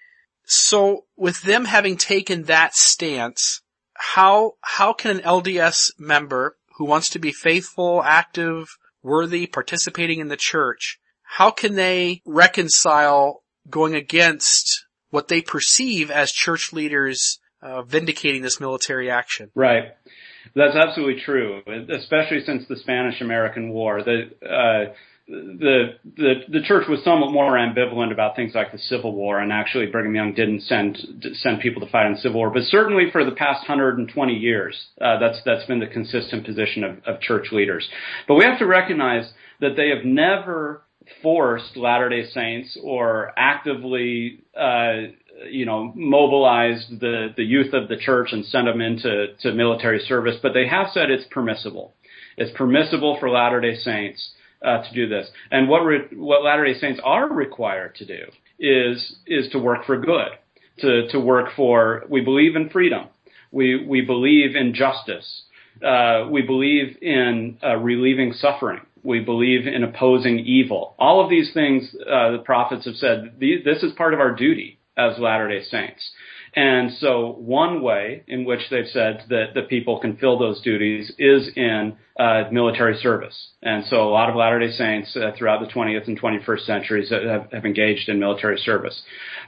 So 0.45 1.05
with 1.17 1.41
them 1.41 1.65
having 1.65 1.97
taken 1.97 2.43
that 2.43 2.75
stance, 2.75 3.61
how, 3.95 4.53
how 4.61 4.93
can 4.93 5.17
an 5.17 5.23
LDS 5.23 5.91
member 5.97 6.55
who 6.77 6.85
wants 6.85 7.09
to 7.09 7.19
be 7.19 7.31
faithful, 7.31 8.03
active, 8.03 8.67
worthy, 9.01 9.47
participating 9.47 10.19
in 10.19 10.27
the 10.27 10.37
church, 10.37 10.99
how 11.23 11.49
can 11.49 11.73
they 11.73 12.21
reconcile 12.27 13.41
going 13.67 13.95
against 13.95 14.85
what 15.09 15.27
they 15.27 15.41
perceive 15.41 16.11
as 16.11 16.31
church 16.31 16.71
leaders 16.71 17.39
uh, 17.63 17.81
vindicating 17.81 18.43
this 18.43 18.59
military 18.59 19.09
action? 19.09 19.49
Right. 19.55 19.95
That's 20.55 20.75
absolutely 20.75 21.23
true, 21.23 21.61
especially 21.89 22.45
since 22.45 22.67
the 22.67 22.77
Spanish-American 22.77 23.69
War. 23.69 24.03
The, 24.03 24.29
uh, 24.45 24.93
the, 25.31 25.93
the, 26.17 26.33
the 26.49 26.61
church 26.61 26.87
was 26.89 27.01
somewhat 27.03 27.31
more 27.31 27.53
ambivalent 27.53 28.11
about 28.11 28.35
things 28.35 28.53
like 28.53 28.71
the 28.71 28.77
Civil 28.77 29.13
War, 29.13 29.39
and 29.39 29.51
actually 29.51 29.85
Brigham 29.85 30.13
Young 30.13 30.33
didn't 30.33 30.61
send 30.61 30.97
send 31.35 31.61
people 31.61 31.81
to 31.85 31.91
fight 31.91 32.07
in 32.07 32.13
the 32.13 32.19
Civil 32.19 32.39
War. 32.39 32.49
But 32.49 32.63
certainly 32.63 33.09
for 33.11 33.23
the 33.23 33.31
past 33.31 33.61
120 33.61 34.33
years, 34.33 34.87
uh, 34.99 35.19
that's 35.19 35.41
that's 35.45 35.65
been 35.65 35.79
the 35.79 35.87
consistent 35.87 36.45
position 36.45 36.83
of, 36.83 36.97
of 37.05 37.21
church 37.21 37.47
leaders. 37.51 37.87
But 38.27 38.35
we 38.35 38.43
have 38.43 38.59
to 38.59 38.65
recognize 38.65 39.31
that 39.61 39.75
they 39.77 39.89
have 39.89 40.03
never 40.03 40.83
forced 41.21 41.77
Latter-day 41.77 42.25
Saints 42.27 42.77
or 42.83 43.31
actively 43.37 44.43
uh, 44.55 45.11
you 45.49 45.65
know, 45.65 45.91
mobilized 45.95 46.99
the, 46.99 47.33
the 47.35 47.43
youth 47.43 47.73
of 47.73 47.87
the 47.87 47.97
church 47.97 48.29
and 48.31 48.45
sent 48.45 48.65
them 48.65 48.81
into 48.81 49.27
to 49.39 49.53
military 49.53 49.99
service, 49.99 50.35
but 50.41 50.53
they 50.53 50.67
have 50.67 50.87
said 50.93 51.09
it's 51.09 51.25
permissible. 51.31 51.93
It's 52.37 52.55
permissible 52.55 53.17
for 53.19 53.29
Latter-day 53.29 53.77
Saints 53.77 54.31
uh, 54.65 54.83
to 54.83 54.93
do 54.93 55.07
this. 55.07 55.29
And 55.49 55.67
what 55.67 55.79
re- 55.79 56.07
what 56.13 56.43
Latter-day 56.43 56.79
Saints 56.79 57.01
are 57.03 57.27
required 57.31 57.95
to 57.95 58.05
do 58.05 58.23
is 58.59 59.15
is 59.25 59.49
to 59.51 59.59
work 59.59 59.85
for 59.85 59.97
good, 59.99 60.29
to 60.79 61.07
to 61.09 61.19
work 61.19 61.49
for. 61.55 62.03
We 62.09 62.21
believe 62.21 62.55
in 62.55 62.69
freedom. 62.69 63.07
We 63.51 63.85
we 63.85 64.01
believe 64.01 64.55
in 64.55 64.73
justice. 64.73 65.43
Uh, 65.83 66.27
we 66.29 66.41
believe 66.41 66.97
in 67.01 67.57
uh, 67.63 67.75
relieving 67.77 68.33
suffering. 68.33 68.81
We 69.03 69.19
believe 69.19 69.65
in 69.65 69.83
opposing 69.83 70.39
evil. 70.39 70.93
All 70.99 71.23
of 71.23 71.29
these 71.29 71.51
things, 71.53 71.95
uh, 72.01 72.31
the 72.33 72.43
prophets 72.45 72.85
have 72.85 72.95
said, 72.95 73.33
these, 73.39 73.63
this 73.63 73.81
is 73.81 73.93
part 73.93 74.13
of 74.13 74.19
our 74.19 74.35
duty 74.35 74.77
as 74.95 75.17
Latter-day 75.17 75.63
Saints. 75.63 76.11
And 76.53 76.91
so 76.99 77.35
one 77.39 77.81
way 77.81 78.23
in 78.27 78.43
which 78.43 78.59
they've 78.69 78.87
said 78.87 79.23
that 79.29 79.53
the 79.53 79.61
people 79.63 79.99
can 79.99 80.17
fill 80.17 80.37
those 80.37 80.61
duties 80.61 81.11
is 81.17 81.49
in 81.55 81.95
uh, 82.19 82.43
military 82.51 82.97
service. 82.97 83.51
And 83.63 83.85
so 83.85 84.03
a 84.07 84.11
lot 84.11 84.29
of 84.29 84.35
Latter-day 84.35 84.71
Saints 84.71 85.15
uh, 85.15 85.31
throughout 85.37 85.61
the 85.61 85.71
20th 85.73 86.07
and 86.07 86.19
21st 86.19 86.65
centuries 86.65 87.09
have, 87.09 87.49
have 87.51 87.65
engaged 87.65 88.09
in 88.09 88.19
military 88.19 88.57
service. 88.57 89.01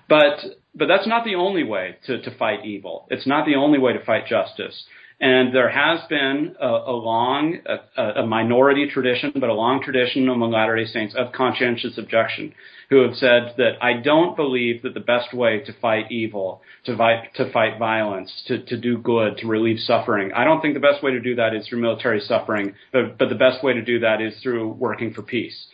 But 0.08 0.40
but 0.76 0.88
that's 0.88 1.08
not 1.08 1.24
the 1.24 1.36
only 1.36 1.64
way 1.64 1.98
to, 2.08 2.22
to 2.22 2.36
fight 2.38 2.66
evil. 2.66 3.08
It's 3.12 3.28
not 3.28 3.46
the 3.46 3.56
only 3.56 3.78
way 3.78 3.94
to 3.94 4.04
fight 4.04 4.26
justice. 4.26 4.86
And 5.20 5.54
there 5.54 5.70
has 5.70 6.02
been 6.10 6.56
a, 6.60 6.68
a 6.68 6.92
long, 6.92 7.60
a, 7.66 8.22
a, 8.22 8.26
minority 8.26 8.90
tradition, 8.90 9.32
but 9.36 9.50
a 9.50 9.54
long 9.54 9.82
tradition 9.82 10.28
among 10.28 10.52
Latter-day 10.52 10.86
Saints 10.86 11.16
of 11.16 11.32
conscientious 11.32 11.98
objection, 11.98 12.54
who 12.90 13.02
have 13.04 13.16
said 13.16 13.54
that 13.58 13.74
I 13.82 14.02
don't 14.02 14.36
believe 14.36 14.82
that 14.82 14.94
the 14.94 15.00
best 15.00 15.34
way 15.34 15.62
to 15.66 15.74
fight 15.82 16.12
evil, 16.12 16.62
to 16.86 16.98
fight, 16.98 17.34
to 17.36 17.52
fight 17.52 17.80
violence, 17.80 18.44
to, 18.48 18.64
to 18.66 18.78
do 18.78 18.98
good, 18.98 19.38
to 19.38 19.48
relieve 19.48 19.80
suffering, 19.80 20.32
I 20.34 20.44
don't 20.44 20.62
think 20.62 20.74
the 20.74 20.80
best 20.80 21.04
way 21.04 21.12
to 21.12 21.20
do 21.20 21.36
that 21.36 21.56
is 21.56 21.68
through 21.68 21.82
military 21.82 22.20
suffering, 22.20 22.74
but, 22.92 23.18
but 23.18 23.30
the 23.30 23.36
best 23.36 23.64
way 23.64 23.74
to 23.74 23.82
do 23.82 24.00
that 24.00 24.22
is 24.22 24.34
through 24.42 24.74
working 24.74 25.14
for 25.14 25.22
peace 25.22 25.68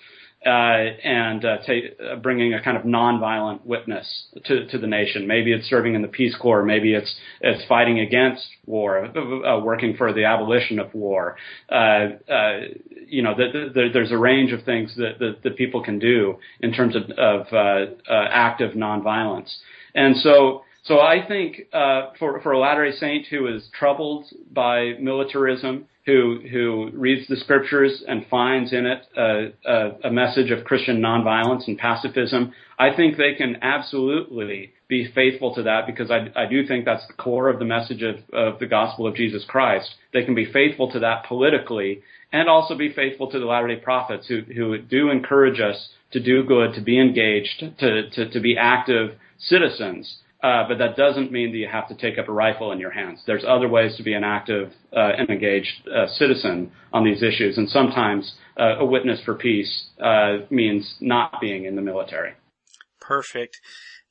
uh, 0.46 0.50
and 0.50 1.44
uh, 1.44 1.58
uh, 1.58 2.16
bringing 2.18 2.54
a 2.54 2.64
kind 2.64 2.78
of 2.78 2.84
nonviolent 2.84 3.66
witness 3.66 4.28
to, 4.46 4.66
to 4.68 4.78
the 4.78 4.88
nation. 4.88 5.28
Maybe 5.28 5.52
it's 5.52 5.68
serving 5.70 5.96
in 5.96 6.02
the 6.02 6.08
Peace 6.08 6.36
Corps. 6.42 6.64
Maybe 6.64 6.94
it's 6.94 7.14
it's 7.42 7.68
fighting 7.68 8.00
against 8.00 8.48
war, 8.66 9.06
uh, 9.06 9.60
working 9.60 9.98
for 9.98 10.14
the 10.14 10.24
abolition 10.24 10.80
of 10.80 10.94
war. 10.94 11.36
Uh, 11.70 11.76
uh, 12.32 12.60
you 13.06 13.22
know, 13.22 13.36
the, 13.36 13.70
the, 13.74 13.90
there's 13.92 14.12
a 14.12 14.18
range 14.18 14.54
of 14.54 14.64
things 14.64 14.96
that, 14.96 15.20
that, 15.20 15.44
that 15.44 15.58
people 15.58 15.84
can 15.84 16.00
do 16.00 16.38
in 16.62 16.72
terms 16.72 16.96
of, 16.96 17.04
of 17.18 17.48
active 18.10 18.76
nonviolence. 18.76 19.54
And 19.94 20.16
so 20.18 20.64
so 20.90 21.00
I 21.00 21.24
think 21.28 21.68
uh, 21.72 22.14
for 22.18 22.42
for 22.42 22.52
a 22.52 22.60
Latter-day 22.60 22.98
Saint 22.98 23.28
who 23.28 23.46
is 23.46 23.70
troubled 23.78 24.26
by 24.52 24.94
militarism, 25.00 25.86
who 26.08 26.40
who 26.52 26.90
reads 26.96 27.28
the 27.28 27.36
scriptures 27.36 28.04
and 28.08 28.26
finds 28.26 28.74
in 28.74 28.88
it 28.88 29.04
a, 29.16 29.54
a, 29.66 30.08
a 30.08 30.12
message 30.12 30.50
of 30.50 30.66
Christian 30.66 31.00
nonviolence 31.00 31.68
and 31.68 31.78
pacifism, 31.78 32.54
I 32.80 32.96
think 32.96 33.18
they 33.18 33.36
can 33.36 33.58
absolutely 33.62 34.74
be 34.88 35.12
faithful 35.14 35.54
to 35.54 35.62
that 35.62 35.86
because 35.86 36.10
I, 36.10 36.32
I 36.36 36.48
do 36.48 36.66
think 36.66 36.86
that's 36.86 37.06
the 37.06 37.14
core 37.14 37.50
of 37.50 37.60
the 37.60 37.66
message 37.66 38.02
of, 38.02 38.16
of 38.34 38.58
the 38.58 38.66
gospel 38.66 39.06
of 39.06 39.14
Jesus 39.14 39.46
Christ. 39.48 39.94
They 40.12 40.26
can 40.26 40.34
be 40.34 40.52
faithful 40.52 40.92
to 40.94 41.00
that 41.02 41.26
politically 41.26 42.02
and 42.34 42.50
also 42.50 42.76
be 42.76 42.92
faithful 42.92 43.30
to 43.30 43.38
the 43.38 43.46
Latter-day 43.46 43.82
Prophets 43.84 44.28
who 44.28 44.42
who 44.42 44.80
do 44.80 45.12
encourage 45.12 45.60
us 45.60 45.90
to 46.14 46.20
do 46.20 46.44
good, 46.44 46.74
to 46.74 46.82
be 46.82 47.00
engaged, 47.00 47.64
to 47.78 48.10
to, 48.10 48.28
to 48.32 48.40
be 48.40 48.58
active 48.58 49.12
citizens. 49.38 50.18
Uh, 50.42 50.64
but 50.70 50.78
that 50.78 50.96
doesn't 50.96 51.34
mean 51.34 51.52
that 51.52 51.58
you 51.58 51.68
have 51.68 51.88
to 51.90 51.96
take 51.96 52.18
up 52.18 52.30
a 52.30 52.32
rifle 52.32 52.72
in 52.72 52.80
your 52.80 52.92
hands. 52.92 53.22
There's 53.28 53.44
other 53.46 53.68
ways 53.68 53.98
to 53.98 54.04
be 54.04 54.14
an 54.14 54.24
active 54.24 54.72
uh, 54.96 55.12
and 55.18 55.30
engaged 55.30 55.86
uh, 55.88 56.08
citizen 56.08 56.72
on 56.94 57.04
these 57.04 57.22
issues, 57.22 57.58
and 57.58 57.68
sometimes 57.70 58.36
uh, 58.58 58.78
a 58.80 58.86
witness 58.86 59.22
for 59.26 59.36
peace 59.36 59.88
uh, 60.02 60.38
means 60.50 60.96
not 61.02 61.42
being 61.42 61.66
in 61.66 61.76
the 61.76 61.82
military. 61.82 62.34
Perfect. 63.02 63.60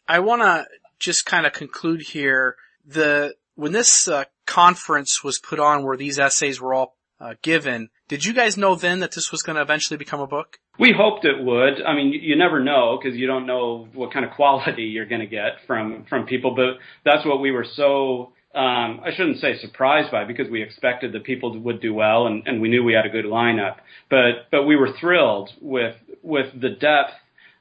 I 0.07 0.19
want 0.19 0.43
to 0.43 0.67
just 0.99 1.25
kind 1.25 1.47
of 1.47 1.55
conclude 1.55 2.03
here. 2.03 2.57
The 2.85 3.35
when 3.55 3.73
this 3.73 4.07
uh, 4.07 4.25
conference 4.47 5.25
was 5.25 5.39
put 5.39 5.59
on, 5.59 5.83
where 5.83 5.97
these 5.97 6.19
essays 6.19 6.61
were 6.61 6.75
all 6.75 6.97
given, 7.43 7.89
did 8.07 8.25
you 8.25 8.35
guys 8.35 8.57
know 8.57 8.75
then 8.75 9.01
that 9.01 9.13
this 9.13 9.33
was 9.33 9.43
going 9.43 9.57
to 9.57 9.63
eventually 9.63 9.97
become 9.97 10.21
a 10.21 10.27
book? 10.27 10.59
We 10.79 10.95
hoped 10.97 11.25
it 11.25 11.43
would. 11.43 11.83
I 11.83 11.95
mean, 11.95 12.13
you 12.13 12.37
never 12.37 12.61
know 12.61 12.99
because 13.01 13.19
you 13.19 13.27
don't 13.27 13.47
know 13.47 13.89
what 13.95 14.13
kind 14.13 14.25
of 14.25 14.33
quality 14.33 14.83
you're 14.95 15.07
going 15.07 15.21
to 15.21 15.27
get 15.27 15.59
from 15.67 16.07
from 16.09 16.27
people. 16.27 16.55
But 16.55 16.79
that's 17.05 17.27
what 17.27 17.41
we 17.41 17.51
were 17.51 17.67
so. 17.75 18.33
Um, 18.55 19.01
I 19.05 19.11
shouldn't 19.15 19.39
say 19.39 19.59
surprised 19.59 20.11
by 20.11 20.25
because 20.25 20.49
we 20.49 20.63
expected 20.63 21.13
that 21.13 21.23
people 21.23 21.57
would 21.61 21.81
do 21.83 21.93
well 21.93 22.27
and, 22.27 22.47
and 22.47 22.63
we 22.63 22.69
knew 22.69 22.83
we 22.83 22.95
had 22.95 23.05
a 23.05 23.11
good 23.11 23.27
lineup. 23.27 23.77
But 24.09 24.49
but 24.51 24.65
we 24.65 24.77
were 24.77 24.91
thrilled 24.99 25.51
with 25.61 25.97
with 26.23 26.59
the 26.61 26.71
depth, 26.71 27.13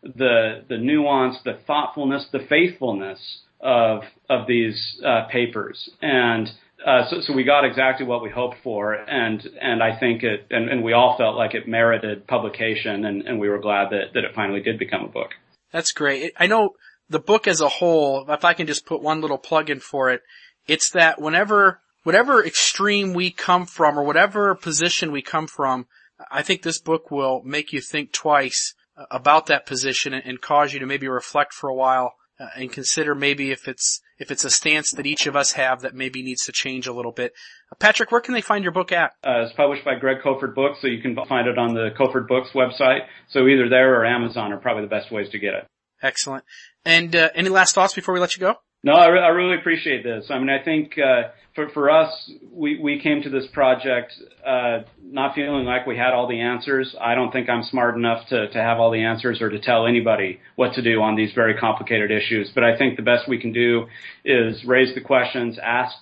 the 0.01 0.63
the 0.69 0.77
nuance, 0.77 1.37
the 1.43 1.59
thoughtfulness, 1.67 2.27
the 2.31 2.45
faithfulness 2.47 3.19
of 3.59 4.03
of 4.29 4.47
these 4.47 5.01
uh, 5.05 5.25
papers 5.29 5.89
and 6.01 6.49
uh, 6.87 7.05
so, 7.09 7.19
so 7.19 7.33
we 7.33 7.43
got 7.43 7.65
exactly 7.65 8.05
what 8.05 8.23
we 8.23 8.29
hoped 8.29 8.55
for, 8.63 8.93
and 8.93 9.45
and 9.59 9.83
I 9.83 9.99
think 9.99 10.23
it, 10.23 10.47
and, 10.49 10.69
and 10.69 10.81
we 10.81 10.93
all 10.93 11.17
felt 11.17 11.35
like 11.35 11.53
it 11.53 11.67
merited 11.67 12.25
publication, 12.27 13.03
and, 13.03 13.23
and 13.23 13.39
we 13.39 13.49
were 13.49 13.59
glad 13.59 13.89
that 13.89 14.13
that 14.13 14.23
it 14.23 14.33
finally 14.33 14.61
did 14.61 14.79
become 14.79 15.03
a 15.03 15.09
book. 15.09 15.31
That's 15.73 15.91
great. 15.91 16.31
I 16.37 16.47
know 16.47 16.75
the 17.09 17.19
book 17.19 17.45
as 17.45 17.59
a 17.59 17.67
whole. 17.67 18.25
If 18.29 18.45
I 18.45 18.53
can 18.53 18.67
just 18.67 18.85
put 18.85 19.01
one 19.01 19.19
little 19.19 19.37
plug 19.37 19.69
in 19.69 19.81
for 19.81 20.09
it, 20.11 20.21
it's 20.65 20.89
that 20.91 21.21
whenever 21.21 21.81
whatever 22.03 22.41
extreme 22.41 23.13
we 23.13 23.31
come 23.31 23.65
from, 23.65 23.99
or 23.99 24.03
whatever 24.03 24.55
position 24.55 25.11
we 25.11 25.21
come 25.21 25.47
from, 25.47 25.87
I 26.31 26.41
think 26.41 26.61
this 26.61 26.79
book 26.79 27.11
will 27.11 27.41
make 27.43 27.73
you 27.73 27.81
think 27.81 28.13
twice 28.13 28.75
about 29.11 29.47
that 29.47 29.65
position 29.65 30.13
and 30.13 30.39
cause 30.39 30.71
you 30.71 30.79
to 30.79 30.85
maybe 30.85 31.09
reflect 31.09 31.53
for 31.53 31.69
a 31.69 31.75
while 31.75 32.13
uh, 32.39 32.47
and 32.55 32.71
consider 32.71 33.13
maybe 33.13 33.51
if 33.51 33.67
it's 33.67 33.99
if 34.19 34.31
it's 34.31 34.43
a 34.43 34.49
stance 34.49 34.91
that 34.91 35.05
each 35.05 35.27
of 35.27 35.35
us 35.35 35.53
have 35.53 35.81
that 35.81 35.93
maybe 35.93 36.23
needs 36.23 36.45
to 36.45 36.51
change 36.51 36.87
a 36.87 36.93
little 36.93 37.11
bit. 37.11 37.33
Uh, 37.71 37.75
Patrick, 37.75 38.11
where 38.11 38.21
can 38.21 38.33
they 38.33 38.41
find 38.41 38.63
your 38.63 38.73
book 38.73 38.91
at? 38.91 39.11
Uh, 39.25 39.41
it's 39.41 39.53
published 39.53 39.85
by 39.85 39.95
Greg 39.95 40.17
Kofford 40.23 40.55
Books, 40.55 40.79
so 40.81 40.87
you 40.87 41.01
can 41.01 41.15
find 41.27 41.47
it 41.47 41.57
on 41.57 41.73
the 41.73 41.89
Cofford 41.97 42.27
Books 42.27 42.49
website. 42.53 43.01
So 43.29 43.47
either 43.47 43.69
there 43.69 43.95
or 43.95 44.05
Amazon 44.05 44.51
are 44.53 44.57
probably 44.57 44.83
the 44.83 44.89
best 44.89 45.11
ways 45.11 45.29
to 45.31 45.39
get 45.39 45.53
it. 45.53 45.67
Excellent. 46.01 46.43
And 46.85 47.15
uh, 47.15 47.29
any 47.35 47.49
last 47.49 47.73
thoughts 47.73 47.93
before 47.93 48.13
we 48.13 48.19
let 48.19 48.35
you 48.35 48.39
go? 48.39 48.55
No, 48.83 48.93
I, 48.93 49.07
re- 49.07 49.21
I 49.21 49.29
really 49.29 49.55
appreciate 49.55 50.03
this. 50.03 50.27
I 50.29 50.37
mean, 50.37 50.49
I 50.49 50.63
think 50.63 50.93
uh, 50.97 51.29
for 51.55 51.69
for 51.69 51.89
us, 51.89 52.31
we 52.51 52.79
we 52.79 52.99
came 53.01 53.23
to 53.23 53.29
this 53.29 53.45
project 53.51 54.13
uh, 54.45 54.79
not 55.03 55.33
feeling 55.33 55.65
like 55.65 55.87
we 55.87 55.97
had 55.97 56.13
all 56.13 56.27
the 56.27 56.39
answers. 56.39 56.95
I 57.01 57.15
don't 57.15 57.31
think 57.31 57.49
I'm 57.49 57.63
smart 57.63 57.95
enough 57.95 58.27
to 58.29 58.47
to 58.49 58.57
have 58.59 58.79
all 58.79 58.91
the 58.91 59.03
answers 59.03 59.41
or 59.41 59.49
to 59.49 59.59
tell 59.59 59.87
anybody 59.87 60.39
what 60.55 60.73
to 60.75 60.81
do 60.83 61.01
on 61.01 61.15
these 61.15 61.33
very 61.33 61.55
complicated 61.57 62.11
issues. 62.11 62.51
But 62.53 62.63
I 62.63 62.77
think 62.77 62.95
the 62.95 63.03
best 63.03 63.27
we 63.27 63.41
can 63.41 63.51
do 63.51 63.87
is 64.23 64.63
raise 64.63 64.93
the 64.93 65.01
questions, 65.01 65.57
ask 65.61 65.95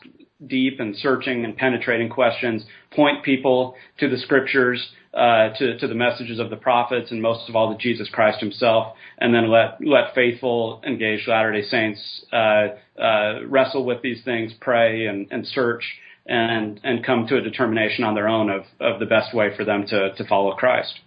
deep 0.46 0.80
and 0.80 0.96
searching 0.98 1.46
and 1.46 1.56
penetrating 1.56 2.10
questions, 2.10 2.66
point 2.92 3.24
people 3.24 3.76
to 4.00 4.10
the 4.10 4.18
scriptures, 4.18 4.92
uh, 5.16 5.50
to, 5.58 5.78
to 5.80 5.88
the 5.88 5.96
messages 5.96 6.40
of 6.40 6.50
the 6.50 6.56
prophets, 6.58 7.12
and 7.12 7.22
most 7.22 7.48
of 7.50 7.56
all 7.56 7.76
to 7.76 7.82
Jesus 7.82 8.10
Christ 8.10 8.40
Himself, 8.40 8.96
and 9.18 9.34
then 9.34 9.50
let 9.50 9.78
let 9.86 10.14
faithful, 10.14 10.82
engaged 10.86 11.28
Latter 11.28 11.54
Day 11.54 11.64
Saints 11.64 12.26
uh, 12.34 13.02
uh, 13.02 13.46
wrestle 13.48 13.86
with 13.86 14.02
these 14.02 14.24
things, 14.24 14.52
pray 14.60 15.06
and, 15.06 15.28
and 15.32 15.48
search, 15.48 15.84
and 16.26 16.80
and 16.84 17.06
come 17.06 17.28
to 17.28 17.38
a 17.38 17.42
determination 17.42 18.04
on 18.04 18.14
their 18.14 18.28
own 18.28 18.50
of 18.50 18.64
of 18.80 19.00
the 19.00 19.06
best 19.06 19.34
way 19.34 19.56
for 19.56 19.64
them 19.64 19.86
to 19.88 20.14
to 20.16 20.28
follow 20.28 20.54
Christ. 20.56 21.00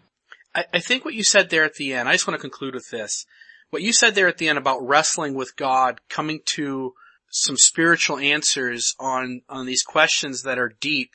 I, 0.54 0.64
I 0.72 0.80
think 0.80 1.04
what 1.04 1.14
you 1.14 1.22
said 1.22 1.50
there 1.50 1.64
at 1.64 1.74
the 1.74 1.92
end. 1.92 2.08
I 2.08 2.12
just 2.12 2.26
want 2.26 2.40
to 2.40 2.42
conclude 2.42 2.74
with 2.74 2.88
this. 2.90 3.26
What 3.70 3.82
you 3.82 3.92
said 3.92 4.14
there 4.14 4.28
at 4.28 4.38
the 4.38 4.48
end 4.48 4.56
about 4.56 4.86
wrestling 4.86 5.34
with 5.34 5.54
God, 5.56 6.00
coming 6.08 6.40
to 6.54 6.94
some 7.30 7.56
spiritual 7.56 8.18
answers 8.18 8.94
on, 8.98 9.42
on 9.48 9.66
these 9.66 9.82
questions 9.82 10.42
that 10.42 10.58
are 10.58 10.72
deep. 10.80 11.10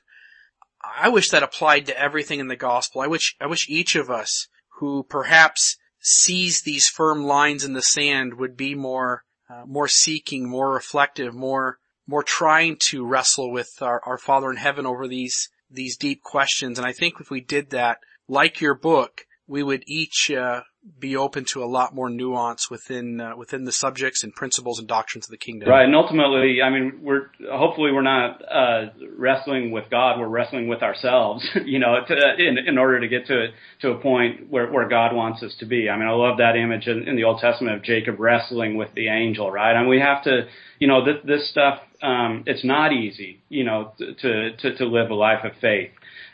I 0.84 1.10
wish 1.10 1.30
that 1.30 1.44
applied 1.44 1.86
to 1.88 2.00
everything 2.00 2.40
in 2.40 2.48
the 2.48 2.56
gospel. 2.56 3.02
I 3.02 3.08
wish, 3.08 3.36
I 3.40 3.48
wish 3.48 3.70
each 3.70 3.96
of 3.96 4.10
us 4.10 4.48
who 4.80 5.04
perhaps 5.04 5.78
sees 6.00 6.62
these 6.62 6.88
firm 6.88 7.24
lines 7.24 7.64
in 7.64 7.74
the 7.74 7.82
sand 7.82 8.34
would 8.36 8.58
be 8.58 8.76
more, 8.76 9.24
uh, 9.50 9.66
more 9.66 9.88
seeking, 9.88 10.48
more 10.48 10.74
reflective, 10.74 11.34
more, 11.34 11.80
more 12.06 12.24
trying 12.24 12.76
to 12.78 13.06
wrestle 13.06 13.52
with 13.52 13.82
our, 13.82 14.02
our 14.06 14.18
Father 14.18 14.52
in 14.52 14.58
heaven 14.58 14.86
over 14.86 15.08
these, 15.08 15.50
these 15.72 15.96
deep 15.96 16.22
questions. 16.22 16.78
And 16.78 16.86
I 16.86 16.92
think 16.92 17.16
if 17.20 17.30
we 17.30 17.40
did 17.40 17.70
that, 17.70 18.00
like 18.28 18.60
your 18.60 18.76
book, 18.76 19.26
we 19.48 19.64
would 19.64 19.84
each, 19.88 20.30
uh, 20.32 20.64
be 21.00 21.16
open 21.16 21.46
to 21.46 21.64
a 21.64 21.66
lot 21.66 21.94
more 21.94 22.10
nuance 22.10 22.70
within 22.70 23.22
uh, 23.22 23.36
within 23.38 23.64
the 23.64 23.72
subjects 23.72 24.24
and 24.24 24.34
principles 24.34 24.80
and 24.80 24.88
doctrines 24.88 25.26
of 25.26 25.32
the 25.32 25.38
kingdom. 25.38 25.70
Right, 25.70 25.86
and 25.86 25.96
ultimately, 25.96 26.62
I 26.62 26.70
mean, 26.70 27.00
we're 27.02 27.28
hopefully 27.50 27.92
we're 27.94 28.02
not 28.02 28.42
uh, 28.50 28.90
wrestling 29.18 29.72
with 29.72 29.90
God; 29.90 30.20
we're 30.20 30.28
wrestling 30.28 30.68
with 30.68 30.82
ourselves. 30.82 31.46
You 31.66 31.80
know, 31.80 31.96
to, 32.08 32.14
in 32.38 32.58
in 32.58 32.78
order 32.78 33.00
to 33.00 33.08
get 33.08 33.26
to 33.28 33.48
to 33.82 33.92
a 33.92 33.98
point 33.98 34.50
where 34.50 34.70
where 34.72 34.88
God 34.88 35.16
wants 35.16 35.42
us 35.42 35.56
to 35.60 35.66
be. 35.66 35.90
I 35.90 35.98
mean, 35.98 36.08
I 36.08 36.12
love 36.12 36.38
that 36.38 36.56
image 36.56 36.88
in, 36.88 37.08
in 37.08 37.16
the 37.16 37.24
Old 37.24 37.40
Testament 37.40 37.78
of 37.78 37.84
Jacob 37.84 38.20
wrestling 38.20 38.76
with 38.76 38.90
the 38.94 39.08
angel. 39.08 39.50
Right, 39.50 39.76
and 39.76 39.88
we 39.88 40.00
have 40.00 40.24
to, 40.26 40.48
you 40.80 40.88
know, 40.88 41.04
this, 41.06 41.16
this 41.26 41.50
stuff. 41.50 41.80
Um, 42.02 42.44
it's 42.46 42.66
not 42.66 42.92
easy, 42.92 43.42
you 43.48 43.64
know, 43.64 43.94
to 43.98 44.52
to 44.52 44.76
to 44.76 44.86
live 44.86 45.10
a 45.10 45.16
life 45.16 45.46
of 45.46 45.54
faith. 45.62 45.92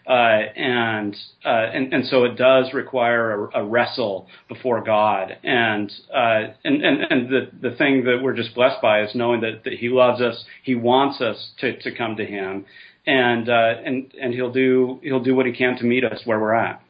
Uh, 0.09 0.41
and, 0.55 1.15
uh, 1.45 1.49
and 1.71 1.93
and 1.93 2.07
so 2.07 2.23
it 2.23 2.35
does 2.35 2.73
require 2.73 3.45
a, 3.45 3.59
a 3.59 3.63
wrestle 3.63 4.25
before 4.47 4.83
God, 4.83 5.37
and 5.43 5.91
uh, 6.11 6.47
and 6.63 6.83
and 6.83 7.01
and 7.11 7.29
the 7.29 7.69
the 7.69 7.75
thing 7.75 8.05
that 8.05 8.17
we're 8.19 8.35
just 8.35 8.55
blessed 8.55 8.81
by 8.81 9.03
is 9.03 9.13
knowing 9.13 9.41
that, 9.41 9.65
that 9.65 9.73
He 9.73 9.87
loves 9.87 10.19
us, 10.19 10.43
He 10.63 10.73
wants 10.73 11.21
us 11.21 11.51
to 11.59 11.77
to 11.81 11.95
come 11.95 12.15
to 12.15 12.25
Him, 12.25 12.65
and 13.05 13.47
uh, 13.47 13.73
and 13.85 14.11
and 14.19 14.33
He'll 14.33 14.51
do 14.51 14.99
He'll 15.03 15.21
do 15.23 15.35
what 15.35 15.45
He 15.45 15.51
can 15.51 15.77
to 15.77 15.83
meet 15.83 16.03
us 16.03 16.21
where 16.25 16.39
we're 16.39 16.55
at. 16.55 16.81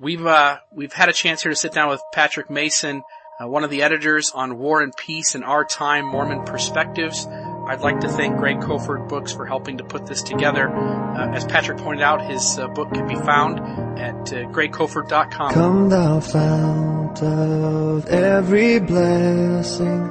We've 0.00 0.26
uh, 0.26 0.58
we've 0.72 0.92
had 0.92 1.08
a 1.08 1.12
chance 1.12 1.44
here 1.44 1.50
to 1.50 1.56
sit 1.56 1.70
down 1.70 1.88
with 1.88 2.00
Patrick 2.12 2.50
Mason, 2.50 3.02
uh, 3.40 3.46
one 3.46 3.62
of 3.62 3.70
the 3.70 3.82
editors 3.82 4.32
on 4.34 4.58
War 4.58 4.82
and 4.82 4.92
Peace 4.96 5.36
in 5.36 5.44
Our 5.44 5.64
Time 5.64 6.04
Mormon 6.04 6.44
Perspectives. 6.44 7.28
I'd 7.70 7.82
like 7.82 8.00
to 8.00 8.08
thank 8.08 8.36
Greg 8.36 8.56
Kofford 8.56 9.08
Books 9.08 9.32
for 9.32 9.46
helping 9.46 9.78
to 9.78 9.84
put 9.84 10.04
this 10.04 10.24
together. 10.24 10.68
Uh, 10.68 11.30
as 11.30 11.44
Patrick 11.44 11.78
pointed 11.78 12.02
out, 12.02 12.20
his 12.28 12.58
uh, 12.58 12.66
book 12.66 12.92
can 12.92 13.06
be 13.06 13.14
found 13.14 13.60
at 13.96 14.32
uh. 14.32 15.54
Come 15.54 15.88
thou 15.88 16.18
fount 16.18 17.22
of 17.22 18.06
every 18.06 18.80
blessing, 18.80 20.10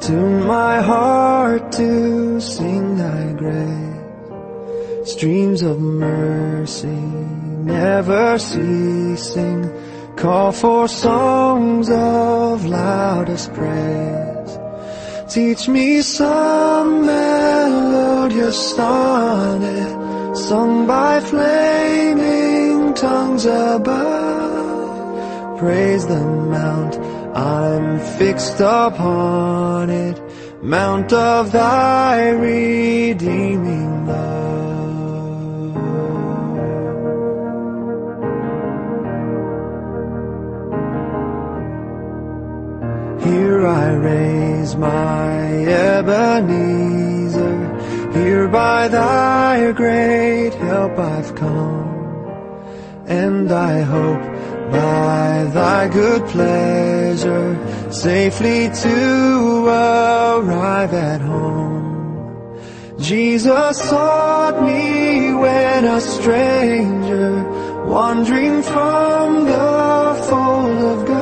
tune 0.00 0.46
my 0.46 0.80
heart 0.80 1.72
to 1.72 2.40
sing 2.40 2.96
thy 2.96 3.32
grace. 3.34 5.12
Streams 5.12 5.60
of 5.60 5.78
mercy 5.78 6.88
never 6.88 8.38
ceasing, 8.38 9.70
call 10.16 10.52
for 10.52 10.88
songs 10.88 11.90
of 11.90 12.64
loudest 12.64 13.52
praise. 13.52 14.33
Teach 15.28 15.68
me 15.68 16.02
some 16.02 17.06
melodious 17.06 18.76
sonnet 18.76 20.36
sung 20.36 20.86
by 20.86 21.18
flaming 21.20 22.92
tongues 22.92 23.46
above. 23.46 25.58
Praise 25.58 26.06
the 26.06 26.20
mount, 26.20 26.98
I'm 27.34 27.98
fixed 28.18 28.60
upon 28.60 29.88
it, 29.88 30.20
mount 30.62 31.12
of 31.12 31.52
thy 31.52 32.28
redeeming 32.28 34.06
love. 34.06 34.33
Here 43.34 43.66
I 43.66 43.86
raise 43.94 44.76
my 44.76 45.32
Ebenezer. 45.66 47.56
Here 48.12 48.46
by 48.46 48.86
thy 48.86 49.72
great 49.72 50.54
help 50.54 50.96
I've 50.96 51.34
come. 51.34 51.88
And 53.06 53.50
I 53.50 53.80
hope 53.80 54.22
by 54.70 55.50
thy 55.52 55.88
good 55.88 56.22
pleasure 56.28 57.50
safely 57.90 58.70
to 58.84 59.66
arrive 59.66 60.94
at 60.94 61.20
home. 61.20 61.82
Jesus 63.00 63.78
sought 63.90 64.62
me 64.62 65.34
when 65.34 65.84
a 65.84 66.00
stranger 66.00 67.42
wandering 67.84 68.62
from 68.62 69.44
the 69.46 70.24
fold 70.28 70.78
of 70.92 71.06
God 71.08 71.13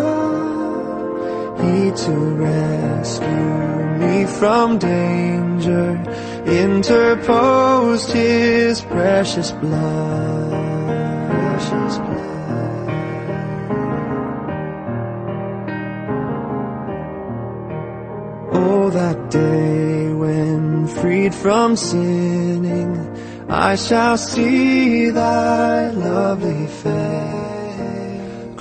to 1.96 2.12
rescue 2.12 3.82
me 3.98 4.24
from 4.24 4.78
danger 4.78 6.02
interposed 6.46 8.10
his 8.12 8.80
precious 8.82 9.50
blood. 9.52 10.50
Precious 11.30 11.98
blood. 11.98 12.88
Oh, 18.52 18.90
that 18.90 19.30
day 19.30 20.12
when 20.12 20.86
freed 20.86 21.34
from 21.34 21.76
sinning, 21.76 22.96
I 23.48 23.76
shall 23.76 24.16
see 24.16 25.10
thy 25.10 25.90
lovely 25.90 26.66
face 26.66 27.51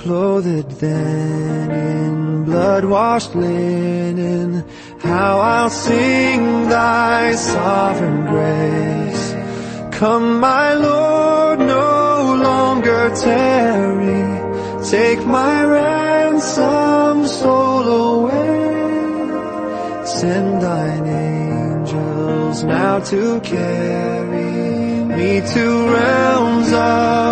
clothed 0.02 0.68
then 0.80 1.70
in 1.70 2.44
blood-washed 2.44 3.36
linen, 3.36 4.64
how 4.98 5.38
I'll 5.38 5.70
sing 5.70 6.68
thy 6.68 7.36
sovereign 7.36 8.26
grace. 8.26 9.24
Come, 9.98 10.40
my 10.40 10.74
Lord, 10.74 11.60
no 11.60 12.34
longer 12.48 13.14
tarry, 13.14 14.24
take 14.90 15.24
my 15.24 15.64
ransom 15.64 17.26
soul 17.28 17.84
away. 18.10 18.62
Send 20.04 20.62
thine 20.62 21.06
angels 21.06 22.64
now 22.64 22.98
to 22.98 23.40
carry 23.40 24.50
me 25.14 25.40
to 25.54 25.64
realms 25.94 26.72
of 26.72 27.31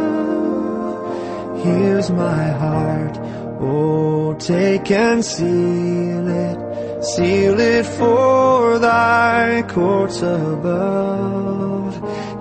Here's 1.63 2.09
my 2.09 2.47
heart, 2.63 3.17
oh 3.59 4.33
take 4.39 4.89
and 4.89 5.23
seal 5.23 6.27
it, 6.27 7.03
seal 7.03 7.59
it 7.59 7.85
for 7.85 8.79
thy 8.79 9.63
courts 9.67 10.21
above. 10.23 11.93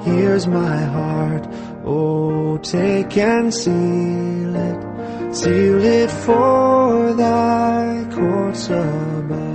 Here's 0.06 0.46
my 0.46 0.78
heart, 0.96 1.46
oh 1.84 2.56
take 2.58 3.18
and 3.18 3.52
seal 3.52 4.56
it, 4.56 5.34
seal 5.34 5.84
it 5.84 6.10
for 6.10 7.12
thy 7.12 8.06
courts 8.10 8.68
above. 8.70 9.49